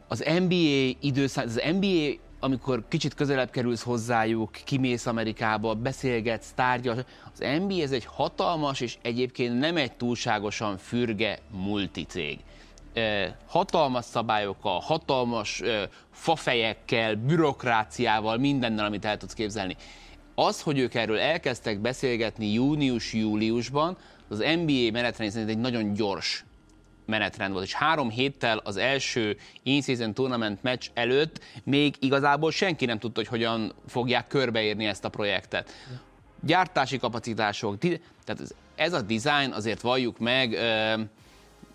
Az 0.07 0.23
NBA 0.47 0.97
időszak, 0.99 1.45
az 1.45 1.61
NBA 1.79 2.11
amikor 2.39 2.83
kicsit 2.87 3.13
közelebb 3.13 3.49
kerülsz 3.49 3.83
hozzájuk, 3.83 4.51
kimész 4.51 5.05
Amerikába, 5.05 5.73
beszélgetsz, 5.73 6.51
tárgyal. 6.55 7.05
Az 7.33 7.39
NBA 7.39 7.81
ez 7.81 7.91
egy 7.91 8.05
hatalmas 8.05 8.81
és 8.81 8.97
egyébként 9.01 9.59
nem 9.59 9.77
egy 9.77 9.91
túlságosan 9.91 10.77
fürge 10.77 11.39
multicég. 11.51 12.39
Hatalmas 13.47 14.05
szabályokkal, 14.05 14.79
hatalmas 14.79 15.61
fafejekkel, 16.11 17.15
bürokráciával, 17.15 18.37
mindennel, 18.37 18.85
amit 18.85 19.05
el 19.05 19.17
tudsz 19.17 19.33
képzelni. 19.33 19.75
Az, 20.35 20.61
hogy 20.61 20.79
ők 20.79 20.93
erről 20.93 21.19
elkezdtek 21.19 21.79
beszélgetni 21.79 22.53
június-júliusban, 22.53 23.97
az 24.29 24.37
NBA 24.37 24.91
menetrend 24.91 25.31
szerint 25.31 25.49
egy 25.49 25.57
nagyon 25.57 25.93
gyors 25.93 26.45
menetrend 27.09 27.51
volt, 27.53 27.65
és 27.65 27.73
három 27.73 28.09
héttel 28.09 28.57
az 28.57 28.77
első 28.77 29.37
in-season 29.63 30.13
tournament 30.13 30.63
meccs 30.63 30.87
előtt 30.93 31.43
még 31.63 31.95
igazából 31.99 32.51
senki 32.51 32.85
nem 32.85 32.99
tudta, 32.99 33.19
hogy 33.19 33.29
hogyan 33.29 33.73
fogják 33.87 34.27
körbeírni 34.27 34.85
ezt 34.85 35.05
a 35.05 35.09
projektet. 35.09 35.71
Gyártási 36.41 36.97
kapacitások, 36.97 37.77
tehát 37.77 38.55
ez 38.75 38.93
a 38.93 39.01
design 39.01 39.51
azért 39.51 39.81
valljuk 39.81 40.19
meg, 40.19 40.57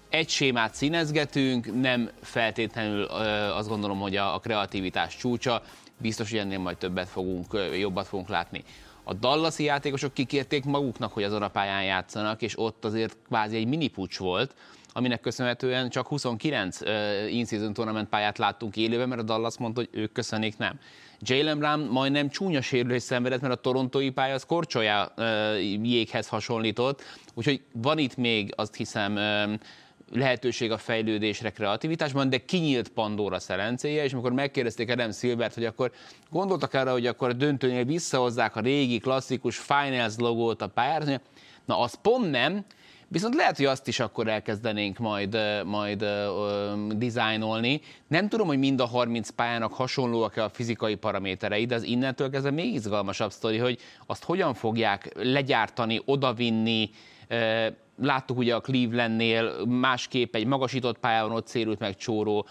egy 0.08 0.28
sémát 0.28 0.74
színezgetünk, 0.74 1.80
nem 1.80 2.10
feltétlenül 2.22 3.02
azt 3.54 3.68
gondolom, 3.68 3.98
hogy 3.98 4.16
a 4.16 4.38
kreativitás 4.38 5.16
csúcsa, 5.16 5.62
biztos, 5.96 6.30
hogy 6.30 6.38
ennél 6.38 6.58
majd 6.58 6.76
többet 6.76 7.08
fogunk, 7.08 7.58
jobbat 7.78 8.06
fogunk 8.06 8.28
látni. 8.28 8.62
A 9.04 9.14
Dallasi 9.14 9.64
játékosok 9.64 10.14
kikérték 10.14 10.64
maguknak, 10.64 11.12
hogy 11.12 11.22
azon 11.22 11.42
a 11.42 11.48
pályán 11.48 11.84
játszanak, 11.84 12.42
és 12.42 12.58
ott 12.58 12.84
azért 12.84 13.16
kvázi 13.26 13.56
egy 13.56 13.66
mini 13.66 13.88
pucs 13.88 14.18
volt, 14.18 14.54
aminek 14.96 15.20
köszönhetően 15.20 15.88
csak 15.88 16.06
29 16.06 16.80
uh, 16.80 16.88
in-season 17.34 17.72
tournament 17.72 18.08
pályát 18.08 18.38
láttunk 18.38 18.76
élőben, 18.76 19.08
mert 19.08 19.20
a 19.20 19.24
Dallas 19.24 19.58
mondta, 19.58 19.80
hogy 19.80 20.00
ők 20.00 20.12
köszönik 20.12 20.56
nem. 20.56 20.78
Jalen 21.20 21.58
Brown 21.58 21.80
majdnem 21.80 22.28
csúnya 22.28 22.60
sérülés 22.60 23.02
szenvedett, 23.02 23.40
mert 23.40 23.54
a 23.54 23.60
torontói 23.60 24.10
pálya 24.10 24.34
az 24.34 24.44
korcsolya 24.44 25.14
jéghez 25.82 26.28
hasonlított, 26.28 27.02
úgyhogy 27.34 27.62
van 27.72 27.98
itt 27.98 28.16
még 28.16 28.52
azt 28.56 28.74
hiszem 28.74 29.18
lehetőség 30.12 30.70
a 30.70 30.78
fejlődésre, 30.78 31.50
kreativitásban, 31.50 32.28
de 32.28 32.44
kinyílt 32.44 32.88
Pandora 32.88 33.38
szelencéje, 33.38 34.04
és 34.04 34.12
amikor 34.12 34.32
megkérdezték 34.32 34.90
Adam 34.90 35.12
Silvert, 35.12 35.54
hogy 35.54 35.64
akkor 35.64 35.92
gondoltak 36.30 36.74
arra, 36.74 36.92
hogy 36.92 37.06
akkor 37.06 37.28
a 37.28 37.32
döntőnél 37.32 37.84
visszahozzák 37.84 38.56
a 38.56 38.60
régi 38.60 38.98
klasszikus 38.98 39.56
Finals 39.56 40.14
logót 40.16 40.62
a 40.62 40.68
pályára, 40.68 41.20
na 41.64 41.78
az 41.78 41.98
pont 42.02 42.30
nem, 42.30 42.64
Viszont 43.14 43.34
lehet, 43.34 43.56
hogy 43.56 43.66
azt 43.66 43.88
is 43.88 44.00
akkor 44.00 44.28
elkezdenénk 44.28 44.98
majd, 44.98 45.38
majd 45.64 46.02
uh, 46.02 46.92
dizájnolni. 46.92 47.80
Nem 48.08 48.28
tudom, 48.28 48.46
hogy 48.46 48.58
mind 48.58 48.80
a 48.80 48.86
30 48.86 49.30
pályának 49.30 49.72
hasonlóak-e 49.72 50.44
a 50.44 50.48
fizikai 50.48 50.94
paraméterei, 50.94 51.64
de 51.66 51.74
az 51.74 51.82
innentől 51.82 52.30
kezdve 52.30 52.50
még 52.50 52.74
izgalmasabb 52.74 53.30
sztori, 53.30 53.58
hogy 53.58 53.78
azt 54.06 54.24
hogyan 54.24 54.54
fogják 54.54 55.12
legyártani, 55.14 56.02
odavinni, 56.04 56.90
uh, 57.30 57.66
Láttuk 58.02 58.38
ugye 58.38 58.54
a 58.54 58.60
Clevelandnél 58.60 59.64
másképp 59.64 60.34
egy 60.34 60.46
magasított 60.46 60.98
pályán 60.98 61.30
ott 61.30 61.46
szérült 61.46 61.78
meg 61.78 61.96
csóró 61.96 62.46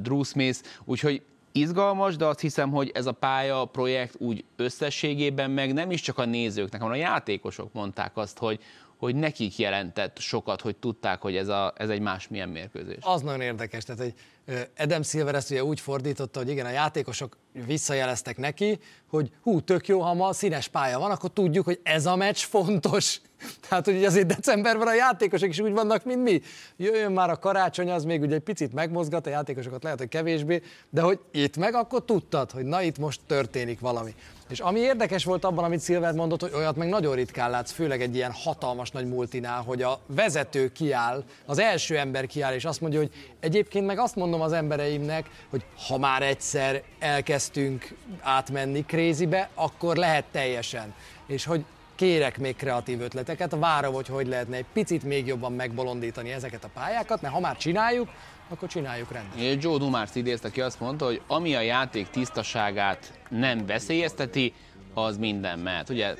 Drew 0.00 0.22
Smith, 0.22 0.58
úgyhogy 0.84 1.22
izgalmas, 1.52 2.16
de 2.16 2.24
azt 2.24 2.40
hiszem, 2.40 2.70
hogy 2.70 2.90
ez 2.94 3.06
a 3.06 3.12
pálya 3.12 3.64
projekt 3.64 4.14
úgy 4.18 4.44
összességében 4.56 5.50
meg 5.50 5.72
nem 5.72 5.90
is 5.90 6.00
csak 6.00 6.18
a 6.18 6.24
nézőknek, 6.24 6.80
hanem 6.80 6.96
a 6.96 7.00
játékosok 7.00 7.72
mondták 7.72 8.16
azt, 8.16 8.38
hogy, 8.38 8.60
hogy 8.96 9.14
nekik 9.14 9.58
jelentett 9.58 10.18
sokat, 10.18 10.60
hogy 10.60 10.76
tudták, 10.76 11.20
hogy 11.20 11.36
ez, 11.36 11.48
a, 11.48 11.72
ez 11.76 11.88
egy 11.88 12.00
másmilyen 12.00 12.48
mérkőzés. 12.48 12.98
Az 13.00 13.22
nagyon 13.22 13.40
érdekes, 13.40 13.84
tehát 13.84 14.02
hogy 14.02 14.14
Adam 14.78 15.02
Silver 15.02 15.34
ezt 15.34 15.50
ugye 15.50 15.64
úgy 15.64 15.80
fordította, 15.80 16.38
hogy 16.38 16.48
igen, 16.48 16.66
a 16.66 16.70
játékosok 16.70 17.36
visszajeleztek 17.66 18.36
neki, 18.36 18.78
hogy 19.08 19.30
hú, 19.42 19.60
tök 19.60 19.88
jó, 19.88 20.00
ha 20.00 20.14
ma 20.14 20.32
színes 20.32 20.68
pálya 20.68 20.98
van, 20.98 21.10
akkor 21.10 21.30
tudjuk, 21.30 21.64
hogy 21.64 21.80
ez 21.82 22.06
a 22.06 22.16
meccs 22.16 22.38
fontos. 22.38 23.20
Tehát, 23.68 23.84
hogy 23.84 24.04
azért 24.04 24.26
decemberben 24.26 24.86
a 24.86 24.94
játékosok 24.94 25.48
is 25.48 25.60
úgy 25.60 25.72
vannak, 25.72 26.04
mint 26.04 26.22
mi. 26.22 26.40
Jöjjön 26.76 27.12
már 27.12 27.30
a 27.30 27.38
karácsony, 27.38 27.90
az 27.90 28.04
még 28.04 28.20
ugye 28.20 28.34
egy 28.34 28.40
picit 28.40 28.72
megmozgat, 28.72 29.26
a 29.26 29.30
játékosokat 29.30 29.82
lehet, 29.82 29.98
hogy 29.98 30.08
kevésbé, 30.08 30.62
de 30.90 31.00
hogy 31.00 31.20
itt 31.30 31.56
meg 31.56 31.74
akkor 31.74 32.04
tudtad, 32.04 32.50
hogy 32.50 32.64
na 32.64 32.82
itt 32.82 32.98
most 32.98 33.20
történik 33.26 33.80
valami. 33.80 34.14
És 34.48 34.60
ami 34.60 34.80
érdekes 34.80 35.24
volt 35.24 35.44
abban, 35.44 35.64
amit 35.64 35.82
Silver 35.82 36.12
mondott, 36.12 36.40
hogy 36.40 36.52
olyat 36.54 36.76
meg 36.76 36.88
nagyon 36.88 37.14
ritkán 37.14 37.50
látsz, 37.50 37.72
főleg 37.72 38.02
egy 38.02 38.14
ilyen 38.14 38.32
hatalmas 38.32 38.90
nagy 38.90 39.06
multinál, 39.06 39.62
hogy 39.62 39.82
a 39.82 40.00
vezető 40.06 40.72
kiáll, 40.72 41.24
az 41.46 41.58
első 41.58 41.98
ember 41.98 42.26
kiáll, 42.26 42.54
és 42.54 42.64
azt 42.64 42.80
mondja, 42.80 42.98
hogy 42.98 43.10
egyébként 43.40 43.86
meg 43.86 43.98
azt 43.98 44.16
mondom 44.16 44.35
az 44.40 44.52
embereimnek, 44.52 45.30
hogy 45.50 45.64
ha 45.88 45.98
már 45.98 46.22
egyszer 46.22 46.82
elkezdtünk 46.98 47.94
átmenni 48.20 48.84
krézibe, 48.84 49.48
akkor 49.54 49.96
lehet 49.96 50.24
teljesen. 50.30 50.94
És 51.26 51.44
hogy 51.44 51.64
kérek 51.94 52.38
még 52.38 52.56
kreatív 52.56 53.00
ötleteket, 53.00 53.56
várom, 53.58 53.94
hogy 53.94 54.08
hogy 54.08 54.26
lehetne 54.26 54.56
egy 54.56 54.66
picit 54.72 55.04
még 55.04 55.26
jobban 55.26 55.52
megbolondítani 55.52 56.32
ezeket 56.32 56.64
a 56.64 56.70
pályákat, 56.74 57.20
mert 57.20 57.34
ha 57.34 57.40
már 57.40 57.56
csináljuk, 57.56 58.08
akkor 58.48 58.68
csináljuk 58.68 59.12
rendesen. 59.12 59.58
Joe 59.60 59.78
Dumars 59.78 60.14
idézte 60.14 60.50
ki, 60.50 60.60
azt 60.60 60.80
mondta, 60.80 61.04
hogy 61.04 61.20
ami 61.26 61.54
a 61.54 61.60
játék 61.60 62.10
tisztaságát 62.10 63.12
nem 63.28 63.66
veszélyezteti, 63.66 64.52
az 64.94 65.16
minden 65.16 65.58
mehet. 65.58 65.88
Ugye 65.88 66.14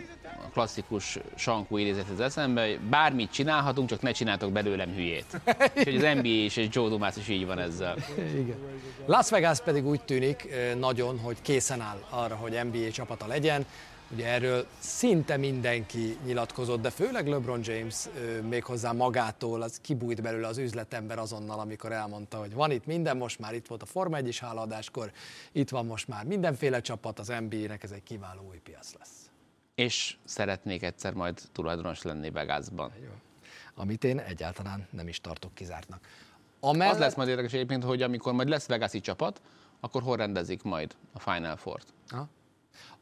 a 0.44 0.49
klasszikus 0.53 1.18
sankú 1.35 1.77
idézet 1.77 2.09
az 2.09 2.20
eszembe, 2.20 2.79
bármit 2.90 3.31
csinálhatunk, 3.31 3.88
csak 3.88 4.03
ne 4.03 4.11
csináltok 4.12 4.53
belőlem 4.53 4.92
hülyét. 4.92 5.40
Úgyhogy 5.77 5.96
az 5.96 6.14
NBA 6.14 6.29
és 6.29 6.57
egy 6.57 6.75
Joe 6.75 6.88
Dumars 6.88 7.16
is 7.16 7.29
így 7.29 7.46
van 7.46 7.59
ezzel. 7.59 7.96
Igen. 8.16 8.57
Las 9.07 9.31
Vegas 9.31 9.61
pedig 9.61 9.87
úgy 9.87 10.01
tűnik 10.01 10.49
nagyon, 10.79 11.18
hogy 11.18 11.42
készen 11.42 11.81
áll 11.81 11.99
arra, 12.11 12.35
hogy 12.35 12.61
NBA 12.64 12.90
csapata 12.90 13.27
legyen. 13.27 13.66
Ugye 14.11 14.27
erről 14.27 14.66
szinte 14.79 15.37
mindenki 15.37 16.16
nyilatkozott, 16.25 16.81
de 16.81 16.90
főleg 16.90 17.27
LeBron 17.27 17.61
James 17.62 17.94
méghozzá 18.49 18.92
magától, 18.92 19.62
az 19.62 19.79
kibújt 19.83 20.22
belőle 20.22 20.46
az 20.46 20.59
üzletember 20.59 21.18
azonnal, 21.18 21.59
amikor 21.61 21.92
elmondta, 21.92 22.38
hogy 22.38 22.55
van 22.55 22.70
itt 22.70 22.87
minden, 22.87 23.16
most 23.16 23.38
már 23.38 23.55
itt 23.55 23.66
volt 23.66 23.83
a 23.83 23.87
Forma 23.87 24.16
1 24.16 24.29
is 24.29 24.40
háladáskor, 24.40 25.11
itt 25.53 25.68
van 25.68 25.87
most 25.87 26.09
már 26.09 26.25
mindenféle 26.25 26.81
csapat, 26.81 27.18
az 27.18 27.33
NBA-nek 27.49 27.83
ez 27.83 27.90
egy 27.90 28.03
kiváló 28.03 28.46
új 28.49 28.59
piac 28.64 28.92
lesz. 28.99 29.15
És 29.76 30.16
szeretnék 30.24 30.82
egyszer 30.82 31.12
majd 31.12 31.40
tulajdonos 31.52 32.02
lenni 32.02 32.30
Vegasban. 32.30 32.92
Jó. 33.02 33.10
Amit 33.74 34.04
én 34.04 34.18
egyáltalán 34.18 34.86
nem 34.90 35.08
is 35.08 35.20
tartok 35.20 35.54
kizártnak. 35.54 36.00
Amellett... 36.60 36.94
Az 36.94 36.98
lesz 37.00 37.14
majd 37.14 37.28
érdekes 37.28 37.52
egyébként, 37.52 37.84
hogy 37.84 38.02
amikor 38.02 38.32
majd 38.32 38.48
lesz 38.48 38.66
Vegasi 38.66 39.00
csapat, 39.00 39.40
akkor 39.80 40.02
hol 40.02 40.16
rendezik 40.16 40.62
majd 40.62 40.94
a 41.12 41.20
Final 41.20 41.56
Four-t? 41.56 41.86
Aha. 42.08 42.28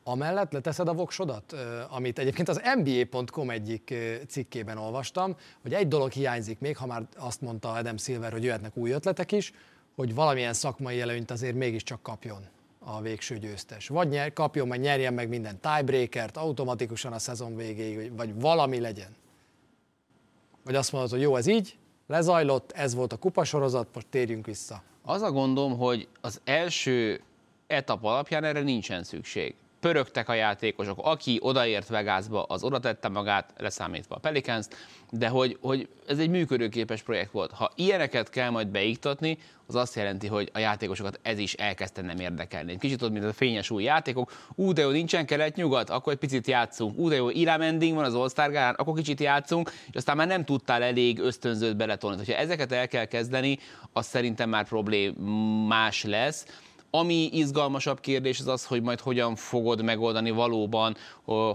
Amellett 0.05 0.53
leteszed 0.53 0.89
a 0.89 0.93
voksodat, 0.93 1.53
amit 1.89 2.19
egyébként 2.19 2.49
az 2.49 2.61
NBA.com 2.83 3.51
egyik 3.51 3.95
cikkében 4.29 4.79
olvastam, 4.79 5.37
hogy 5.63 5.75
egy 5.75 5.89
dolog 5.89 6.11
hiányzik 6.11 6.59
még, 6.59 6.77
ha 6.77 6.87
már 6.87 7.07
azt 7.17 7.41
mondta 7.41 7.73
Adam 7.73 7.97
Silver, 7.97 8.33
hogy 8.33 8.45
jöhetnek 8.45 8.77
új 8.77 8.91
ötletek 8.91 9.33
is, 9.33 9.53
hogy 9.95 10.15
valamilyen 10.15 10.53
szakmai 10.53 11.01
előnyt 11.01 11.31
azért 11.31 11.55
mégiscsak 11.55 12.03
kapjon 12.03 12.47
a 12.85 13.01
végső 13.01 13.39
győztes. 13.39 13.89
Vagy 13.89 14.09
nyer, 14.09 14.33
kapjon, 14.33 14.69
meg 14.69 14.81
nyerjen 14.81 15.15
meg 15.15 15.29
minden 15.29 15.61
tiebreakert 15.61 16.37
automatikusan 16.37 17.13
a 17.13 17.19
szezon 17.19 17.57
végéig, 17.57 18.17
vagy 18.17 18.41
valami 18.41 18.81
legyen. 18.81 19.17
Vagy 20.65 20.75
azt 20.75 20.93
mondod, 20.93 21.11
hogy 21.11 21.21
jó, 21.21 21.37
ez 21.37 21.47
így, 21.47 21.77
lezajlott, 22.07 22.73
ez 22.73 22.95
volt 22.95 23.13
a 23.13 23.17
kupasorozat, 23.17 23.89
most 23.95 24.07
térjünk 24.11 24.47
vissza. 24.47 24.83
Az 25.03 25.23
a 25.23 25.31
gondom, 25.31 25.79
hogy 25.79 26.09
az 26.21 26.41
első 26.45 27.23
etap 27.67 28.05
alapján 28.05 28.45
erre 28.45 28.61
nincsen 28.61 29.03
szükség 29.03 29.55
pörögtek 29.85 30.29
a 30.29 30.35
játékosok, 30.35 30.99
aki 31.03 31.39
odaért 31.41 31.89
Vegasba, 31.89 32.43
az 32.43 32.63
oda 32.63 32.81
tette 32.81 33.09
magát, 33.09 33.53
leszámítva 33.59 34.15
a 34.15 34.19
Pelicans, 34.19 34.67
de 35.11 35.29
hogy, 35.29 35.59
hogy 35.61 35.89
ez 36.07 36.19
egy 36.19 36.31
működőképes 36.31 37.03
projekt 37.03 37.31
volt. 37.31 37.53
Ha 37.53 37.73
ilyeneket 37.75 38.31
kell 38.31 38.51
majd 38.51 38.69
beiktatni, 38.69 39.39
az 39.67 39.75
azt 39.75 39.95
jelenti, 39.95 40.27
hogy 40.27 40.51
a 40.53 40.59
játékosokat 40.59 41.19
ez 41.23 41.39
is 41.39 41.53
elkezdte 41.53 42.03
nem 42.03 42.19
érdekelni. 42.19 42.79
Kicsit 42.79 43.03
ott, 43.03 43.11
mint 43.13 43.25
a 43.25 43.33
fényes 43.33 43.71
új 43.71 43.83
játékok. 43.83 44.33
Ú, 44.55 44.73
de 44.73 44.83
jó, 44.83 44.91
nincsen 44.91 45.27
kelet-nyugat, 45.27 45.91
akkor 45.91 46.13
egy 46.13 46.19
picit 46.19 46.47
játszunk. 46.47 46.99
Ú, 46.99 47.09
de 47.09 47.15
jó, 47.15 47.31
Irám 47.31 47.61
ending 47.61 47.95
van 47.95 48.05
az 48.05 48.15
All-Star 48.15 48.51
Gálán, 48.51 48.75
akkor 48.75 48.95
kicsit 48.95 49.21
játszunk, 49.21 49.71
és 49.91 49.95
aztán 49.97 50.17
már 50.17 50.27
nem 50.27 50.45
tudtál 50.45 50.83
elég 50.83 51.19
ösztönzőt 51.19 51.77
beletolni. 51.77 52.25
Ha 52.27 52.37
ezeket 52.37 52.73
el 52.73 52.89
kell 52.89 53.05
kezdeni, 53.05 53.59
az 53.93 54.07
szerintem 54.07 54.49
már 54.49 54.69
problémás 54.69 56.05
lesz 56.05 56.47
ami 56.97 57.29
izgalmasabb 57.33 58.01
kérdés 58.01 58.41
az 58.41 58.47
az, 58.47 58.65
hogy 58.67 58.83
majd 58.83 59.01
hogyan 59.01 59.37
fogod 59.37 59.83
megoldani 59.83 60.31
valóban, 60.31 60.97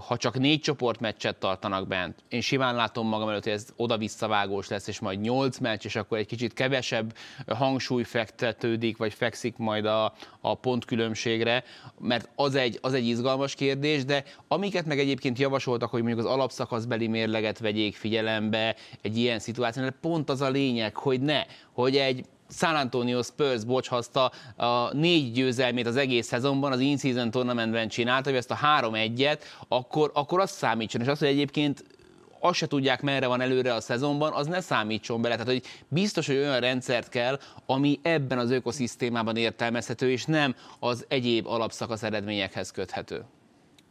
ha 0.06 0.16
csak 0.16 0.38
négy 0.38 0.60
csoportmeccset 0.60 1.36
tartanak 1.36 1.86
bent. 1.86 2.24
Én 2.28 2.40
simán 2.40 2.74
látom 2.74 3.08
magam 3.08 3.28
előtt, 3.28 3.42
hogy 3.42 3.52
ez 3.52 3.66
oda-visszavágós 3.76 4.68
lesz, 4.68 4.86
és 4.86 4.98
majd 4.98 5.20
nyolc 5.20 5.58
meccs, 5.58 5.84
és 5.84 5.96
akkor 5.96 6.18
egy 6.18 6.26
kicsit 6.26 6.52
kevesebb 6.52 7.16
hangsúly 7.46 8.02
fektetődik, 8.02 8.96
vagy 8.96 9.14
fekszik 9.14 9.56
majd 9.56 9.84
a, 9.84 10.12
a 10.40 10.54
pontkülönbségre, 10.54 11.64
mert 12.00 12.28
az 12.34 12.54
egy, 12.54 12.78
az 12.82 12.94
egy 12.94 13.06
izgalmas 13.06 13.54
kérdés, 13.54 14.04
de 14.04 14.24
amiket 14.48 14.86
meg 14.86 14.98
egyébként 14.98 15.38
javasoltak, 15.38 15.90
hogy 15.90 16.02
mondjuk 16.02 16.26
az 16.26 16.32
alapszakaszbeli 16.32 17.06
mérleget 17.06 17.58
vegyék 17.58 17.96
figyelembe 17.96 18.76
egy 19.02 19.16
ilyen 19.16 19.38
szituációnál, 19.38 19.94
pont 20.00 20.30
az 20.30 20.40
a 20.40 20.50
lényeg, 20.50 20.96
hogy 20.96 21.20
ne, 21.20 21.44
hogy 21.72 21.96
egy 21.96 22.24
San 22.50 22.74
Antonio 22.74 23.22
Spurs 23.22 23.64
bocshaszta 23.64 24.32
a 24.56 24.94
négy 24.94 25.32
győzelmét 25.32 25.86
az 25.86 25.96
egész 25.96 26.26
szezonban, 26.26 26.72
az 26.72 26.80
in-season 26.80 27.30
tournamentben 27.30 27.88
csinálta, 27.88 28.28
hogy 28.28 28.38
ezt 28.38 28.50
a 28.50 28.54
három 28.54 28.94
egyet, 28.94 29.44
akkor, 29.68 30.10
akkor 30.14 30.40
azt 30.40 30.54
számítson. 30.54 31.00
És 31.00 31.06
azt, 31.06 31.20
hogy 31.20 31.28
egyébként 31.28 31.84
azt 32.40 32.54
se 32.54 32.66
tudják, 32.66 33.02
merre 33.02 33.26
van 33.26 33.40
előre 33.40 33.74
a 33.74 33.80
szezonban, 33.80 34.32
az 34.32 34.46
ne 34.46 34.60
számítson 34.60 35.22
bele. 35.22 35.36
Tehát, 35.36 35.50
hogy 35.50 35.62
biztos, 35.88 36.26
hogy 36.26 36.36
olyan 36.36 36.60
rendszert 36.60 37.08
kell, 37.08 37.38
ami 37.66 37.98
ebben 38.02 38.38
az 38.38 38.50
ökoszisztémában 38.50 39.36
értelmezhető, 39.36 40.10
és 40.10 40.24
nem 40.24 40.54
az 40.78 41.04
egyéb 41.08 41.46
alapszakasz 41.46 42.02
eredményekhez 42.02 42.70
köthető. 42.70 43.24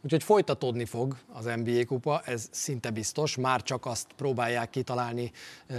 Úgyhogy 0.02 0.22
folytatódni 0.22 0.84
fog 0.84 1.16
az 1.32 1.44
NBA 1.44 1.84
kupa, 1.86 2.22
ez 2.24 2.48
szinte 2.50 2.90
biztos. 2.90 3.36
Már 3.36 3.62
csak 3.62 3.86
azt 3.86 4.06
próbálják 4.16 4.70
kitalálni 4.70 5.32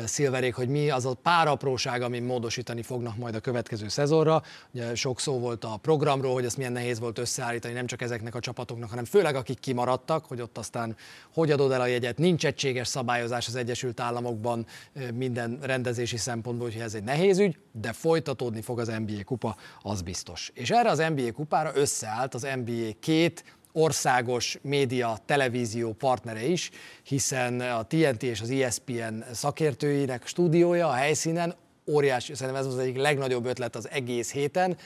Szilverék, 0.06 0.56
hogy 0.56 0.68
mi 0.68 0.90
az 0.90 1.06
a 1.06 1.14
pár 1.14 1.48
apróság, 1.48 2.02
amin 2.02 2.24
módosítani 2.24 2.82
fognak 2.82 3.18
majd 3.18 3.36
a 3.36 3.40
következő 3.40 3.88
szezonra. 3.88 4.44
Ugye 4.74 4.96
sok 4.96 5.20
szó 5.20 5.40
volt 5.40 5.64
a 5.64 5.78
programról, 5.82 6.34
hogy 6.34 6.46
ezt 6.46 6.58
milyen 6.58 6.72
nehéz 6.72 7.00
volt 7.00 7.18
összeállítani, 7.18 7.74
nem 7.74 7.86
csak 7.86 8.02
ezeknek 8.02 8.36
a 8.36 8.40
csapatoknak, 8.40 8.90
hanem 8.90 9.06
főleg 9.06 9.36
akik 9.36 9.60
kimaradtak, 9.60 10.26
hogy 10.26 10.42
ott 10.42 10.58
aztán 10.58 10.96
hogy 11.34 11.52
adod 11.52 11.72
el 11.72 11.82
a 11.82 11.86
jegyet. 11.86 12.18
Nincs 12.18 12.46
egységes 12.46 12.88
szabályozás 12.88 13.48
az 13.48 13.56
Egyesült 13.56 14.00
Államokban 14.00 14.66
minden 15.14 15.60
rendezési 15.62 16.18
szempontból, 16.18 16.70
hogy 16.72 16.82
ez 16.82 16.94
egy 16.94 17.04
nehéz 17.04 17.40
ügy, 17.40 17.58
de 17.72 17.94
folytatódni 17.94 18.62
fog 18.62 18.80
az 18.80 18.88
NBA 18.88 19.24
kupa, 19.26 19.56
az 19.82 20.02
biztos. 20.02 20.52
És 20.54 20.70
erre 20.70 20.90
az 20.90 21.04
NBA 21.16 21.32
kupára 21.32 21.72
összeállt 21.74 22.34
az 22.34 22.48
NBA 22.64 22.90
két 23.00 23.44
országos 23.74 24.58
média, 24.62 25.18
televízió 25.26 25.94
partnere 25.94 26.46
is, 26.46 26.70
hiszen 27.04 27.60
a 27.60 27.84
TNT 27.84 28.24
és 28.24 28.42
az 28.42 28.50
ESPN 28.50 29.24
szakértőinek 29.34 30.28
stúdiója 30.28 30.88
a 30.88 30.94
helyszínen 30.94 31.56
óriási, 31.88 32.34
szerintem 32.34 32.64
ez 32.64 32.68
az 32.68 32.78
egyik 32.78 32.98
legnagyobb 32.98 33.46
ötlet 33.46 33.76
az 33.76 33.90
egész 33.90 34.32
héten, 34.32 34.78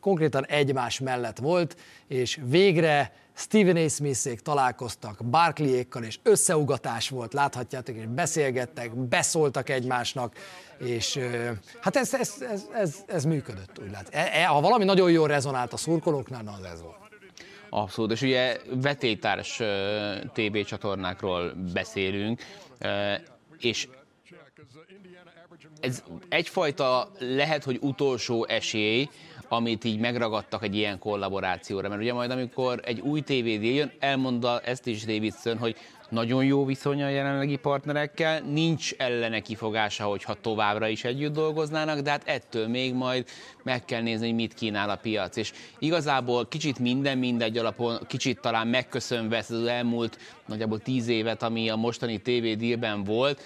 konkrétan 0.00 0.46
egymás 0.46 1.00
mellett 1.00 1.38
volt, 1.38 1.76
és 2.08 2.40
végre 2.44 3.12
Stephen 3.36 3.76
A. 3.76 3.88
Smithék 3.88 4.40
találkoztak 4.40 5.24
Barclayékkal, 5.24 6.02
és 6.02 6.18
összeugatás 6.22 7.08
volt, 7.08 7.32
láthatjátok, 7.32 7.96
és 7.96 8.06
beszélgettek, 8.06 8.94
beszóltak 8.96 9.68
egymásnak, 9.68 10.34
és 10.78 11.18
hát 11.80 11.96
ez, 11.96 12.14
ez, 12.14 12.34
ez, 12.50 12.62
ez, 12.74 12.96
ez 13.06 13.24
működött, 13.24 13.78
úgy 13.82 13.90
lát. 13.90 14.08
E, 14.10 14.30
e, 14.32 14.46
ha 14.46 14.60
valami 14.60 14.84
nagyon 14.84 15.10
jól 15.10 15.28
rezonált 15.28 15.72
a 15.72 15.76
szurkolóknál, 15.76 16.42
na 16.42 16.52
az 16.52 16.64
ez 16.64 16.82
volt. 16.82 17.03
Abszolút, 17.76 18.10
és 18.10 18.22
ugye 18.22 18.58
vetétárs 18.74 19.60
TV 20.32 20.58
csatornákról 20.64 21.52
beszélünk, 21.72 22.42
és 23.58 23.88
ez 25.80 26.02
egyfajta 26.28 27.10
lehet, 27.18 27.64
hogy 27.64 27.78
utolsó 27.80 28.46
esély, 28.46 29.08
amit 29.48 29.84
így 29.84 29.98
megragadtak 29.98 30.62
egy 30.62 30.76
ilyen 30.76 30.98
kollaborációra. 30.98 31.88
Mert 31.88 32.00
ugye 32.00 32.12
majd 32.12 32.30
amikor 32.30 32.80
egy 32.84 33.00
új 33.00 33.20
TVD 33.20 33.64
jön, 33.64 33.92
elmondta 33.98 34.60
ezt 34.60 34.86
is 34.86 35.04
Davidson, 35.04 35.58
hogy 35.58 35.76
nagyon 36.08 36.44
jó 36.44 36.64
viszony 36.64 37.02
a 37.02 37.08
jelenlegi 37.08 37.56
partnerekkel, 37.56 38.40
nincs 38.40 38.92
ellene 38.92 39.40
kifogása, 39.40 40.04
hogyha 40.04 40.34
továbbra 40.40 40.88
is 40.88 41.04
együtt 41.04 41.32
dolgoznának, 41.32 42.00
de 42.00 42.10
hát 42.10 42.28
ettől 42.28 42.68
még 42.68 42.94
majd 42.94 43.26
meg 43.62 43.84
kell 43.84 44.02
nézni, 44.02 44.26
hogy 44.26 44.34
mit 44.34 44.54
kínál 44.54 44.90
a 44.90 44.96
piac. 44.96 45.36
És 45.36 45.52
igazából 45.78 46.46
kicsit 46.48 46.78
minden 46.78 47.18
mindegy 47.18 47.58
alapon, 47.58 47.98
kicsit 48.06 48.40
talán 48.40 48.66
megköszönve 48.66 49.36
ezt 49.36 49.50
az 49.50 49.66
elmúlt 49.66 50.18
nagyjából 50.46 50.78
tíz 50.78 51.08
évet, 51.08 51.42
ami 51.42 51.68
a 51.68 51.76
mostani 51.76 52.20
TV 52.20 52.58
dealben 52.58 53.04
volt, 53.04 53.40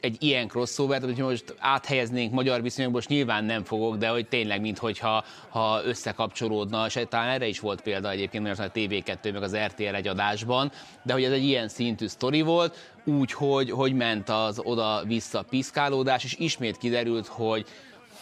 egy 0.00 0.16
ilyen 0.18 0.48
crossover, 0.48 1.00
tehát 1.00 1.14
hogy 1.14 1.24
most 1.24 1.54
áthelyeznénk 1.58 2.32
magyar 2.32 2.62
viszonyokból, 2.62 3.00
most 3.00 3.10
nyilván 3.10 3.44
nem 3.44 3.64
fogok, 3.64 3.96
de 3.96 4.08
hogy 4.08 4.28
tényleg, 4.28 4.60
mintha 4.60 5.24
ha 5.48 5.80
összekapcsolódna, 5.84 6.86
és 6.86 7.00
talán 7.08 7.28
erre 7.28 7.46
is 7.46 7.60
volt 7.60 7.80
példa 7.80 8.10
egyébként, 8.10 8.44
mert 8.44 8.58
a 8.58 8.70
TV2 8.70 9.32
meg 9.32 9.42
az 9.42 9.56
RTL 9.56 9.94
egy 9.94 10.08
adásban, 10.08 10.72
de 11.02 11.12
hogy 11.12 11.24
ez 11.24 11.32
egy 11.32 11.44
ilyen 11.44 11.68
szintű 11.68 12.06
sztori 12.06 12.40
volt, 12.40 12.92
úgy, 13.04 13.32
hogy, 13.32 13.70
hogy 13.70 13.94
ment 13.94 14.28
az 14.28 14.60
oda-vissza 14.62 15.42
piszkálódás, 15.42 16.24
és 16.24 16.36
ismét 16.38 16.76
kiderült, 16.76 17.26
hogy 17.26 17.66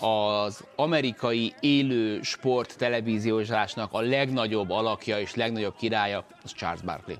az 0.00 0.64
amerikai 0.76 1.54
élő 1.60 2.22
sport 2.22 2.76
televíziózásnak 2.78 3.92
a 3.92 4.00
legnagyobb 4.00 4.70
alakja 4.70 5.20
és 5.20 5.34
legnagyobb 5.34 5.76
királya 5.76 6.24
az 6.42 6.52
Charles 6.52 6.82
Barkley. 6.82 7.16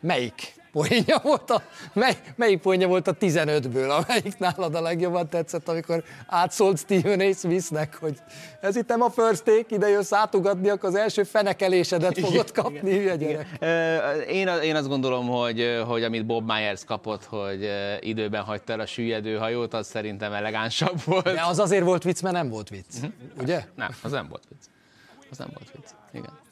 Melyik? 0.00 0.57
Poénja 0.72 1.18
volt 1.22 1.50
a, 1.50 1.62
mely, 1.92 2.16
melyik 2.36 2.60
poénja 2.60 2.88
volt 2.88 3.08
a 3.08 3.16
15-ből, 3.16 4.04
amelyik 4.04 4.38
nálad 4.38 4.74
a 4.74 4.80
legjobban 4.80 5.28
tetszett, 5.28 5.68
amikor 5.68 6.04
átszólt 6.26 6.78
Stephen 6.78 7.20
A. 7.20 7.32
Smithnek, 7.32 7.96
hogy 8.00 8.18
ez 8.60 8.76
itt 8.76 8.88
nem 8.88 9.02
a 9.02 9.10
first 9.10 9.44
take, 9.44 9.64
ide 9.68 9.88
jössz 9.88 10.12
átugatni, 10.12 10.68
akkor 10.68 10.88
az 10.88 10.94
első 10.94 11.22
fenekelésedet 11.22 12.18
fogod 12.18 12.52
kapni, 12.52 12.90
igen, 12.90 13.18
gyerek. 13.18 13.46
Én, 14.28 14.48
én 14.48 14.76
azt 14.76 14.88
gondolom, 14.88 15.28
hogy, 15.28 15.82
hogy 15.86 16.02
amit 16.02 16.26
Bob 16.26 16.52
Myers 16.52 16.84
kapott, 16.84 17.24
hogy 17.24 17.70
időben 18.00 18.42
hagyta 18.42 18.72
el 18.72 18.80
a 18.80 18.86
süllyedő 18.86 19.36
hajót, 19.36 19.74
az 19.74 19.86
szerintem 19.86 20.32
elegánsabb 20.32 21.02
volt. 21.04 21.24
De 21.24 21.44
az 21.48 21.58
azért 21.58 21.84
volt 21.84 22.02
vicc, 22.02 22.22
mert 22.22 22.34
nem 22.34 22.48
volt 22.48 22.68
vicc, 22.68 22.94
uh-huh. 22.94 23.12
ugye? 23.40 23.64
Nem, 23.74 23.90
az 24.02 24.10
nem 24.10 24.26
volt 24.28 24.42
vicc. 24.48 24.62
Az 25.30 25.38
nem 25.38 25.48
volt 25.54 25.70
vicc, 25.72 25.90
igen. 26.12 26.47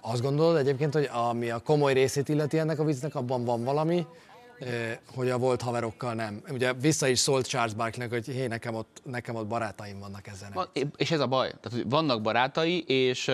Azt 0.00 0.22
gondolod 0.22 0.56
egyébként, 0.56 0.92
hogy 0.92 1.08
ami 1.12 1.50
a 1.50 1.58
komoly 1.58 1.92
részét 1.92 2.28
illeti 2.28 2.58
ennek 2.58 2.78
a 2.78 2.84
viccnek, 2.84 3.14
abban 3.14 3.44
van 3.44 3.64
valami, 3.64 4.06
hogy 5.14 5.30
a 5.30 5.38
volt 5.38 5.62
haverokkal 5.62 6.14
nem. 6.14 6.42
Ugye 6.50 6.72
vissza 6.72 7.06
is 7.06 7.18
szólt 7.18 7.46
Charles 7.46 7.74
Barkleynek, 7.74 8.12
hogy 8.12 8.34
hé, 8.34 8.46
nekem 8.46 8.74
ott, 8.74 9.02
nekem 9.04 9.34
ott 9.34 9.46
barátaim 9.46 9.98
vannak 9.98 10.26
ezen. 10.26 10.50
Van, 10.54 10.68
és 10.96 11.10
ez 11.10 11.20
a 11.20 11.26
baj. 11.26 11.48
Tehát, 11.48 11.78
hogy 11.78 11.88
vannak 11.88 12.22
barátai, 12.22 12.84
és, 12.86 13.30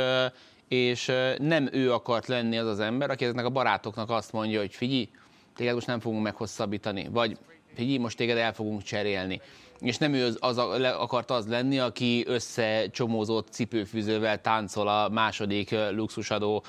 és 0.68 1.12
nem 1.38 1.68
ő 1.72 1.92
akart 1.92 2.26
lenni 2.26 2.58
az 2.58 2.66
az 2.66 2.80
ember, 2.80 3.10
aki 3.10 3.24
ezeknek 3.24 3.44
a 3.44 3.50
barátoknak 3.50 4.10
azt 4.10 4.32
mondja, 4.32 4.60
hogy 4.60 4.74
figyelj, 4.74 5.08
téged 5.56 5.74
most 5.74 5.86
nem 5.86 6.00
fogunk 6.00 6.22
meghosszabbítani, 6.22 7.08
vagy 7.10 7.38
figyelj, 7.74 7.98
most 7.98 8.16
téged 8.16 8.36
el 8.36 8.52
fogunk 8.52 8.82
cserélni 8.82 9.40
és 9.82 9.98
nem 9.98 10.14
ő 10.14 10.26
az, 10.26 10.36
az 10.40 10.58
akart 10.98 11.30
az 11.30 11.46
lenni, 11.46 11.78
aki 11.78 12.24
összecsomózott 12.26 13.48
cipőfűzővel 13.50 14.40
táncol 14.40 14.88
a 14.88 15.08
második 15.08 15.74
luxusadó 15.90 16.64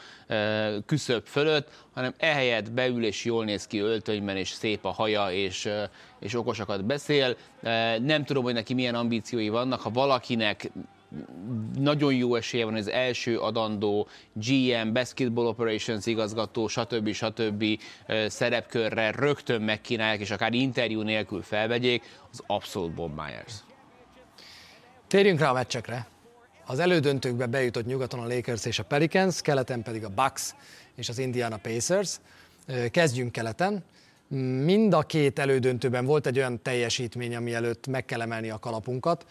küszöb 0.86 1.26
fölött, 1.26 1.70
hanem 1.94 2.14
ehelyett 2.18 2.72
beül 2.72 3.06
és 3.06 3.26
jól 3.26 3.46
néz 3.46 3.68
ki 3.68 3.80
öltönyben, 3.80 4.38
és 4.38 4.50
szép 4.50 4.86
a 4.86 4.90
haja, 4.90 5.32
és, 5.32 5.70
és 6.20 6.36
okosakat 6.36 6.86
beszél. 6.86 7.36
Nem 8.00 8.24
tudom, 8.26 8.44
hogy 8.44 8.54
neki 8.54 8.74
milyen 8.74 8.96
ambíciói 8.96 9.50
vannak, 9.50 9.82
ha 9.82 9.90
valakinek 9.90 10.72
nagyon 11.76 12.14
jó 12.14 12.36
esélye 12.36 12.66
van 12.66 12.74
az 12.74 12.90
első 12.90 13.40
adandó 13.40 14.08
GM, 14.34 14.94
Basketball 14.94 15.46
Operations 15.46 16.06
igazgató, 16.06 16.68
stb. 16.68 17.12
stb. 17.12 17.66
szerepkörre 18.28 19.12
rögtön 19.12 19.62
megkínálják, 19.62 20.20
és 20.20 20.32
akár 20.32 20.54
interjú 20.54 21.02
nélkül 21.02 21.42
felvegyék, 21.42 22.04
az 22.32 22.44
abszolút 22.48 22.94
Bob 22.94 23.16
Myers. 23.16 23.54
Térjünk 25.08 25.40
rá 25.40 25.50
a 25.50 25.54
meccsekre. 25.54 26.08
Az 26.66 26.80
elődöntőkbe 26.80 27.46
bejutott 27.46 27.86
nyugaton 27.86 28.20
a 28.20 28.28
Lakers 28.28 28.66
és 28.66 28.80
a 28.80 28.84
Pelicans, 28.84 29.42
keleten 29.42 29.84
pedig 29.84 30.04
a 30.04 30.10
Bucks 30.10 30.56
és 30.96 31.10
az 31.10 31.20
Indiana 31.20 31.58
Pacers. 31.58 32.20
Kezdjünk 32.92 33.32
keleten. 33.32 33.84
Mind 34.64 34.94
a 34.94 35.02
két 35.02 35.40
elődöntőben 35.40 36.06
volt 36.06 36.26
egy 36.26 36.38
olyan 36.38 36.62
teljesítmény, 36.62 37.36
ami 37.36 37.54
előtt 37.54 37.88
meg 37.88 38.06
kell 38.06 38.22
emelni 38.22 38.50
a 38.50 38.60
kalapunkat. 38.60 39.26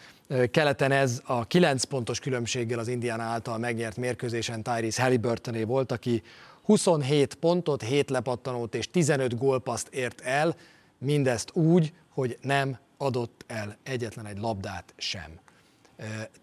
Keleten 0.50 0.92
ez 0.92 1.22
a 1.24 1.46
9 1.46 1.84
pontos 1.84 2.18
különbséggel 2.20 2.78
az 2.78 2.88
Indiana 2.88 3.22
által 3.22 3.58
megnyert 3.58 3.96
mérkőzésen 3.96 4.62
Tyrese 4.62 5.02
Halliburtoné 5.02 5.62
volt, 5.62 5.92
aki 5.92 6.22
27 6.62 7.34
pontot, 7.34 7.82
7 7.82 8.10
lepattanót 8.10 8.74
és 8.74 8.90
15 8.90 9.38
gólpaszt 9.38 9.88
ért 9.88 10.20
el, 10.20 10.56
mindezt 10.98 11.50
úgy, 11.54 11.92
hogy 12.08 12.38
nem 12.42 12.78
adott 12.96 13.44
el 13.46 13.76
egyetlen 13.82 14.26
egy 14.26 14.38
labdát 14.38 14.94
sem. 14.96 15.30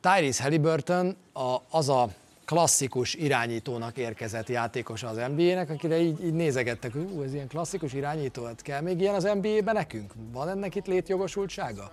Tyrese 0.01 0.43
Halliburton 0.43 1.15
a, 1.33 1.55
az 1.69 1.89
a 1.89 2.09
klasszikus 2.49 3.13
irányítónak 3.13 3.97
érkezett 3.97 4.49
játékos 4.49 5.03
az 5.03 5.15
NBA-nek, 5.15 5.69
akire 5.69 5.99
így, 5.99 6.25
így 6.25 6.33
nézegettek, 6.33 6.93
hogy 6.93 7.23
ez 7.23 7.33
ilyen 7.33 7.47
klasszikus 7.47 7.93
irányító, 7.93 8.45
hát 8.45 8.61
kell 8.61 8.81
még 8.81 8.99
ilyen 8.99 9.15
az 9.15 9.23
NBA-ben 9.23 9.73
nekünk? 9.73 10.13
Van 10.31 10.49
ennek 10.49 10.75
itt 10.75 10.85
létjogosultsága? 10.85 11.91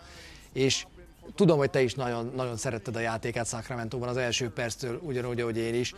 És 0.53 0.87
tudom, 1.35 1.59
hogy 1.59 1.71
te 1.71 1.83
is 1.83 1.95
nagyon, 1.95 2.33
nagyon 2.37 2.57
szeretted 2.57 2.97
a 2.97 3.01
játékát 3.01 3.47
Sacramento-ban 3.47 4.09
az 4.09 4.17
első 4.17 4.51
perctől, 4.51 5.01
ugyanúgy, 5.03 5.41
ahogy 5.41 5.57
én 5.57 5.75
is, 5.75 5.95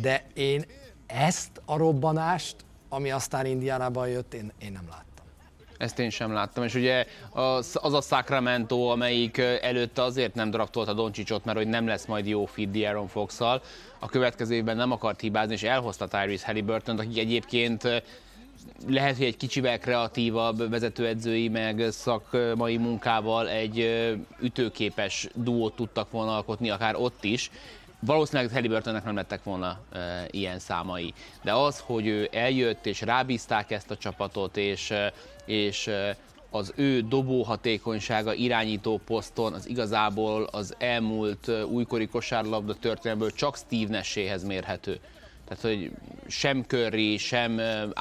de 0.00 0.26
én 0.34 0.64
ezt 1.06 1.50
a 1.64 1.76
robbanást, 1.76 2.56
ami 2.88 3.10
aztán 3.10 3.46
Indiánában 3.46 4.08
jött, 4.08 4.34
én, 4.34 4.52
én 4.58 4.72
nem 4.72 4.88
láttam. 4.88 5.15
Ezt 5.78 5.98
én 5.98 6.10
sem 6.10 6.32
láttam, 6.32 6.64
és 6.64 6.74
ugye 6.74 7.06
az, 7.30 7.78
az 7.82 7.92
a 7.92 8.00
Sacramento, 8.00 8.86
amelyik 8.86 9.38
előtte 9.60 10.02
azért 10.02 10.34
nem 10.34 10.50
draftolta 10.50 10.92
Doncsicsot, 10.92 11.44
mert 11.44 11.58
hogy 11.58 11.68
nem 11.68 11.86
lesz 11.86 12.06
majd 12.06 12.26
jó 12.26 12.44
fit 12.44 12.70
De'Aaron 12.72 13.06
fox 13.08 13.40
a 13.98 14.08
következő 14.10 14.54
évben 14.54 14.76
nem 14.76 14.92
akart 14.92 15.20
hibázni, 15.20 15.54
és 15.54 15.62
elhozta 15.62 16.06
Tyrese 16.06 16.46
Halliburton, 16.46 16.98
aki 16.98 17.20
egyébként 17.20 18.02
lehet, 18.88 19.16
hogy 19.16 19.26
egy 19.26 19.36
kicsivel 19.36 19.78
kreatívabb 19.78 20.70
vezetőedzői 20.70 21.48
meg 21.48 21.84
szakmai 21.90 22.76
munkával 22.76 23.48
egy 23.48 24.04
ütőképes 24.40 25.28
duót 25.34 25.76
tudtak 25.76 26.10
volna 26.10 26.34
alkotni, 26.34 26.70
akár 26.70 26.94
ott 26.96 27.24
is, 27.24 27.50
valószínűleg 28.00 28.52
Halliburtonnek 28.52 29.04
nem 29.04 29.14
lettek 29.14 29.44
volna 29.44 29.78
e, 29.92 30.26
ilyen 30.30 30.58
számai. 30.58 31.14
De 31.42 31.52
az, 31.52 31.82
hogy 31.86 32.06
ő 32.06 32.28
eljött 32.32 32.86
és 32.86 33.00
rábízták 33.00 33.70
ezt 33.70 33.90
a 33.90 33.96
csapatot, 33.96 34.56
és, 34.56 34.92
és 35.46 35.90
az 36.50 36.72
ő 36.76 37.00
dobó 37.00 37.42
hatékonysága 37.42 38.34
irányító 38.34 39.00
poszton 39.04 39.52
az 39.52 39.68
igazából 39.68 40.42
az 40.42 40.74
elmúlt 40.78 41.50
újkori 41.68 42.06
kosárlabda 42.06 42.74
történelmből 42.74 43.32
csak 43.32 43.56
Steve 43.56 43.90
Nash-éhez 43.90 44.44
mérhető. 44.44 45.00
Tehát, 45.48 45.62
hogy 45.62 45.90
sem 46.28 46.62
Curry, 46.62 47.16
sem 47.16 47.60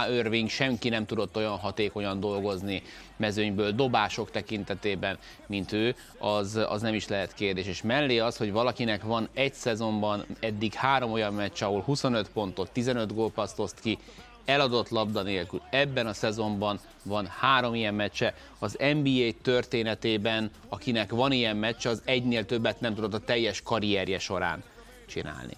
Irving, 0.09 0.49
senki 0.49 0.89
nem 0.89 1.05
tudott 1.05 1.35
olyan 1.35 1.57
hatékonyan 1.57 2.19
dolgozni 2.19 2.81
mezőnyből, 3.17 3.71
dobások 3.71 4.31
tekintetében, 4.31 5.17
mint 5.47 5.71
ő, 5.71 5.95
az, 6.17 6.55
az 6.55 6.81
nem 6.81 6.93
is 6.93 7.07
lehet 7.07 7.33
kérdés. 7.33 7.65
És 7.67 7.81
mellé 7.81 8.19
az, 8.19 8.37
hogy 8.37 8.51
valakinek 8.51 9.03
van 9.03 9.29
egy 9.33 9.53
szezonban 9.53 10.25
eddig 10.39 10.73
három 10.73 11.11
olyan 11.11 11.33
meccs, 11.33 11.63
ahol 11.63 11.81
25 11.81 12.29
pontot, 12.29 12.71
15 12.71 13.13
gólpaszt 13.13 13.59
oszt 13.59 13.79
ki, 13.79 13.97
eladott 14.45 14.89
labda 14.89 15.21
nélkül. 15.21 15.61
Ebben 15.69 16.07
a 16.07 16.13
szezonban 16.13 16.79
van 17.03 17.27
három 17.39 17.75
ilyen 17.75 17.93
meccse. 17.93 18.33
Az 18.59 18.77
NBA 18.79 19.29
történetében, 19.41 20.51
akinek 20.69 21.11
van 21.11 21.31
ilyen 21.31 21.57
meccse, 21.57 21.89
az 21.89 22.01
egynél 22.05 22.45
többet 22.45 22.79
nem 22.79 22.95
tudott 22.95 23.13
a 23.13 23.19
teljes 23.19 23.61
karrierje 23.61 24.19
során 24.19 24.63
csinálni. 25.07 25.57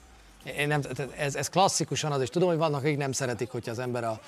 Én 0.57 0.67
nem, 0.67 0.81
ez, 1.17 1.35
ez 1.35 1.49
klasszikusan 1.49 2.11
az, 2.11 2.21
és 2.21 2.29
tudom, 2.29 2.49
hogy 2.49 2.57
vannak, 2.57 2.83
akik 2.83 2.97
nem 2.97 3.11
szeretik, 3.11 3.49
hogyha 3.49 3.71
az 3.71 3.79
ember 3.79 4.03
a, 4.03 4.19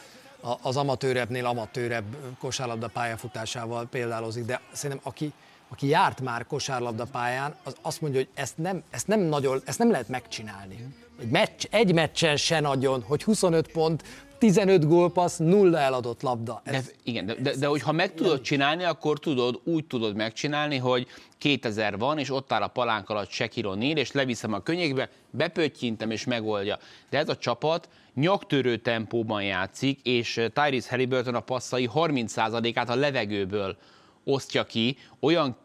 a, 0.41 0.58
az 0.62 0.78
amatőrebbnél 0.78 1.45
amatőrebb 1.45 2.06
kosárlabda 2.39 2.88
pályafutásával 2.88 3.88
példálozik, 3.88 4.45
de 4.45 4.62
szerintem 4.72 5.12
aki 5.12 5.34
aki 5.72 5.88
járt 5.88 6.22
már 6.22 6.45
kosárlabda 6.45 7.06
pályán, 7.06 7.56
az 7.63 7.76
azt 7.82 8.02
mondja, 8.02 8.19
hogy 8.19 8.30
ezt 8.34 8.58
nem, 8.58 8.84
ezt 8.89 9.08
nem, 9.08 9.19
nagyon, 9.19 9.62
ezt 9.65 9.80
nem 9.80 9.91
lehet 9.91 10.08
megcsinálni. 10.08 10.93
Egy, 11.19 11.30
meccs, 11.30 11.65
egy 11.69 11.93
meccsen 11.93 12.38
se 12.38 12.60
nagyon, 12.60 13.02
hogy 13.02 13.24
25 13.24 13.72
pont, 13.72 14.04
15 14.39 14.88
gólpassz, 14.88 15.38
nulla 15.38 15.80
eladott 15.80 16.21
labda. 16.21 16.62
Ez, 16.63 16.86
de, 16.86 16.91
igen, 17.04 17.25
de, 17.25 17.34
de, 17.34 17.56
de 17.56 17.67
hogyha 17.67 17.91
meg 17.91 18.13
tudod 18.13 18.41
csinálni, 18.41 18.84
akkor 18.84 19.19
tudod, 19.19 19.60
úgy 19.63 19.86
tudod 19.86 20.15
megcsinálni, 20.15 20.78
hogy 20.78 21.08
2000 21.38 21.97
van, 21.97 22.17
és 22.17 22.32
ott 22.32 22.52
áll 22.52 22.62
a 22.62 22.67
palánk 22.67 23.10
alatt 23.10 23.30
Sekiro 23.30 23.73
Nél, 23.73 23.97
és 23.97 24.12
leviszem 24.12 24.54
a 24.54 24.60
könnyékbe, 24.60 25.10
bepöttyintem 25.30 26.12
és 26.12 26.25
megoldja. 26.25 26.78
De 27.10 27.17
ez 27.17 27.30
a 27.30 27.38
csapat 27.38 27.89
nyaktörő 28.13 28.78
tempóban 28.78 29.43
játszik, 29.43 29.99
és 30.04 30.34
Tyrese 30.54 30.89
Halliburton 30.89 31.36
a 31.36 31.39
passzai 31.39 31.89
30%-át 31.93 32.89
a 32.89 32.95
levegőből 32.95 33.78
osztja 34.23 34.63
ki, 34.63 34.97
olyan 35.19 35.58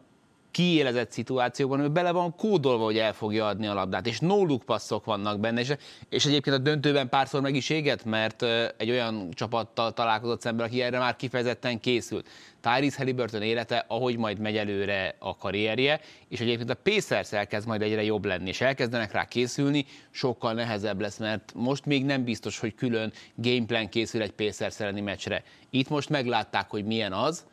kiélezett 0.55 1.11
szituációban, 1.11 1.79
ő 1.79 1.89
bele 1.89 2.11
van 2.11 2.35
kódolva, 2.35 2.83
hogy 2.83 2.97
el 2.97 3.13
fogja 3.13 3.45
adni 3.45 3.67
a 3.67 3.73
labdát, 3.73 4.07
és 4.07 4.19
no 4.19 4.57
passzok 4.57 5.05
vannak 5.05 5.39
benne, 5.39 5.59
és, 5.59 5.73
és 6.09 6.25
egyébként 6.25 6.55
a 6.55 6.59
döntőben 6.59 7.09
párszor 7.09 7.41
meg 7.41 7.55
is 7.55 7.69
éget, 7.69 8.05
mert 8.05 8.41
egy 8.77 8.89
olyan 8.89 9.29
csapattal 9.33 9.93
találkozott 9.93 10.41
szemben, 10.41 10.65
aki 10.65 10.81
erre 10.81 10.99
már 10.99 11.15
kifejezetten 11.15 11.79
készült. 11.79 12.29
Tyrese 12.61 12.97
Halliburton 12.97 13.41
élete, 13.41 13.85
ahogy 13.87 14.17
majd 14.17 14.39
megy 14.39 14.57
előre 14.57 15.15
a 15.19 15.37
karrierje, 15.37 15.99
és 16.29 16.39
egyébként 16.39 16.69
a 16.69 16.75
Pacers 16.83 17.31
elkezd 17.31 17.67
majd 17.67 17.81
egyre 17.81 18.03
jobb 18.03 18.25
lenni, 18.25 18.47
és 18.47 18.61
elkezdenek 18.61 19.11
rá 19.11 19.25
készülni, 19.25 19.85
sokkal 20.11 20.53
nehezebb 20.53 21.01
lesz, 21.01 21.17
mert 21.17 21.51
most 21.55 21.85
még 21.85 22.05
nem 22.05 22.23
biztos, 22.23 22.59
hogy 22.59 22.75
külön 22.75 23.13
gameplan 23.35 23.89
készül 23.89 24.21
egy 24.21 24.31
Pacers 24.31 24.79
elleni 24.79 25.01
meccsre. 25.01 25.43
Itt 25.69 25.89
most 25.89 26.09
meglátták, 26.09 26.69
hogy 26.69 26.85
milyen 26.85 27.13
az, 27.13 27.45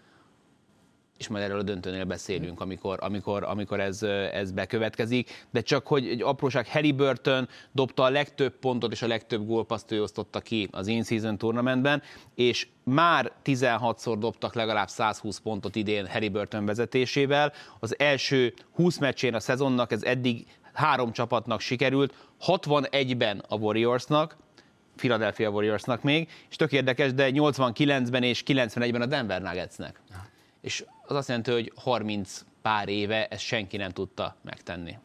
és 1.23 1.29
majd 1.29 1.45
erről 1.45 1.59
a 1.59 1.63
döntőnél 1.63 2.05
beszélünk, 2.05 2.61
amikor, 2.61 2.99
amikor, 3.01 3.45
amikor 3.45 3.81
ez, 3.81 4.03
ez 4.33 4.51
bekövetkezik. 4.51 5.47
De 5.51 5.61
csak 5.61 5.87
hogy 5.87 6.09
egy 6.09 6.23
apróság, 6.23 6.69
Harry 6.69 6.93
Burton 6.93 7.49
dobta 7.73 8.03
a 8.03 8.11
legtöbb 8.11 8.53
pontot 8.59 8.93
és 8.93 9.03
a 9.03 9.07
legtöbb 9.07 9.47
gólpaszt 9.47 9.93
ő 9.93 10.03
osztotta 10.03 10.41
ki 10.41 10.69
az 10.71 10.87
in-season 10.87 11.39
tournamentben, 11.39 12.03
és 12.35 12.69
már 12.85 13.33
16-szor 13.45 14.17
dobtak 14.19 14.55
legalább 14.55 14.89
120 14.89 15.39
pontot 15.39 15.77
idén 15.77 16.09
Harry 16.09 16.29
Burton 16.29 16.65
vezetésével. 16.65 17.53
Az 17.81 17.99
első 17.99 18.55
20 18.75 18.99
meccsén 18.99 19.35
a 19.35 19.41
szezonnak 19.41 19.93
ez 19.93 20.03
eddig 20.03 20.47
három 20.73 21.13
csapatnak 21.13 21.61
sikerült, 21.61 22.15
61-ben 22.47 23.45
a 23.49 23.57
Warriorsnak, 23.57 24.37
Philadelphia 24.97 25.51
Warriorsnak 25.51 26.03
még, 26.03 26.29
és 26.51 26.57
tök 26.57 26.73
érdekes, 26.73 27.15
de 27.15 27.31
89-ben 27.33 28.23
és 28.23 28.43
91-ben 28.47 29.01
a 29.01 29.07
Denver 29.07 29.43
Nuggetsnek 29.43 30.01
és 30.63 30.85
az 31.07 31.17
azt 31.17 31.29
jelenti, 31.29 31.51
hogy 31.51 31.73
30 31.77 32.45
pár 32.63 32.89
éve 32.89 33.27
ezt 33.27 33.43
senki 33.43 33.77
nem 33.77 33.91
tudta 33.91 34.37
megtenni. 34.43 34.99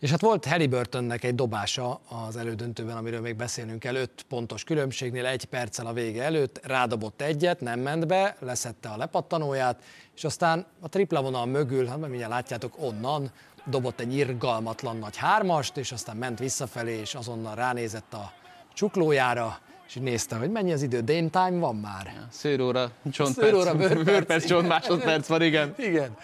És 0.00 0.10
hát 0.10 0.20
volt 0.20 0.44
Halliburtonnek 0.44 1.24
egy 1.24 1.34
dobása 1.34 2.00
az 2.08 2.36
elődöntőben, 2.36 2.96
amiről 2.96 3.20
még 3.20 3.36
beszélnünk 3.36 3.78
kell, 3.78 3.94
5 3.94 4.22
pontos 4.28 4.64
különbségnél, 4.64 5.26
egy 5.26 5.44
perccel 5.44 5.86
a 5.86 5.92
vége 5.92 6.22
előtt, 6.22 6.66
rádobott 6.66 7.20
egyet, 7.20 7.60
nem 7.60 7.80
ment 7.80 8.06
be, 8.06 8.36
leszette 8.40 8.88
a 8.88 8.96
lepattanóját, 8.96 9.82
és 10.16 10.24
aztán 10.24 10.66
a 10.80 10.88
tripla 10.88 11.22
vonal 11.22 11.46
mögül, 11.46 11.86
hát 11.86 11.98
mindjárt 11.98 12.30
látjátok, 12.30 12.74
onnan 12.78 13.30
dobott 13.64 14.00
egy 14.00 14.14
irgalmatlan 14.14 14.96
nagy 14.96 15.16
hármast, 15.16 15.76
és 15.76 15.92
aztán 15.92 16.16
ment 16.16 16.38
visszafelé, 16.38 16.98
és 16.98 17.14
azonnal 17.14 17.54
ránézett 17.54 18.14
a 18.14 18.32
csuklójára, 18.74 19.58
és 19.86 19.94
nézte, 19.94 20.36
hogy 20.36 20.50
mennyi 20.50 20.72
az 20.72 20.82
idő, 20.82 21.00
Dane 21.00 21.28
time 21.28 21.58
van 21.58 21.76
már. 21.76 22.12
Ja, 22.14 22.26
szőróra, 22.30 22.90
csontperc, 23.10 24.04
bőrperc, 24.04 24.46
csont 24.46 24.68
másodperc 24.68 25.26
van, 25.26 25.42
igen. 25.42 25.74
Igen. 25.78 26.16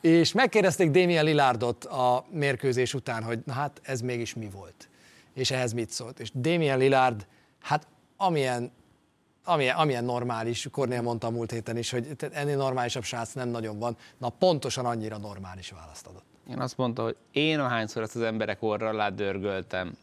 És 0.00 0.32
megkérdezték 0.32 0.90
Damien 0.90 1.24
Lillardot 1.24 1.84
a 1.84 2.24
mérkőzés 2.30 2.94
után, 2.94 3.22
hogy 3.22 3.38
na 3.44 3.52
hát 3.52 3.80
ez 3.82 4.00
mégis 4.00 4.34
mi 4.34 4.48
volt, 4.52 4.88
és 5.34 5.50
ehhez 5.50 5.72
mit 5.72 5.90
szólt. 5.90 6.20
És 6.20 6.30
Damien 6.34 6.78
Lillard, 6.78 7.26
hát 7.60 7.86
amilyen 8.16 8.72
amilyen, 9.44 9.76
amilyen 9.76 10.04
normális, 10.04 10.68
Kornél 10.70 11.02
mondta 11.02 11.26
a 11.26 11.30
múlt 11.30 11.50
héten 11.50 11.76
is, 11.76 11.90
hogy 11.90 12.06
ennél 12.32 12.56
normálisabb 12.56 13.02
srác 13.02 13.32
nem 13.32 13.48
nagyon 13.48 13.78
van, 13.78 13.96
na 14.18 14.28
pontosan 14.28 14.86
annyira 14.86 15.18
normális 15.18 15.70
választ 15.70 16.06
adott. 16.06 16.24
Én 16.50 16.60
azt 16.60 16.76
mondta, 16.76 17.02
hogy 17.02 17.16
én 17.32 17.58
ahányszor 17.58 18.02
ezt 18.02 18.16
az 18.16 18.22
emberek 18.22 18.62
orra 18.62 18.88
alá 18.88 19.08
dörgöltem, 19.08 19.96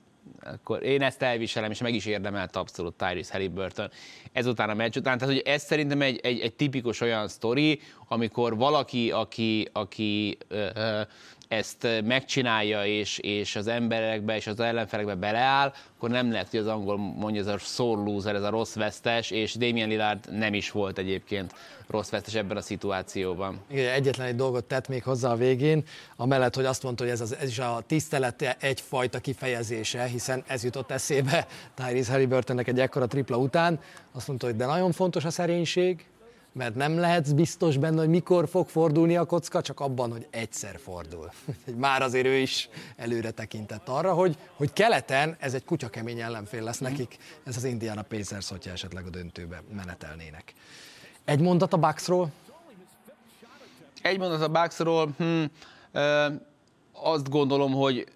akkor 0.44 0.84
én 0.84 1.02
ezt 1.02 1.22
elviselem, 1.22 1.72
és 1.72 1.82
meg 1.82 1.94
is 1.94 2.06
érdemelt 2.06 2.56
abszolút 2.56 2.94
Tyrese 2.98 3.32
Halliburton 3.32 3.90
ezután 4.32 4.70
a 4.70 4.74
meccs 4.74 4.98
után. 4.98 5.18
Tehát, 5.18 5.34
hogy 5.34 5.44
ez 5.46 5.64
szerintem 5.64 6.02
egy, 6.02 6.20
egy, 6.24 6.40
egy 6.40 6.54
tipikus 6.54 7.02
olyan 7.02 7.28
sztori, 7.28 7.80
amikor 8.08 8.58
valaki, 8.58 9.12
aki, 9.12 9.70
aki 9.72 10.38
ö, 10.48 10.68
ö, 10.76 11.02
ezt 11.48 11.88
megcsinálja, 12.04 12.86
és, 12.86 13.18
és 13.18 13.56
az 13.56 13.68
emberekbe 13.68 14.36
és 14.36 14.48
az 14.48 14.60
ellenfelekbe 14.60 15.16
beleáll, 15.16 15.74
akkor 15.96 16.10
nem 16.10 16.32
lehet, 16.32 16.50
hogy 16.50 16.60
az 16.60 16.68
angol 16.68 16.98
mondja, 16.98 17.42
ez 17.42 17.48
a 17.48 17.58
sore 17.58 18.02
loser, 18.02 18.36
ez 18.36 18.44
a 18.44 18.50
rossz 18.50 18.74
vesztes, 18.74 19.32
és 19.32 19.54
Damien 19.56 19.88
Lillard 19.88 20.38
nem 20.38 20.54
is 20.54 20.72
volt 20.72 20.98
egyébként 20.98 21.54
rossz 21.88 22.10
vesztes 22.10 22.34
ebben 22.34 22.58
a 22.58 22.62
szituációban. 22.62 23.60
Igen, 23.72 23.94
egyetlen 23.94 24.28
egy 24.28 24.36
dolgot 24.36 24.66
tett 24.66 24.88
még 24.88 25.04
hozzá 25.04 25.32
a 25.32 25.36
végén, 25.36 25.84
amellett, 26.16 26.56
hogy 26.56 26.66
azt 26.66 26.84
mondta, 26.84 27.04
hogy 27.04 27.12
ez, 27.12 27.22
az, 27.22 27.36
ez 27.36 27.50
is 27.50 27.60
a 27.60 27.84
tisztelet 27.88 28.58
egyfajta 28.60 29.20
kifejezése, 29.20 30.04
hiszen 30.04 30.44
ez 30.48 30.64
jutott 30.64 30.92
eszébe 30.92 31.48
Tyrese 31.74 32.12
Halliburtonnek 32.12 32.68
egy 32.68 32.80
ekkora 32.80 33.08
tripla 33.08 33.38
után. 33.38 33.80
Azt 34.12 34.28
mondta, 34.28 34.46
hogy 34.46 34.56
de 34.56 34.66
nagyon 34.66 34.92
fontos 34.92 35.26
a 35.26 35.30
szerénység, 35.30 36.06
mert 36.56 36.76
nem 36.76 37.00
lehetsz 37.00 37.32
biztos 37.32 37.78
benne, 37.78 38.00
hogy 38.00 38.10
mikor 38.10 38.50
fog 38.50 38.68
fordulni 38.68 39.18
a 39.18 39.26
kocka, 39.26 39.62
csak 39.62 39.80
abban, 39.80 40.12
hogy 40.12 40.28
egyszer 40.30 40.80
fordul. 40.80 41.32
Már 41.76 42.02
azért 42.02 42.26
ő 42.26 42.36
is 42.36 42.70
előre 42.96 43.32
tekintett 43.32 43.88
arra, 43.88 44.14
hogy, 44.14 44.38
hogy 44.56 44.74
keleten 44.74 45.36
ez 45.40 45.54
egy 45.54 45.64
kutyakemény 45.64 46.20
ellenfél 46.20 46.64
lesz 46.64 46.78
nekik, 46.78 47.18
ez 47.44 47.56
az 47.56 47.64
Indiana 47.64 48.02
Pacers, 48.02 48.50
hogyha 48.50 48.72
esetleg 48.72 49.06
a 49.06 49.10
döntőbe 49.10 49.64
menetelnének. 49.76 50.54
Egy 51.26 51.40
mondat 51.40 51.74
a 51.74 51.78
Bucksról? 51.78 52.32
Egy 54.02 54.18
mondat 54.18 54.42
a 54.42 54.50
Bucksról, 54.50 55.10
hm, 55.18 55.44
ö, 55.92 56.28
azt 57.02 57.30
gondolom, 57.30 57.74
hogy 57.74 58.08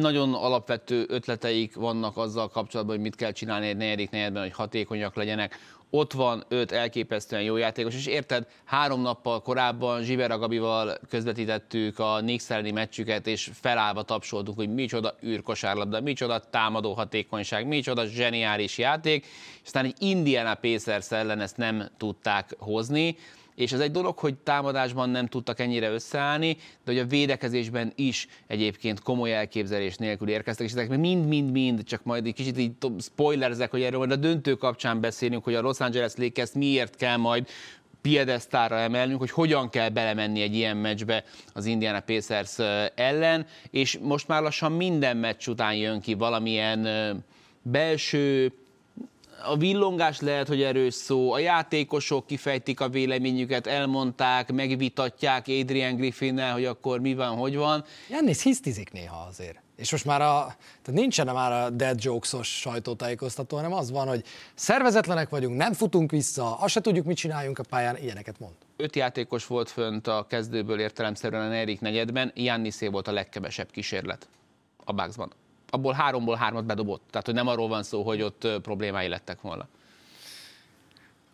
nagyon 0.00 0.34
alapvető 0.34 1.04
ötleteik 1.08 1.74
vannak 1.74 2.16
azzal 2.16 2.48
kapcsolatban, 2.48 2.94
hogy 2.94 3.04
mit 3.04 3.14
kell 3.14 3.32
csinálni 3.32 3.68
egy 3.68 3.76
negyedik 3.76 4.10
negyedben, 4.10 4.42
hogy 4.42 4.52
hatékonyak 4.52 5.14
legyenek 5.14 5.58
ott 5.96 6.12
van 6.12 6.44
öt 6.48 6.72
elképesztően 6.72 7.42
jó 7.42 7.56
játékos, 7.56 7.94
és 7.94 8.06
érted, 8.06 8.46
három 8.64 9.00
nappal 9.00 9.42
korábban 9.42 10.02
Zsivera 10.02 10.38
Gabival 10.38 10.98
közvetítettük 11.08 11.98
a 11.98 12.16
Knicks 12.20 12.50
elleni 12.50 12.70
meccsüket, 12.70 13.26
és 13.26 13.50
felállva 13.60 14.02
tapsoltuk, 14.02 14.56
hogy 14.56 14.74
micsoda 14.74 15.14
űrkosárlabda, 15.24 16.00
micsoda 16.00 16.40
támadó 16.50 16.92
hatékonyság, 16.92 17.66
micsoda 17.66 18.06
zseniális 18.06 18.78
játék, 18.78 19.24
és 19.24 19.60
aztán 19.64 19.84
egy 19.84 19.94
Indiana 19.98 20.54
Pacers 20.54 21.10
ellen 21.10 21.40
ezt 21.40 21.56
nem 21.56 21.88
tudták 21.96 22.54
hozni, 22.58 23.16
és 23.54 23.72
ez 23.72 23.80
egy 23.80 23.90
dolog, 23.90 24.18
hogy 24.18 24.34
támadásban 24.34 25.10
nem 25.10 25.26
tudtak 25.26 25.60
ennyire 25.60 25.90
összeállni, 25.90 26.56
de 26.84 26.92
hogy 26.92 26.98
a 26.98 27.06
védekezésben 27.06 27.92
is 27.94 28.26
egyébként 28.46 29.00
komoly 29.00 29.34
elképzelés 29.34 29.96
nélkül 29.96 30.28
érkeztek, 30.28 30.66
és 30.66 30.72
ezek 30.72 30.98
mind-mind-mind, 30.98 31.82
csak 31.84 32.04
majd 32.04 32.26
egy 32.26 32.34
kicsit 32.34 32.58
így 32.58 32.72
spoilerzek, 33.00 33.70
hogy 33.70 33.82
erről 33.82 33.98
majd 33.98 34.10
a 34.10 34.16
döntő 34.16 34.54
kapcsán 34.54 35.00
beszélünk, 35.00 35.44
hogy 35.44 35.54
a 35.54 35.60
Los 35.60 35.80
Angeles 35.80 36.12
Lakers 36.16 36.52
miért 36.52 36.96
kell 36.96 37.16
majd 37.16 37.48
piedesztára 38.02 38.76
emelnünk, 38.76 39.18
hogy 39.18 39.30
hogyan 39.30 39.68
kell 39.68 39.88
belemenni 39.88 40.40
egy 40.40 40.54
ilyen 40.54 40.76
meccsbe 40.76 41.24
az 41.52 41.66
Indiana 41.66 42.00
Pacers 42.00 42.58
ellen, 42.94 43.46
és 43.70 43.98
most 44.02 44.28
már 44.28 44.42
lassan 44.42 44.72
minden 44.72 45.16
meccs 45.16 45.48
után 45.48 45.74
jön 45.74 46.00
ki 46.00 46.14
valamilyen 46.14 46.88
belső 47.62 48.52
a 49.44 49.56
villongás 49.56 50.20
lehet, 50.20 50.48
hogy 50.48 50.62
erős 50.62 50.94
szó, 50.94 51.32
a 51.32 51.38
játékosok 51.38 52.26
kifejtik 52.26 52.80
a 52.80 52.88
véleményüket, 52.88 53.66
elmondták, 53.66 54.52
megvitatják 54.52 55.46
Adrian 55.48 55.96
Griffinnel, 55.96 56.52
hogy 56.52 56.64
akkor 56.64 57.00
mi 57.00 57.14
van, 57.14 57.36
hogy 57.36 57.56
van. 57.56 57.84
Jannis 58.10 58.42
hisztizik 58.42 58.92
néha 58.92 59.26
azért. 59.28 59.62
És 59.76 59.90
most 59.90 60.04
már 60.04 60.20
a, 60.20 60.56
tehát 60.82 61.00
nincsen 61.00 61.26
már 61.26 61.52
a 61.52 61.70
dead 61.70 62.04
jokes-os 62.04 62.60
sajtótájékoztató, 62.60 63.56
hanem 63.56 63.72
az 63.72 63.90
van, 63.90 64.08
hogy 64.08 64.24
szervezetlenek 64.54 65.28
vagyunk, 65.28 65.56
nem 65.56 65.72
futunk 65.72 66.10
vissza, 66.10 66.56
azt 66.58 66.72
se 66.72 66.80
tudjuk, 66.80 67.06
mit 67.06 67.16
csináljunk 67.16 67.58
a 67.58 67.62
pályán, 67.68 67.96
ilyeneket 67.96 68.38
mond. 68.38 68.54
Öt 68.76 68.96
játékos 68.96 69.46
volt 69.46 69.70
fönt 69.70 70.06
a 70.06 70.26
kezdőből 70.28 70.80
értelemszerűen 70.80 71.42
a 71.42 71.48
negyedik 71.48 71.80
negyedben, 71.80 72.32
Jannisé 72.34 72.86
volt 72.86 73.08
a 73.08 73.12
legkevesebb 73.12 73.70
kísérlet 73.70 74.28
a 74.84 74.92
Bucksban 74.92 75.32
abból 75.74 75.92
háromból 75.92 76.36
hármat 76.36 76.64
bedobott. 76.64 77.02
Tehát, 77.10 77.26
hogy 77.26 77.34
nem 77.34 77.46
arról 77.46 77.68
van 77.68 77.82
szó, 77.82 78.02
hogy 78.02 78.22
ott 78.22 78.48
problémái 78.62 79.08
lettek 79.08 79.40
volna. 79.40 79.68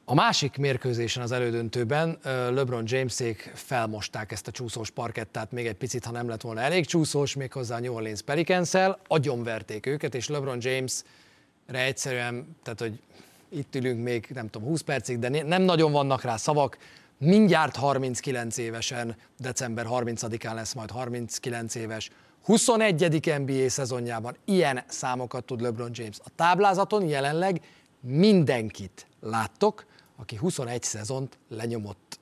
A 0.04 0.14
másik 0.14 0.56
mérkőzésen 0.56 1.22
az 1.22 1.32
elődöntőben 1.32 2.18
LeBron 2.24 2.82
Jamesék 2.86 3.50
felmosták 3.54 4.32
ezt 4.32 4.46
a 4.46 4.50
csúszós 4.50 4.90
parkettát 4.90 5.52
még 5.52 5.66
egy 5.66 5.74
picit, 5.74 6.04
ha 6.04 6.10
nem 6.10 6.28
lett 6.28 6.40
volna 6.40 6.60
elég 6.60 6.86
csúszós, 6.86 7.34
méghozzá 7.34 7.76
a 7.76 7.80
New 7.80 7.94
Orleans 7.94 8.22
Pelicans-el, 8.22 8.98
agyonverték 9.06 9.86
őket, 9.86 10.14
és 10.14 10.28
LeBron 10.28 10.58
James-re 10.60 11.84
egyszerűen, 11.84 12.56
tehát 12.62 12.80
hogy 12.80 13.00
itt 13.48 13.74
ülünk 13.74 14.02
még 14.02 14.26
nem 14.34 14.48
tudom 14.48 14.68
20 14.68 14.80
percig, 14.80 15.18
de 15.18 15.42
nem 15.42 15.62
nagyon 15.62 15.92
vannak 15.92 16.22
rá 16.22 16.36
szavak, 16.36 16.78
mindjárt 17.18 17.76
39 17.76 18.56
évesen, 18.56 19.16
december 19.38 19.86
30-án 19.90 20.54
lesz 20.54 20.72
majd 20.72 20.90
39 20.90 21.74
éves, 21.74 22.10
21. 22.44 23.38
NBA 23.44 23.68
szezonjában 23.68 24.36
ilyen 24.44 24.82
számokat 24.88 25.44
tud 25.44 25.60
LeBron 25.60 25.90
James. 25.92 26.16
A 26.24 26.28
táblázaton 26.36 27.04
jelenleg 27.08 27.60
mindenkit 28.00 29.06
láttok, 29.20 29.86
aki 30.16 30.36
21 30.36 30.82
szezont 30.82 31.38
lenyomott 31.48 32.20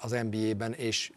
az 0.00 0.10
NBA-ben, 0.30 0.72
és 0.72 1.12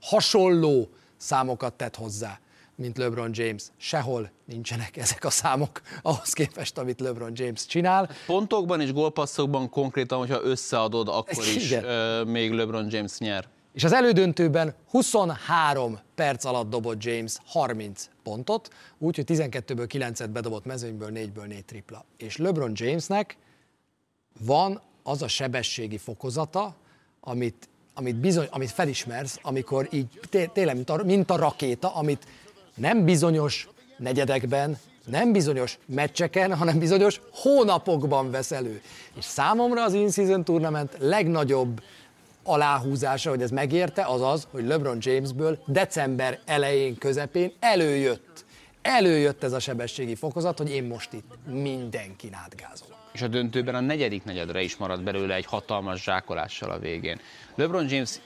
hasonló 0.00 0.88
számokat 1.16 1.72
tett 1.74 1.96
hozzá, 1.96 2.40
mint 2.74 2.98
LeBron 2.98 3.30
James. 3.32 3.62
Sehol 3.76 4.30
nincsenek 4.44 4.96
ezek 4.96 5.24
a 5.24 5.30
számok 5.30 5.80
ahhoz 6.02 6.32
képest, 6.32 6.78
amit 6.78 7.00
LeBron 7.00 7.32
James 7.34 7.66
csinál. 7.66 8.10
Pontokban 8.26 8.80
és 8.80 8.92
gólpasszokban 8.92 9.70
konkrétan, 9.70 10.18
hogyha 10.18 10.42
összeadod, 10.42 11.08
akkor 11.08 11.44
is 11.54 11.70
Igen. 11.70 12.26
még 12.26 12.52
LeBron 12.52 12.86
James 12.90 13.18
nyer. 13.18 13.48
És 13.72 13.84
az 13.84 13.92
elődöntőben 13.92 14.74
23 14.90 15.98
perc 16.14 16.44
alatt 16.44 16.70
dobott 16.70 17.04
James 17.04 17.36
30 17.46 18.08
pontot, 18.22 18.70
úgyhogy 18.98 19.24
12-ből 19.28 19.86
9-et 19.92 20.28
bedobott 20.32 20.64
mezőnyből, 20.64 21.10
4-ből 21.14 21.46
4 21.46 21.64
tripla. 21.64 22.04
És 22.16 22.36
LeBron 22.36 22.72
Jamesnek 22.74 23.36
van 24.40 24.80
az 25.02 25.22
a 25.22 25.28
sebességi 25.28 25.98
fokozata, 25.98 26.74
amit, 27.20 27.68
amit, 27.94 28.16
bizony, 28.16 28.46
amit 28.50 28.70
felismersz, 28.70 29.38
amikor 29.42 29.88
így 29.90 30.20
té- 30.30 30.50
tényleg, 30.52 30.74
mint 30.74 30.90
a, 30.90 31.04
mint 31.04 31.30
a 31.30 31.36
rakéta, 31.36 31.94
amit 31.94 32.26
nem 32.74 33.04
bizonyos 33.04 33.68
negyedekben, 33.96 34.78
nem 35.06 35.32
bizonyos 35.32 35.78
meccseken, 35.86 36.56
hanem 36.56 36.78
bizonyos 36.78 37.20
hónapokban 37.32 38.30
vesz 38.30 38.50
elő. 38.50 38.80
És 39.16 39.24
számomra 39.24 39.84
az 39.84 39.94
In-Season 39.94 40.44
Tournament 40.44 40.96
legnagyobb 40.98 41.82
aláhúzása, 42.44 43.30
hogy 43.30 43.42
ez 43.42 43.50
megérte, 43.50 44.04
az 44.04 44.20
az, 44.20 44.46
hogy 44.50 44.66
LeBron 44.66 44.98
Jamesből 45.00 45.58
december 45.66 46.38
elején, 46.44 46.98
közepén 46.98 47.52
előjött. 47.60 48.44
Előjött 48.82 49.42
ez 49.42 49.52
a 49.52 49.58
sebességi 49.58 50.14
fokozat, 50.14 50.58
hogy 50.58 50.70
én 50.70 50.84
most 50.84 51.12
itt 51.12 51.34
mindenkin 51.46 52.34
átgázolok. 52.34 52.96
És 53.12 53.22
a 53.22 53.28
döntőben 53.28 53.74
a 53.74 53.80
negyedik 53.80 54.24
negyedre 54.24 54.62
is 54.62 54.76
maradt 54.76 55.02
belőle 55.02 55.34
egy 55.34 55.46
hatalmas 55.46 56.02
zsákolással 56.02 56.70
a 56.70 56.78
végén. 56.78 57.20
LeBron 57.54 57.88
James 57.88 58.20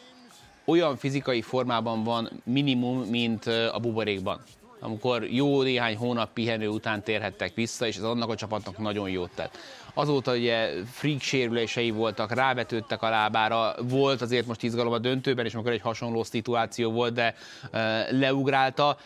olyan 0.64 0.96
fizikai 0.96 1.42
formában 1.42 2.04
van 2.04 2.42
minimum, 2.44 2.98
mint 2.98 3.46
a 3.46 3.78
buborékban 3.80 4.40
amikor 4.80 5.24
jó 5.24 5.62
néhány 5.62 5.96
hónap 5.96 6.32
pihenő 6.32 6.68
után 6.68 7.02
térhettek 7.02 7.54
vissza, 7.54 7.86
és 7.86 7.96
ez 7.96 8.02
annak 8.02 8.30
a 8.30 8.34
csapatnak 8.34 8.78
nagyon 8.78 9.10
jót 9.10 9.30
tett. 9.34 9.58
Azóta 9.98 10.32
ugye 10.34 10.70
freak 10.90 11.20
sérülései 11.20 11.90
voltak, 11.90 12.34
rávetődtek 12.34 13.02
a 13.02 13.08
lábára, 13.08 13.74
volt 13.82 14.22
azért 14.22 14.46
most 14.46 14.62
izgalom 14.62 14.92
a 14.92 14.98
döntőben, 14.98 15.44
és 15.44 15.54
amikor 15.54 15.72
egy 15.72 15.80
hasonló 15.80 16.24
szituáció 16.24 16.90
volt, 16.90 17.14
de 17.14 17.34
leugrálta. 18.10 18.98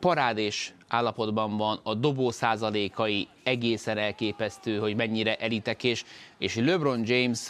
Parádés 0.00 0.74
állapotban 0.88 1.56
van, 1.56 1.80
a 1.82 1.94
dobó 1.94 2.30
százalékai 2.30 3.28
egészen 3.42 3.98
elképesztő, 3.98 4.78
hogy 4.78 4.96
mennyire 4.96 5.36
elitek, 5.36 5.84
és, 5.84 6.04
és 6.38 6.54
LeBron 6.54 7.02
James 7.04 7.48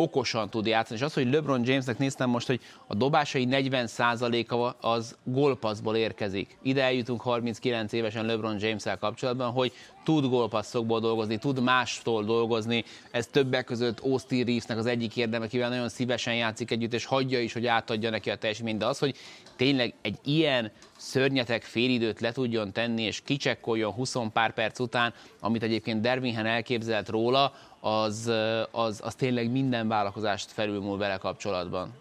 okosan 0.00 0.50
tud 0.50 0.66
játszani. 0.66 0.98
És 0.98 1.04
az, 1.04 1.14
hogy 1.14 1.32
LeBron 1.32 1.64
Jamesnek 1.64 1.98
néztem 1.98 2.30
most, 2.30 2.46
hogy 2.46 2.60
a 2.86 2.94
dobásai 2.94 3.46
40%-a 3.50 4.88
az 4.88 5.16
gólpasszból 5.24 5.96
érkezik. 5.96 6.58
Ide 6.62 6.82
eljutunk 6.82 7.20
39 7.20 7.92
évesen 7.92 8.26
LeBron 8.26 8.56
James-el 8.60 8.98
kapcsolatban, 8.98 9.50
hogy 9.50 9.72
tud 10.04 10.28
gólpasszokból 10.28 11.00
dolgozni, 11.00 11.38
tud 11.38 11.62
mástól 11.62 12.24
dolgozni. 12.24 12.84
Ez 13.10 13.26
többek 13.26 13.64
között 13.64 14.00
Austin 14.00 14.44
Reevesnek 14.44 14.78
az 14.78 14.86
egyik 14.86 15.16
érdeme, 15.16 15.44
akivel 15.44 15.68
nagyon 15.68 15.88
szívesen 15.88 16.34
játszik 16.34 16.70
együtt, 16.70 16.92
és 16.92 17.04
hagyja 17.04 17.40
is, 17.40 17.52
hogy 17.52 17.66
átadja 17.66 18.10
neki 18.10 18.30
a 18.30 18.36
teljesítményt. 18.36 18.78
De 18.78 18.86
az, 18.86 18.98
hogy 18.98 19.16
tényleg 19.56 19.94
egy 20.02 20.18
ilyen 20.24 20.72
szörnyetek 20.96 21.62
félidőt 21.62 22.20
le 22.20 22.32
tudjon 22.32 22.72
tenni, 22.72 23.02
és 23.02 23.20
kicsekkoljon 23.24 23.92
20 23.92 24.16
pár 24.32 24.54
perc 24.54 24.78
után, 24.78 25.14
amit 25.40 25.62
egyébként 25.62 26.00
Dervinhen 26.00 26.46
elképzelt 26.46 27.08
róla, 27.08 27.52
az, 27.80 28.30
az, 28.70 29.00
az 29.02 29.14
tényleg 29.14 29.50
minden 29.50 29.88
vállalkozást 29.88 30.50
felülmúl 30.50 30.98
vele 30.98 31.16
kapcsolatban. 31.16 31.92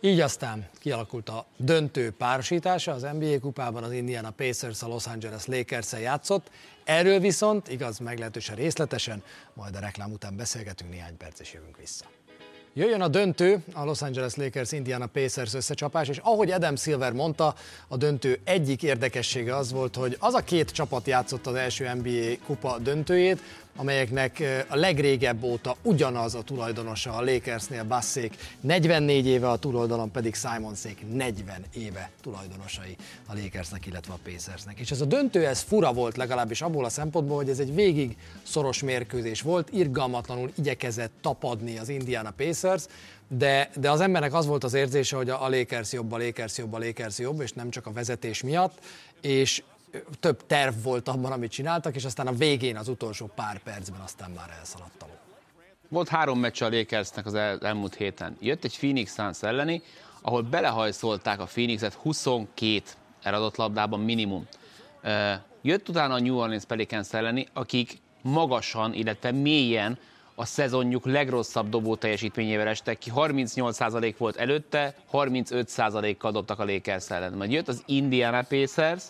Így 0.00 0.20
aztán 0.20 0.68
kialakult 0.78 1.28
a 1.28 1.46
döntő 1.56 2.10
párosítása, 2.10 2.92
az 2.92 3.06
NBA 3.18 3.40
kupában 3.40 3.82
az 3.82 3.92
Indiana 3.92 4.30
Pacers 4.30 4.82
a 4.82 4.88
Los 4.88 5.06
Angeles 5.06 5.46
lakers 5.46 5.92
játszott, 5.92 6.50
erről 6.84 7.18
viszont, 7.18 7.68
igaz, 7.68 7.98
meglehetősen 7.98 8.56
részletesen, 8.56 9.22
majd 9.54 9.76
a 9.76 9.80
reklám 9.80 10.12
után 10.12 10.36
beszélgetünk 10.36 10.90
néhány 10.90 11.16
perc 11.16 11.40
és 11.40 11.52
jövünk 11.52 11.76
vissza. 11.76 12.04
Jöjjön 12.74 13.00
a 13.00 13.08
döntő, 13.08 13.64
a 13.72 13.84
Los 13.84 14.02
Angeles 14.02 14.34
Lakers 14.34 14.72
Indiana 14.72 15.06
Pacers 15.06 15.54
összecsapás, 15.54 16.08
és 16.08 16.18
ahogy 16.18 16.50
Adam 16.50 16.76
Silver 16.76 17.12
mondta, 17.12 17.54
a 17.88 17.96
döntő 17.96 18.40
egyik 18.44 18.82
érdekessége 18.82 19.56
az 19.56 19.72
volt, 19.72 19.96
hogy 19.96 20.16
az 20.18 20.34
a 20.34 20.44
két 20.44 20.70
csapat 20.70 21.06
játszott 21.06 21.46
az 21.46 21.54
első 21.54 21.94
NBA 21.94 22.44
kupa 22.46 22.78
döntőjét, 22.78 23.40
amelyeknek 23.80 24.64
a 24.68 24.76
legrégebb 24.76 25.42
óta 25.42 25.76
ugyanaz 25.82 26.34
a 26.34 26.42
tulajdonosa 26.42 27.12
a 27.12 27.24
Lakersnél 27.24 27.84
Basszék, 27.84 28.34
44 28.60 29.26
éve 29.26 29.48
a 29.48 29.56
túloldalon 29.56 30.10
pedig 30.10 30.34
Simonsék 30.34 31.04
40 31.12 31.64
éve 31.74 32.10
tulajdonosai 32.22 32.96
a 33.26 33.34
Lakersnek, 33.34 33.86
illetve 33.86 34.12
a 34.12 34.18
Pacersnek. 34.22 34.78
És 34.78 34.90
ez 34.90 35.00
a 35.00 35.04
döntő, 35.04 35.46
ez 35.46 35.60
fura 35.60 35.92
volt 35.92 36.16
legalábbis 36.16 36.62
abból 36.62 36.84
a 36.84 36.88
szempontból, 36.88 37.36
hogy 37.36 37.48
ez 37.48 37.58
egy 37.58 37.74
végig 37.74 38.16
szoros 38.42 38.82
mérkőzés 38.82 39.42
volt, 39.42 39.68
irgalmatlanul 39.72 40.52
igyekezett 40.56 41.12
tapadni 41.20 41.78
az 41.78 41.88
Indiana 41.88 42.30
Pacers, 42.30 42.84
de, 43.28 43.70
de 43.74 43.90
az 43.90 44.00
embernek 44.00 44.34
az 44.34 44.46
volt 44.46 44.64
az 44.64 44.74
érzése, 44.74 45.16
hogy 45.16 45.30
a 45.30 45.48
Lakers 45.48 45.92
jobb, 45.92 46.12
a 46.12 46.18
Lakers 46.18 46.58
jobb, 46.58 46.72
a 46.72 46.78
Lakers 46.78 47.18
jobb, 47.18 47.40
és 47.40 47.52
nem 47.52 47.70
csak 47.70 47.86
a 47.86 47.92
vezetés 47.92 48.42
miatt, 48.42 48.78
és 49.20 49.62
több 50.20 50.46
terv 50.46 50.82
volt 50.82 51.08
abban, 51.08 51.32
amit 51.32 51.50
csináltak, 51.50 51.94
és 51.94 52.04
aztán 52.04 52.26
a 52.26 52.32
végén, 52.32 52.76
az 52.76 52.88
utolsó 52.88 53.30
pár 53.34 53.58
percben 53.58 54.00
aztán 54.00 54.30
már 54.30 54.50
elszaladt 54.58 55.04
Volt 55.88 56.08
három 56.08 56.38
meccs 56.38 56.62
a 56.62 56.68
Lakersnek 56.68 57.26
az 57.26 57.34
el, 57.34 57.58
elmúlt 57.58 57.94
héten. 57.94 58.36
Jött 58.40 58.64
egy 58.64 58.76
Phoenix 58.76 59.14
Suns 59.14 59.42
elleni, 59.42 59.82
ahol 60.20 60.42
belehajszolták 60.42 61.40
a 61.40 61.44
Phoenixet 61.44 61.92
22 61.92 62.82
eladott 63.22 63.56
labdában 63.56 64.00
minimum. 64.00 64.46
Jött 65.62 65.88
utána 65.88 66.14
a 66.14 66.20
New 66.20 66.36
Orleans 66.36 66.64
Pelicans 66.64 67.12
elleni, 67.12 67.46
akik 67.52 67.98
magasan, 68.22 68.94
illetve 68.94 69.30
mélyen 69.30 69.98
a 70.34 70.44
szezonjuk 70.44 71.06
legrosszabb 71.06 71.68
dobó 71.68 71.96
teljesítményével 71.96 72.68
estek 72.68 72.98
ki. 72.98 73.10
38% 73.14 74.14
volt 74.18 74.36
előtte, 74.36 74.94
35%-kal 75.12 76.32
dobtak 76.32 76.58
a 76.58 76.64
Lakers 76.64 77.10
ellen. 77.10 77.32
Majd 77.32 77.52
jött 77.52 77.68
az 77.68 77.82
Indiana 77.86 78.42
Pacers, 78.42 79.04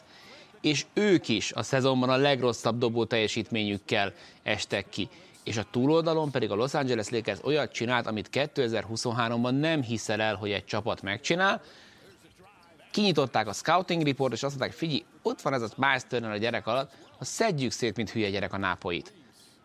és 0.61 0.87
ők 0.93 1.29
is 1.29 1.53
a 1.53 1.63
szezonban 1.63 2.09
a 2.09 2.17
legrosszabb 2.17 2.79
dobó 2.79 3.05
teljesítményükkel 3.05 4.13
estek 4.43 4.89
ki. 4.89 5.09
És 5.45 5.57
a 5.57 5.67
túloldalon 5.71 6.31
pedig 6.31 6.51
a 6.51 6.55
Los 6.55 6.75
Angeles 6.75 7.09
Lakers 7.09 7.39
olyat 7.45 7.73
csinált, 7.73 8.07
amit 8.07 8.29
2023-ban 8.33 9.59
nem 9.59 9.83
hiszel 9.83 10.21
el, 10.21 10.35
hogy 10.35 10.51
egy 10.51 10.65
csapat 10.65 11.03
megcsinál. 11.03 11.63
Kinyitották 12.91 13.49
a 13.49 13.53
scouting 13.53 14.03
report, 14.03 14.33
és 14.33 14.43
azt 14.43 14.59
mondták, 14.59 14.79
figyelj, 14.79 15.05
ott 15.23 15.41
van 15.41 15.53
ez 15.53 15.63
a 15.63 15.69
Miles 15.77 16.03
Turner 16.09 16.31
a 16.31 16.37
gyerek 16.37 16.67
alatt, 16.67 16.93
ha 17.19 17.25
szedjük 17.25 17.71
szét, 17.71 17.97
mint 17.97 18.11
hülye 18.11 18.31
gyerek 18.31 18.53
a 18.53 18.59
nápoit. 18.59 19.13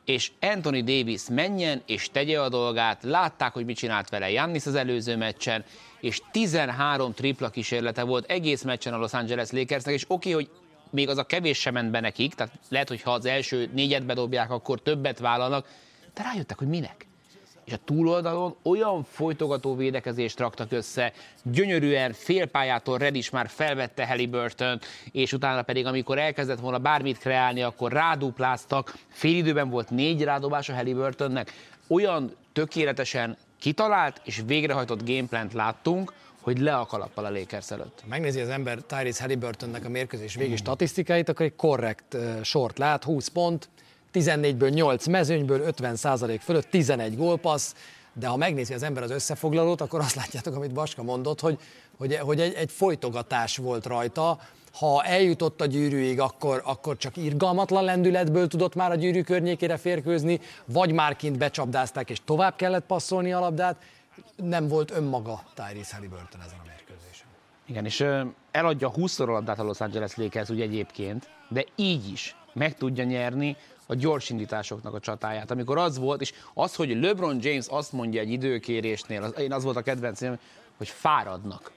És 0.05 0.31
Anthony 0.41 0.83
Davis 0.83 1.21
menjen 1.29 1.81
és 1.85 2.09
tegye 2.11 2.41
a 2.41 2.49
dolgát, 2.49 3.03
látták, 3.03 3.53
hogy 3.53 3.65
mit 3.65 3.77
csinált 3.77 4.09
vele 4.09 4.31
Jannis 4.31 4.65
az 4.65 4.75
előző 4.75 5.15
meccsen, 5.15 5.63
és 5.99 6.21
13 6.31 7.13
tripla 7.13 7.49
kísérlete 7.49 8.03
volt 8.03 8.29
egész 8.29 8.61
meccsen 8.61 8.93
a 8.93 8.97
Los 8.97 9.13
Angeles 9.13 9.51
Lakersnek, 9.51 9.93
és 9.93 10.05
oké, 10.07 10.33
okay, 10.33 10.43
hogy 10.43 10.64
még 10.89 11.09
az 11.09 11.17
a 11.17 11.23
kevés 11.23 11.59
sem 11.59 11.73
ment 11.73 11.91
be 11.91 11.99
nekik, 11.99 12.33
tehát 12.33 12.53
lehet, 12.69 12.87
hogy 12.87 13.01
ha 13.01 13.11
az 13.11 13.25
első 13.25 13.69
négyet 13.73 14.05
bedobják, 14.05 14.51
akkor 14.51 14.81
többet 14.81 15.19
vállalnak, 15.19 15.67
de 16.13 16.23
rájöttek, 16.23 16.57
hogy 16.57 16.67
minek. 16.67 17.07
És 17.65 17.73
a 17.73 17.79
túloldalon 17.85 18.55
olyan 18.63 19.03
folytogató 19.03 19.75
védekezést 19.75 20.39
raktak 20.39 20.71
össze, 20.71 21.13
gyönyörűen 21.43 22.13
félpályától 22.13 22.97
Red 22.97 23.15
is 23.15 23.29
már 23.29 23.49
felvette 23.49 24.07
Halliburton, 24.07 24.79
és 25.11 25.33
utána 25.33 25.61
pedig, 25.61 25.85
amikor 25.85 26.17
elkezdett 26.17 26.59
volna 26.59 26.79
bármit 26.79 27.17
kreálni, 27.17 27.61
akkor 27.61 27.91
rádupláztak. 27.91 28.95
Fél 29.09 29.35
időben 29.35 29.69
volt 29.69 29.89
négy 29.89 30.23
rádobás 30.23 30.69
a 30.69 30.73
Halliburtonnek. 30.73 31.53
Olyan 31.87 32.35
tökéletesen 32.53 33.37
kitalált 33.59 34.21
és 34.23 34.41
végrehajtott 34.45 35.07
gameplant 35.07 35.53
láttunk, 35.53 36.13
hogy 36.45 36.59
le 36.59 36.75
a 36.75 36.85
kalappal 36.85 37.25
a 37.25 37.29
Lakers 37.29 37.71
előtt. 37.71 38.03
Megnézi 38.07 38.39
az 38.39 38.49
ember 38.49 38.79
Tyrese 38.87 39.21
Halliburtonnek 39.21 39.85
a 39.85 39.89
mérkőzés 39.89 40.35
végi 40.35 40.55
statisztikáit, 40.55 41.29
akkor 41.29 41.45
egy 41.45 41.55
korrekt 41.55 42.17
sort 42.41 42.77
lát, 42.77 43.03
20 43.03 43.27
pont, 43.27 43.69
14-ből 44.13 44.73
8 44.73 45.07
mezőnyből, 45.07 45.73
50% 45.77 46.39
fölött, 46.41 46.69
11 46.69 47.17
gólpassz, 47.17 47.73
de 48.13 48.27
ha 48.27 48.37
megnézi 48.37 48.73
az 48.73 48.83
ember 48.83 49.03
az 49.03 49.11
összefoglalót, 49.11 49.81
akkor 49.81 49.99
azt 49.99 50.15
látjátok, 50.15 50.55
amit 50.55 50.73
Baska 50.73 51.03
mondott, 51.03 51.39
hogy, 51.39 51.59
hogy, 51.97 52.15
hogy 52.15 52.39
egy, 52.39 52.53
egy 52.53 52.71
folytogatás 52.71 53.57
volt 53.57 53.85
rajta, 53.85 54.39
ha 54.79 55.03
eljutott 55.03 55.61
a 55.61 55.65
gyűrűig, 55.65 56.19
akkor, 56.19 56.61
akkor 56.65 56.97
csak 56.97 57.17
irgalmatlan 57.17 57.83
lendületből 57.83 58.47
tudott 58.47 58.75
már 58.75 58.91
a 58.91 58.95
gyűrű 58.95 59.21
környékére 59.21 59.77
férkőzni, 59.77 60.39
vagy 60.65 60.91
már 60.91 61.15
kint 61.15 61.37
becsapdázták, 61.37 62.09
és 62.09 62.17
tovább 62.25 62.55
kellett 62.55 62.85
passzolni 62.85 63.33
a 63.33 63.39
labdát, 63.39 63.75
nem 64.35 64.67
volt 64.67 64.91
önmaga 64.91 65.43
Tyrese 65.53 65.95
Halliburton 65.95 66.41
ezen 66.41 66.59
a 66.59 66.67
mérkőzésen. 66.67 67.27
Igen, 67.65 67.85
és 67.85 68.05
eladja 68.51 68.89
20 68.89 69.19
a 69.19 69.25
labdát 69.25 69.59
a 69.59 69.63
Los 69.63 69.81
Angeles 69.81 70.15
Lakers 70.15 70.49
ugye 70.49 70.63
egyébként, 70.63 71.29
de 71.49 71.65
így 71.75 72.11
is 72.11 72.35
meg 72.53 72.77
tudja 72.77 73.03
nyerni 73.03 73.57
a 73.85 73.95
gyors 73.95 74.29
indításoknak 74.29 74.93
a 74.93 74.99
csatáját. 74.99 75.51
Amikor 75.51 75.77
az 75.77 75.97
volt, 75.97 76.21
és 76.21 76.33
az, 76.53 76.75
hogy 76.75 76.99
LeBron 77.01 77.37
James 77.41 77.65
azt 77.67 77.91
mondja 77.91 78.21
egy 78.21 78.31
időkérésnél, 78.31 79.23
az, 79.23 79.39
én 79.39 79.53
az 79.53 79.63
volt 79.63 79.75
a 79.75 79.81
kedvencem, 79.81 80.39
hogy 80.77 80.87
fáradnak. 80.87 81.71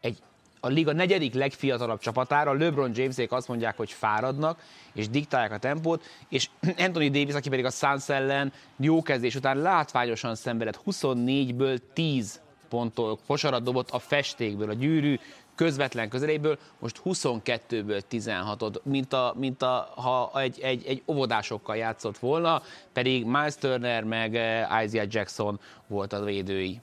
Egy, 0.00 0.18
a 0.60 0.68
liga 0.68 0.92
negyedik 0.92 1.34
legfiatalabb 1.34 1.98
csapatára, 1.98 2.52
LeBron 2.52 2.90
Jamesék 2.94 3.32
azt 3.32 3.48
mondják, 3.48 3.76
hogy 3.76 3.90
fáradnak, 3.92 4.62
és 4.94 5.08
diktálják 5.08 5.52
a 5.52 5.58
tempót, 5.58 6.04
és 6.28 6.48
Anthony 6.86 7.10
Davis, 7.10 7.34
aki 7.34 7.48
pedig 7.48 7.64
a 7.64 7.70
Suns 7.70 8.08
ellen 8.08 8.52
jó 8.76 9.02
kezdés 9.02 9.34
után 9.34 9.56
látványosan 9.58 10.34
szenvedett 10.34 10.80
24-ből 10.86 11.78
10 11.92 12.40
ponttól 12.68 13.18
kosarat 13.26 13.62
dobott 13.62 13.90
a 13.90 13.98
festékből, 13.98 14.70
a 14.70 14.74
gyűrű 14.74 15.18
közvetlen 15.54 16.08
közeléből, 16.08 16.58
most 16.78 17.00
22-ből 17.04 18.02
16-ot, 18.10 18.82
mint, 18.82 19.12
a, 19.12 19.34
mint 19.36 19.62
a, 19.62 19.92
ha 19.96 20.40
egy, 20.40 20.60
egy, 20.60 20.84
egy 20.86 21.02
óvodásokkal 21.06 21.76
játszott 21.76 22.18
volna, 22.18 22.62
pedig 22.92 23.24
Miles 23.24 23.56
Turner 23.56 24.04
meg 24.04 24.36
eh, 24.36 24.84
Isaiah 24.84 25.06
Jackson 25.10 25.60
volt 25.86 26.12
a 26.12 26.24
védői. 26.24 26.80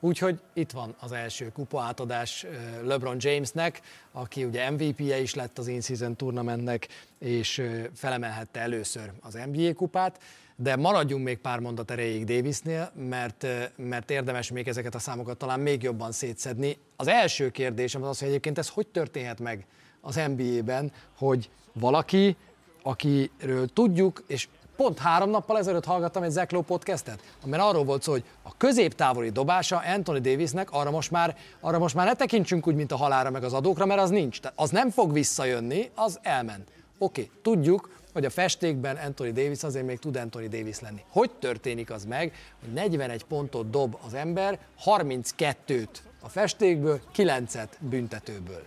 Úgyhogy 0.00 0.40
itt 0.52 0.70
van 0.70 0.94
az 0.98 1.12
első 1.12 1.52
kupa 1.52 1.82
átadás 1.82 2.46
LeBron 2.82 3.16
Jamesnek, 3.18 3.80
aki 4.12 4.44
ugye 4.44 4.70
MVP-je 4.70 5.20
is 5.20 5.34
lett 5.34 5.58
az 5.58 5.66
In-Season 5.66 6.16
Tournamentnek, 6.16 6.88
és 7.18 7.62
felemelhette 7.94 8.60
először 8.60 9.12
az 9.20 9.38
NBA 9.52 9.74
kupát 9.74 10.20
de 10.62 10.76
maradjunk 10.76 11.24
még 11.24 11.38
pár 11.38 11.58
mondat 11.58 11.90
erejéig 11.90 12.24
Davisnél, 12.24 12.92
mert, 13.08 13.46
mert 13.76 14.10
érdemes 14.10 14.50
még 14.50 14.68
ezeket 14.68 14.94
a 14.94 14.98
számokat 14.98 15.36
talán 15.36 15.60
még 15.60 15.82
jobban 15.82 16.12
szétszedni. 16.12 16.76
Az 16.96 17.08
első 17.08 17.50
kérdésem 17.50 18.02
az 18.02 18.08
az, 18.08 18.18
hogy 18.18 18.28
egyébként 18.28 18.58
ez 18.58 18.68
hogy 18.68 18.86
történhet 18.86 19.40
meg 19.40 19.66
az 20.00 20.20
NBA-ben, 20.36 20.92
hogy 21.16 21.50
valaki, 21.72 22.36
akiről 22.82 23.68
tudjuk, 23.72 24.24
és 24.26 24.48
pont 24.80 24.98
három 24.98 25.30
nappal 25.30 25.58
ezelőtt 25.58 25.84
hallgattam 25.84 26.22
egy 26.22 26.40
Lowe 26.48 26.64
podcastet, 26.64 27.22
amiben 27.42 27.60
arról 27.60 27.84
volt 27.84 28.02
szó, 28.02 28.12
hogy 28.12 28.24
a 28.42 28.56
középtávoli 28.56 29.30
dobása 29.30 29.82
Anthony 29.94 30.20
Davisnek 30.20 30.70
arra 30.70 30.90
most 30.90 31.10
már, 31.10 31.36
arra 31.60 31.78
most 31.78 31.94
már 31.94 32.06
ne 32.06 32.14
tekintsünk 32.14 32.66
úgy, 32.66 32.74
mint 32.74 32.92
a 32.92 32.96
halára 32.96 33.30
meg 33.30 33.44
az 33.44 33.52
adókra, 33.52 33.86
mert 33.86 34.00
az 34.00 34.10
nincs. 34.10 34.40
Tehát 34.40 34.58
az 34.60 34.70
nem 34.70 34.90
fog 34.90 35.12
visszajönni, 35.12 35.90
az 35.94 36.18
elment. 36.22 36.68
Oké, 36.98 37.22
okay, 37.22 37.30
tudjuk, 37.42 37.90
hogy 38.12 38.24
a 38.24 38.30
festékben 38.30 38.96
Anthony 38.96 39.32
Davis 39.32 39.62
azért 39.62 39.86
még 39.86 39.98
tud 39.98 40.16
Anthony 40.16 40.48
Davis 40.48 40.80
lenni. 40.80 41.04
Hogy 41.08 41.30
történik 41.30 41.90
az 41.90 42.04
meg, 42.04 42.32
hogy 42.60 42.72
41 42.72 43.24
pontot 43.24 43.70
dob 43.70 43.96
az 44.06 44.14
ember, 44.14 44.58
32-t 44.84 45.88
a 46.20 46.28
festékből, 46.28 47.00
9-et 47.16 47.68
büntetőből? 47.78 48.62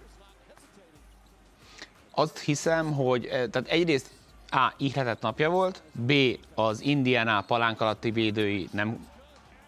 Azt 2.11 2.39
hiszem, 2.39 2.93
hogy 2.93 3.26
eh, 3.26 3.30
tehát 3.32 3.68
egyrészt 3.68 4.09
A. 4.56 4.74
ihletett 4.78 5.22
napja 5.22 5.49
volt, 5.49 5.84
B. 5.91 6.14
az 6.56 6.82
Indiana 6.82 7.41
palánk 7.41 7.82
alatti 7.82 8.12
védői 8.12 8.68
nem 8.72 9.08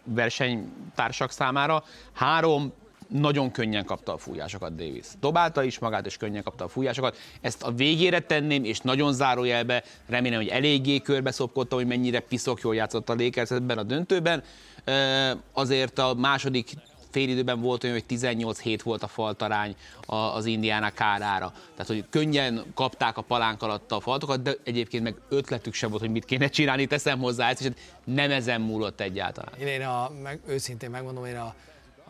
versenytársak 0.04 1.32
számára, 1.32 1.84
három 2.14 2.74
nagyon 3.08 3.52
könnyen 3.52 3.86
kapta 3.86 4.14
a 4.14 4.18
fújásokat 4.18 4.76
Davis. 4.76 5.06
Dobálta 5.20 5.64
is 5.64 5.80
magát, 5.80 6.06
és 6.06 6.18
könnyen 6.18 6.44
kapta 6.44 6.64
a 6.64 6.68
fújásokat. 6.68 7.18
Ezt 7.42 7.64
a 7.64 7.72
végére 7.72 8.20
tenném, 8.20 8.64
és 8.64 8.80
nagyon 8.80 9.14
zárójelbe, 9.14 9.84
remélem, 10.08 10.40
hogy 10.40 10.48
eléggé 10.48 11.00
körbe 11.00 11.32
szopkodta, 11.32 11.76
hogy 11.76 11.88
mennyire 11.88 12.20
piszok 12.20 12.62
jól 12.62 12.76
játszott 12.76 13.10
a 13.10 13.16
Lakers 13.18 13.52
ebben 13.52 13.78
a 13.78 13.84
döntőben. 13.84 14.44
Azért 15.54 16.00
a 16.00 16.14
második 16.14 16.72
félidőben 17.16 17.62
volt 17.62 17.84
olyan, 17.84 17.96
hogy 17.96 18.06
18 18.06 18.60
hét 18.60 18.82
volt 18.82 19.04
a 19.04 19.08
faltarány 19.08 19.76
az 20.06 20.46
Indiának 20.46 20.94
kárára. 20.94 21.54
Tehát, 21.72 21.88
hogy 21.88 22.06
könnyen 22.10 22.64
kapták 22.74 23.18
a 23.18 23.22
palánk 23.22 23.64
alatt 23.64 23.92
a 23.92 24.00
faltokat, 24.00 24.42
de 24.42 24.54
egyébként 24.64 25.04
meg 25.04 25.16
ötletük 25.30 25.74
sem 25.74 25.90
volt, 25.90 26.02
hogy 26.02 26.12
mit 26.12 26.26
kéne 26.26 26.48
csinálni, 26.48 26.86
teszem 26.86 27.20
hozzá 27.20 27.50
ezt, 27.50 27.62
és 27.62 27.70
nem 28.04 28.32
ezen 28.32 28.62
múlott 28.62 29.02
egyáltalán. 29.02 29.54
Én, 29.60 29.68
én 29.68 29.82
a, 29.82 30.12
meg, 30.24 30.40
őszintén 30.48 30.90
megmondom, 30.90 31.26
én 31.26 31.38
a 31.38 31.56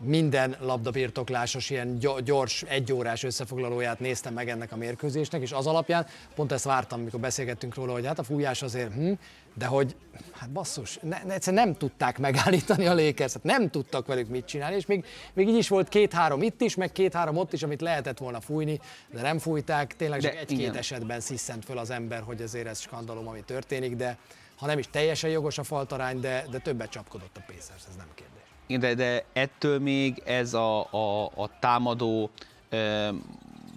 minden 0.00 0.56
labdabirtoklásos 0.60 1.70
ilyen 1.70 1.98
gyors, 2.24 2.62
egyórás 2.62 3.22
összefoglalóját 3.22 4.00
néztem 4.00 4.34
meg 4.34 4.48
ennek 4.48 4.72
a 4.72 4.76
mérkőzésnek, 4.76 5.42
és 5.42 5.52
az 5.52 5.66
alapján 5.66 6.06
pont 6.34 6.52
ezt 6.52 6.64
vártam, 6.64 7.00
amikor 7.00 7.20
beszélgettünk 7.20 7.74
róla, 7.74 7.92
hogy 7.92 8.06
hát 8.06 8.18
a 8.18 8.22
fújás 8.22 8.62
azért, 8.62 8.92
hm, 8.92 9.12
de 9.58 9.66
hogy 9.66 9.96
hát 10.32 10.50
basszus, 10.50 10.98
ne, 11.02 11.22
ne, 11.24 11.34
egyszerűen 11.34 11.64
nem 11.64 11.74
tudták 11.74 12.18
megállítani 12.18 12.86
a 12.86 12.94
lakers 12.94 13.32
hát 13.32 13.42
nem 13.42 13.70
tudtak 13.70 14.06
velük 14.06 14.28
mit 14.28 14.44
csinálni, 14.44 14.76
és 14.76 14.86
még, 14.86 15.04
még 15.32 15.48
így 15.48 15.56
is 15.56 15.68
volt 15.68 15.88
két-három 15.88 16.42
itt 16.42 16.60
is, 16.60 16.74
meg 16.74 16.92
két-három 16.92 17.36
ott 17.36 17.52
is, 17.52 17.62
amit 17.62 17.80
lehetett 17.80 18.18
volna 18.18 18.40
fújni, 18.40 18.80
de 19.10 19.22
nem 19.22 19.38
fújták, 19.38 19.96
tényleg 19.96 20.20
csak 20.20 20.36
egy-két 20.36 20.76
esetben 20.76 21.20
sziszent 21.20 21.64
föl 21.64 21.78
az 21.78 21.90
ember, 21.90 22.22
hogy 22.22 22.42
azért 22.42 22.66
ez 22.66 22.80
skandalom, 22.80 23.28
ami 23.28 23.42
történik, 23.44 23.96
de 23.96 24.18
ha 24.56 24.66
nem 24.66 24.78
is 24.78 24.88
teljesen 24.90 25.30
jogos 25.30 25.58
a 25.58 25.62
faltarány, 25.62 26.20
de, 26.20 26.44
de 26.50 26.58
többet 26.58 26.90
csapkodott 26.90 27.36
a 27.36 27.40
Pacers, 27.46 27.82
ez 27.88 27.96
nem 27.96 28.08
kérdés. 28.14 28.80
De, 28.80 28.94
de 28.94 29.24
ettől 29.32 29.78
még 29.78 30.22
ez 30.24 30.54
a, 30.54 30.92
a, 30.92 31.24
a 31.24 31.50
támadó 31.60 32.30
ö, 32.68 33.08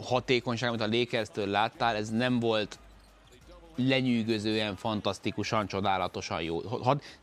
hatékonyság, 0.04 0.70
amit 0.70 0.82
a 0.82 0.88
Lakers-től 0.88 1.48
láttál, 1.48 1.96
ez 1.96 2.10
nem 2.10 2.40
volt 2.40 2.80
lenyűgözően, 3.88 4.76
fantasztikusan, 4.76 5.68
csodálatosan 5.68 6.42
jó. 6.42 6.62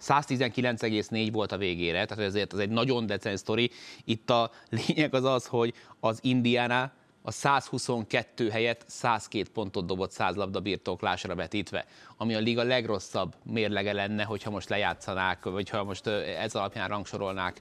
119,4 0.03 1.29
volt 1.33 1.53
a 1.53 1.57
végére, 1.57 2.05
tehát 2.05 2.25
ezért 2.25 2.53
ez 2.53 2.59
egy 2.59 2.71
nagyon 2.71 3.07
decens 3.07 3.41
sztori. 3.41 3.71
Itt 4.05 4.31
a 4.31 4.51
lényeg 4.87 5.15
az 5.15 5.25
az, 5.25 5.47
hogy 5.47 5.75
az 6.01 6.19
Indiana 6.23 6.93
a 7.27 7.31
122 7.31 8.49
helyett 8.49 8.85
102 8.87 9.49
pontot 9.49 9.87
dobott 9.87 10.11
100 10.11 10.35
labda 10.35 10.61
birtoklásra 10.61 11.35
vetítve, 11.35 11.87
ami 12.17 12.35
a 12.35 12.39
liga 12.39 12.63
legrosszabb 12.63 13.35
mérlege 13.43 13.93
lenne, 13.93 14.23
hogyha 14.23 14.51
most 14.51 14.69
lejátszanák, 14.69 15.45
vagy 15.45 15.69
ha 15.69 15.85
most 15.85 16.07
ez 16.07 16.55
alapján 16.55 16.89
rangsorolnák 16.89 17.61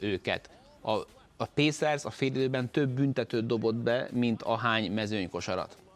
őket. 0.00 0.50
A, 0.80 0.90
a 1.36 1.44
Pacers 1.54 2.04
a 2.04 2.10
félidőben 2.10 2.70
több 2.70 2.88
büntetőt 2.88 3.46
dobott 3.46 3.74
be, 3.74 4.08
mint 4.12 4.42
a 4.42 4.56
hány 4.56 4.92
mezőnykosarat. 4.92 5.76
Mhm. 5.76 5.89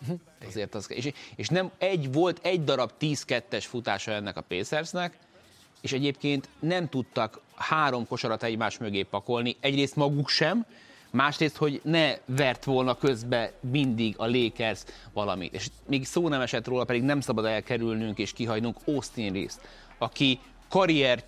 Azért 0.47 0.75
az, 0.75 0.91
és, 0.91 1.13
és 1.37 1.49
nem 1.49 1.71
egy, 1.79 2.13
volt 2.13 2.41
egy 2.43 2.65
darab 2.65 2.91
10-2-es 3.01 3.65
futása 3.69 4.13
ennek 4.13 4.37
a 4.37 4.41
Pacersnek, 4.41 5.19
és 5.81 5.93
egyébként 5.93 6.49
nem 6.59 6.89
tudtak 6.89 7.41
három 7.55 8.07
kosarat 8.07 8.43
egymás 8.43 8.79
mögé 8.79 9.03
pakolni, 9.03 9.57
egyrészt 9.61 9.97
maguk 9.97 10.29
sem, 10.29 10.67
másrészt, 11.11 11.57
hogy 11.57 11.81
ne 11.85 12.15
vert 12.25 12.65
volna 12.65 12.95
közbe 12.95 13.53
mindig 13.61 14.15
a 14.19 14.27
Lakers 14.27 14.81
valamit. 15.13 15.55
És 15.55 15.69
még 15.87 16.07
szó 16.07 16.29
nem 16.29 16.41
esett 16.41 16.67
róla, 16.67 16.85
pedig 16.85 17.03
nem 17.03 17.21
szabad 17.21 17.45
elkerülnünk 17.45 18.19
és 18.19 18.33
kihagynunk 18.33 18.77
Austin 18.87 19.33
Reeves, 19.33 19.55
aki 19.99 20.39
karrier 20.69 21.25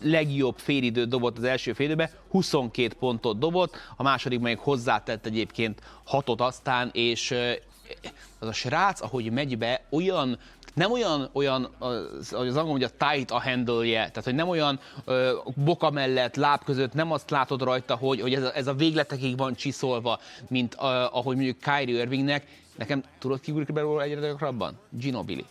legjobb 0.00 0.58
félidőt 0.58 1.08
dobott 1.08 1.38
az 1.38 1.44
első 1.44 1.72
félidőben, 1.72 2.10
22 2.30 2.94
pontot 2.98 3.38
dobott, 3.38 3.76
a 3.96 4.02
második 4.02 4.40
még 4.40 4.58
hozzátett 4.58 5.26
egyébként 5.26 5.80
hatot 6.04 6.40
aztán, 6.40 6.90
és 6.92 7.34
az 8.38 8.48
a 8.48 8.52
srác, 8.52 9.00
ahogy 9.00 9.32
megy 9.32 9.58
be, 9.58 9.82
olyan 9.90 10.38
nem 10.74 10.92
olyan, 10.92 11.28
olyan 11.32 11.68
az, 11.78 12.32
az 12.32 12.56
angol 12.56 12.64
mondja, 12.64 12.88
tight 12.88 13.30
a 13.30 13.40
handle 13.40 13.86
tehát 13.86 14.24
hogy 14.24 14.34
nem 14.34 14.48
olyan 14.48 14.80
ö, 15.04 15.36
boka 15.64 15.90
mellett, 15.90 16.36
láb 16.36 16.64
között, 16.64 16.92
nem 16.92 17.12
azt 17.12 17.30
látod 17.30 17.62
rajta, 17.62 17.96
hogy, 17.96 18.20
hogy 18.20 18.34
ez, 18.34 18.42
a, 18.42 18.56
ez 18.56 18.66
a 18.66 18.74
végletekig 18.74 19.36
van 19.36 19.54
csiszolva, 19.54 20.18
mint 20.48 20.74
a, 20.74 21.14
ahogy 21.14 21.34
mondjuk 21.36 21.58
Kyrie 21.58 22.00
Irvingnek. 22.00 22.46
Nekem 22.76 23.02
tudod 23.18 23.40
ki 23.40 23.52
belőle 23.52 24.02
egyre 24.02 24.20
gyakrabban? 24.20 24.78
Ginobili. 24.90 25.44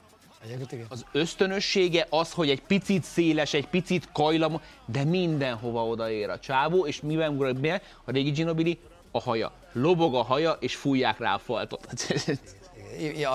Az 0.90 1.06
ösztönössége 1.12 2.08
az, 2.10 2.32
hogy 2.32 2.50
egy 2.50 2.62
picit 2.62 3.04
széles, 3.04 3.54
egy 3.54 3.68
picit 3.68 4.10
kajlam, 4.14 4.62
de 4.86 5.04
mindenhova 5.04 5.86
odaér 5.86 6.30
a 6.30 6.40
csávó, 6.40 6.86
és 6.86 7.02
mivel 7.02 7.30
ugrott 7.30 7.60
be 7.60 7.82
a 8.06 8.12
régi 8.12 8.30
Ginobili? 8.30 8.80
A 9.16 9.22
haja. 9.22 9.52
Lobog 9.72 10.16
a 10.16 10.24
haja, 10.24 10.52
és 10.52 10.76
fújják 10.76 11.20
rá 11.20 11.34
a 11.34 11.40
faltot. 11.40 11.88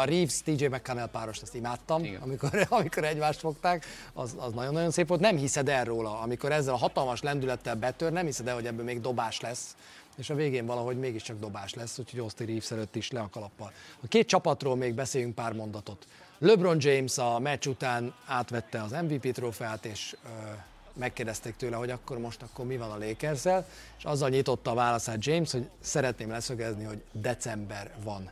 a 0.01 0.05
Reeves 0.05 0.43
TJ 0.43 0.67
McConnell 0.67 1.09
párost 1.09 1.43
azt 1.43 1.55
imádtam, 1.55 2.03
amikor, 2.21 2.51
amikor 2.69 3.05
egymást 3.05 3.39
fogták, 3.39 3.85
az, 4.13 4.37
az 4.39 4.53
nagyon-nagyon 4.53 4.91
szép 4.91 5.09
volt. 5.09 5.21
Nem 5.21 5.37
hiszed 5.37 5.69
el 5.69 5.85
róla, 5.85 6.21
amikor 6.21 6.53
ezzel 6.53 6.75
a 6.75 6.77
hatalmas 6.77 7.23
lendülettel 7.23 7.75
betör, 7.75 8.13
nem 8.13 8.25
hiszed 8.25 8.49
el, 8.49 8.55
hogy 8.55 8.67
ebből 8.67 8.85
még 8.85 9.01
dobás 9.01 9.41
lesz 9.41 9.77
és 10.19 10.31
a 10.31 10.35
végén 10.35 10.67
valahogy 10.67 10.99
mégiscsak 10.99 11.39
dobás 11.39 11.75
lesz, 11.75 11.99
úgyhogy 11.99 12.21
Austin 12.21 12.47
Reeves 12.47 12.71
előtt 12.71 12.97
is 12.97 13.11
le 13.11 13.21
a 13.21 13.29
kalappal. 13.31 13.73
A 14.01 14.07
két 14.09 14.27
csapatról 14.27 14.77
még 14.77 14.95
beszéljünk 14.95 15.35
pár 15.35 15.53
mondatot. 15.53 16.07
LeBron 16.39 16.77
James 16.81 17.19
a 17.19 17.39
meccs 17.39 17.67
után 17.67 18.15
átvette 18.27 18.83
az 18.83 18.91
MVP 18.91 19.33
trófeát, 19.33 19.85
és 19.85 20.17
megkérdezték 20.99 21.57
tőle, 21.57 21.77
hogy 21.77 21.91
akkor 21.91 22.19
most 22.19 22.43
akkor 22.43 22.67
mi 22.67 22.77
van 22.77 22.91
a 22.91 22.99
lakers 22.99 23.45
és 23.99 24.05
azzal 24.05 24.29
nyitotta 24.29 24.71
a 24.71 24.75
válaszát 24.75 25.25
James, 25.25 25.53
hogy 25.53 25.69
szeretném 25.81 26.31
leszögezni, 26.31 26.85
hogy 26.85 27.03
december 27.13 27.95
van 28.05 28.31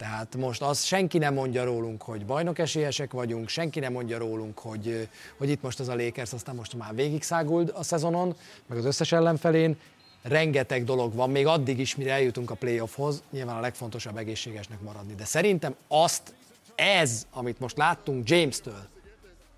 Tehát 0.00 0.36
most 0.36 0.62
az 0.62 0.84
senki 0.84 1.18
nem 1.18 1.34
mondja 1.34 1.64
rólunk, 1.64 2.02
hogy 2.02 2.26
bajnok 2.26 2.58
esélyesek 2.58 3.12
vagyunk, 3.12 3.48
senki 3.48 3.80
nem 3.80 3.92
mondja 3.92 4.18
rólunk, 4.18 4.58
hogy, 4.58 5.08
hogy 5.38 5.48
itt 5.48 5.62
most 5.62 5.80
ez 5.80 5.88
a 5.88 5.94
Lakers, 5.94 6.32
aztán 6.32 6.54
most 6.54 6.74
már 6.74 6.94
végigszáguld 6.94 7.72
a 7.74 7.82
szezonon, 7.82 8.36
meg 8.66 8.78
az 8.78 8.84
összes 8.84 9.12
ellenfelén. 9.12 9.78
Rengeteg 10.22 10.84
dolog 10.84 11.14
van, 11.14 11.30
még 11.30 11.46
addig 11.46 11.78
is, 11.78 11.96
mire 11.96 12.12
eljutunk 12.12 12.50
a 12.50 12.54
playoffhoz, 12.54 13.22
nyilván 13.30 13.56
a 13.56 13.60
legfontosabb 13.60 14.16
egészségesnek 14.16 14.80
maradni. 14.80 15.14
De 15.14 15.24
szerintem 15.24 15.74
azt, 15.88 16.34
ez, 16.74 17.26
amit 17.30 17.60
most 17.60 17.76
láttunk 17.76 18.28
James-től, 18.28 18.88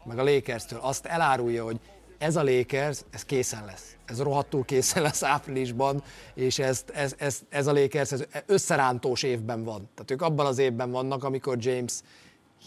meg 0.05 0.18
a 0.18 0.24
Lakers-től, 0.24 0.78
azt 0.82 1.07
elárulja, 1.07 1.64
hogy 1.64 1.80
ez 2.23 2.37
a 2.37 2.43
Lakers, 2.43 3.01
ez 3.11 3.25
készen 3.25 3.64
lesz. 3.64 3.97
Ez 4.05 4.23
rohadtul 4.23 4.64
készen 4.64 5.03
lesz 5.03 5.23
áprilisban, 5.23 6.03
és 6.35 6.59
ez, 6.59 6.85
ez, 6.95 7.14
ez, 7.18 7.41
ez 7.49 7.66
a 7.66 7.73
Lakers 7.73 8.12
ez 8.12 8.25
összerántós 8.47 9.23
évben 9.23 9.64
van. 9.64 9.89
Tehát 9.95 10.11
ők 10.11 10.23
abban 10.23 10.47
az 10.47 10.59
évben 10.59 10.91
vannak, 10.91 11.25
amikor 11.25 11.57
James 11.61 12.01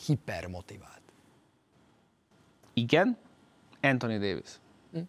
hipermotivált. 0.06 1.02
Igen, 2.74 3.18
Anthony 3.82 4.20
Davis. 4.20 4.50
Hm? 4.92 5.00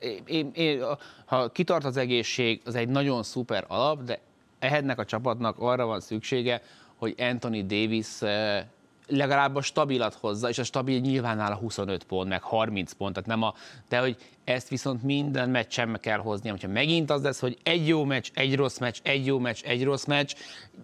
én, 0.00 0.22
én, 0.26 0.50
én, 0.54 0.84
ha 1.24 1.48
kitart 1.48 1.84
az 1.84 1.96
egészség, 1.96 2.60
az 2.64 2.74
egy 2.74 2.88
nagyon 2.88 3.22
szuper 3.22 3.64
alap, 3.68 4.02
de 4.02 4.20
ehhez 4.58 4.98
a 4.98 5.04
csapatnak 5.04 5.58
arra 5.58 5.86
van 5.86 6.00
szüksége, 6.00 6.62
hogy 6.96 7.14
Anthony 7.18 7.66
Davis 7.66 8.22
eh, 8.22 8.64
legalább 9.06 9.56
a 9.56 9.62
stabilat 9.62 10.14
hozza, 10.14 10.48
és 10.48 10.58
a 10.58 10.64
stabil 10.64 11.00
nyilván 11.00 11.38
áll 11.38 11.52
a 11.52 11.56
25 11.56 12.04
pont, 12.04 12.28
meg 12.28 12.42
30 12.42 12.92
pont, 12.92 13.14
tehát 13.14 13.28
nem 13.28 13.42
a, 13.42 13.54
de 13.88 13.98
hogy 13.98 14.16
ezt 14.44 14.68
viszont 14.68 15.02
minden 15.02 15.50
meccsen 15.50 15.88
meg 15.88 16.00
kell 16.00 16.18
hozni, 16.18 16.50
hogyha 16.50 16.68
megint 16.68 17.10
az 17.10 17.22
lesz, 17.22 17.40
hogy 17.40 17.58
egy 17.62 17.88
jó 17.88 18.04
meccs, 18.04 18.28
egy 18.34 18.56
rossz 18.56 18.78
meccs, 18.78 18.98
egy 19.02 19.26
jó 19.26 19.38
meccs, 19.38 19.62
egy 19.62 19.84
rossz 19.84 20.04
meccs, 20.04 20.34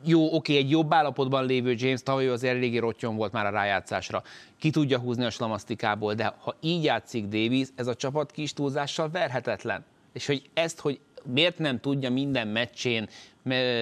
jó, 0.04 0.34
oké, 0.34 0.56
egy 0.56 0.70
jobb 0.70 0.92
állapotban 0.92 1.46
lévő 1.46 1.74
James 1.76 2.02
tavaly 2.02 2.28
az 2.28 2.44
eléggé 2.44 2.78
rottyon 2.78 3.16
volt 3.16 3.32
már 3.32 3.46
a 3.46 3.50
rájátszásra, 3.50 4.22
ki 4.58 4.70
tudja 4.70 4.98
húzni 4.98 5.24
a 5.24 5.30
slamasztikából, 5.30 6.14
de 6.14 6.34
ha 6.38 6.54
így 6.60 6.84
játszik 6.84 7.24
Davis, 7.24 7.66
ez 7.74 7.86
a 7.86 7.94
csapat 7.94 8.30
kis 8.30 8.52
túlzással 8.52 9.10
verhetetlen. 9.10 9.84
És 10.12 10.26
hogy 10.26 10.50
ezt, 10.54 10.80
hogy 10.80 11.00
miért 11.24 11.58
nem 11.58 11.80
tudja 11.80 12.10
minden 12.10 12.48
meccsén 12.48 13.08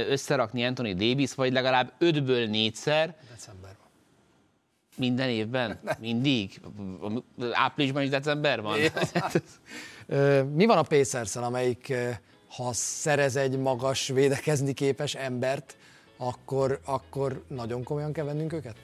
összerakni 0.08 0.64
Anthony 0.64 0.96
Davis, 0.96 1.34
vagy 1.34 1.52
legalább 1.52 1.92
ötből 1.98 2.46
négyszer, 2.46 3.16
December 3.30 3.65
minden 4.96 5.28
évben? 5.28 5.78
Mindig? 6.00 6.60
Áprilisban 7.52 8.02
is 8.02 8.08
december 8.08 8.60
van? 8.62 8.78
Mi 10.54 10.66
van 10.66 10.78
a 10.78 10.82
pacers 10.82 11.36
amelyik 11.36 11.92
ha 12.56 12.72
szerez 12.72 13.36
egy 13.36 13.58
magas, 13.58 14.08
védekezni 14.08 14.72
képes 14.72 15.14
embert, 15.14 15.76
akkor, 16.16 16.80
akkor 16.84 17.44
nagyon 17.48 17.82
komolyan 17.82 18.12
kell 18.12 18.24
vennünk 18.24 18.52
őket? 18.52 18.76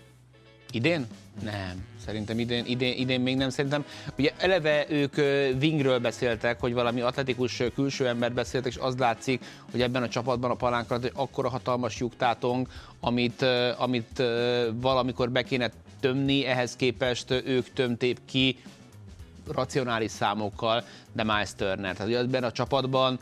Idén? 0.71 1.07
Nem. 1.43 1.87
Szerintem 2.05 2.39
idén, 2.39 2.65
idén, 2.67 2.97
idén 2.97 3.21
még 3.21 3.37
nem. 3.37 3.51
Szerintem, 3.51 3.85
ugye 4.19 4.31
eleve 4.39 4.87
ők 4.89 5.17
wingről 5.61 5.99
beszéltek, 5.99 6.61
hogy 6.61 6.73
valami 6.73 7.01
atletikus 7.01 7.63
külső 7.75 8.09
ember 8.09 8.33
beszéltek, 8.33 8.73
és 8.73 8.79
az 8.79 8.97
látszik, 8.97 9.45
hogy 9.71 9.83
ebben 9.83 10.03
a 10.03 10.09
csapatban 10.09 10.51
a 10.51 10.55
palánk 10.55 10.89
hogy 10.89 11.11
akkora 11.15 11.49
hatalmas 11.49 11.99
lyuktátong, 11.99 12.69
amit, 13.01 13.43
amit 13.77 14.23
valamikor 14.75 15.31
be 15.31 15.43
kéne 15.43 15.71
tömni, 16.03 16.47
ehhez 16.47 16.77
képest 16.77 17.31
ők 17.31 17.73
tömték 17.73 18.19
ki 18.25 18.57
racionális 19.53 20.11
számokkal, 20.11 20.85
de 21.13 21.25
Miles 21.25 21.55
Turner. 21.57 21.97
Tehát 21.97 22.13
ebben 22.13 22.45
a 22.45 22.53
csapatban 22.53 23.19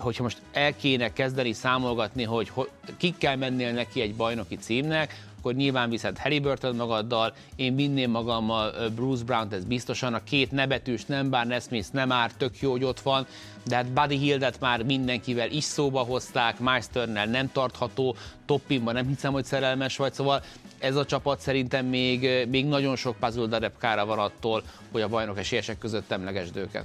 hogyha 0.00 0.22
most 0.22 0.42
el 0.52 0.76
kéne 0.76 1.12
kezdeni 1.12 1.52
számolgatni, 1.52 2.22
hogy 2.22 2.52
kik 2.96 3.18
kell 3.18 3.36
mennél 3.36 3.72
neki 3.72 4.00
egy 4.00 4.14
bajnoki 4.14 4.56
címnek, 4.56 5.28
akkor 5.38 5.54
nyilván 5.54 5.90
viszed 5.90 6.18
Burton 6.42 6.76
magaddal, 6.76 7.34
én 7.56 7.76
vinném 7.76 8.10
magammal 8.10 8.88
Bruce 8.94 9.24
Brown, 9.24 9.52
ez 9.52 9.64
biztosan, 9.64 10.14
a 10.14 10.22
két 10.22 10.50
nebetűs 10.50 11.04
nem, 11.04 11.30
bár 11.30 11.46
Nesmith 11.46 11.92
nem 11.92 12.12
árt, 12.12 12.36
tök 12.36 12.60
jó, 12.60 12.70
hogy 12.70 12.84
ott 12.84 13.00
van, 13.00 13.26
de 13.66 13.76
hát 13.76 13.92
Buddy 13.92 14.16
Hildet 14.16 14.60
már 14.60 14.82
mindenkivel 14.82 15.50
is 15.50 15.64
szóba 15.64 16.00
hozták, 16.00 16.58
Meisternel 16.58 17.26
nem 17.26 17.52
tartható, 17.52 18.16
Toppinban 18.46 18.94
nem 18.94 19.06
hiszem, 19.06 19.32
hogy 19.32 19.44
szerelmes 19.44 19.96
vagy, 19.96 20.12
szóval 20.12 20.42
ez 20.80 20.96
a 20.96 21.04
csapat 21.04 21.40
szerintem 21.40 21.86
még, 21.86 22.46
még 22.48 22.66
nagyon 22.66 22.96
sok 22.96 23.16
puzzle 23.16 23.46
darabkára 23.46 24.06
van 24.06 24.18
attól, 24.18 24.62
hogy 24.92 25.00
a 25.00 25.08
bajnok 25.08 25.38
esélyesek 25.38 25.78
között 25.78 26.10
emlegesd 26.10 26.56
őket. 26.56 26.84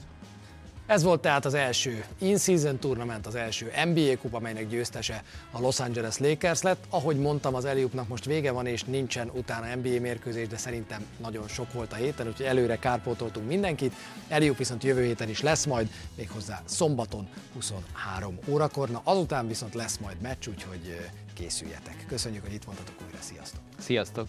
Ez 0.87 1.03
volt 1.03 1.21
tehát 1.21 1.45
az 1.45 1.53
első 1.53 2.05
in-season 2.17 2.79
tournament, 2.79 3.27
az 3.27 3.35
első 3.35 3.71
NBA 3.85 4.17
kupa, 4.21 4.37
amelynek 4.37 4.67
győztese 4.67 5.23
a 5.51 5.59
Los 5.59 5.79
Angeles 5.79 6.17
Lakers 6.17 6.61
lett. 6.61 6.85
Ahogy 6.89 7.17
mondtam, 7.17 7.55
az 7.55 7.65
Eliupnak 7.65 8.07
most 8.07 8.25
vége 8.25 8.51
van, 8.51 8.65
és 8.65 8.83
nincsen 8.83 9.29
utána 9.33 9.75
NBA 9.75 9.99
mérkőzés, 9.99 10.47
de 10.47 10.57
szerintem 10.57 11.05
nagyon 11.17 11.47
sok 11.47 11.73
volt 11.73 11.93
a 11.93 11.95
héten, 11.95 12.27
úgyhogy 12.27 12.45
előre 12.45 12.75
kárpótoltunk 12.75 13.47
mindenkit. 13.47 13.93
Eliup 14.27 14.57
viszont 14.57 14.83
jövő 14.83 15.03
héten 15.03 15.29
is 15.29 15.41
lesz 15.41 15.65
majd, 15.65 15.89
méghozzá 16.15 16.61
szombaton 16.65 17.27
23 17.53 18.39
órakor. 18.47 18.89
Na, 18.89 19.01
azután 19.03 19.47
viszont 19.47 19.73
lesz 19.73 19.97
majd 19.97 20.21
meccs, 20.21 20.47
úgyhogy 20.47 21.09
készüljetek. 21.33 22.05
Köszönjük, 22.07 22.43
hogy 22.43 22.53
itt 22.53 22.63
voltatok 22.63 22.95
újra. 23.05 23.17
Sziasztok! 23.19 23.61
Sziasztok! 23.77 24.27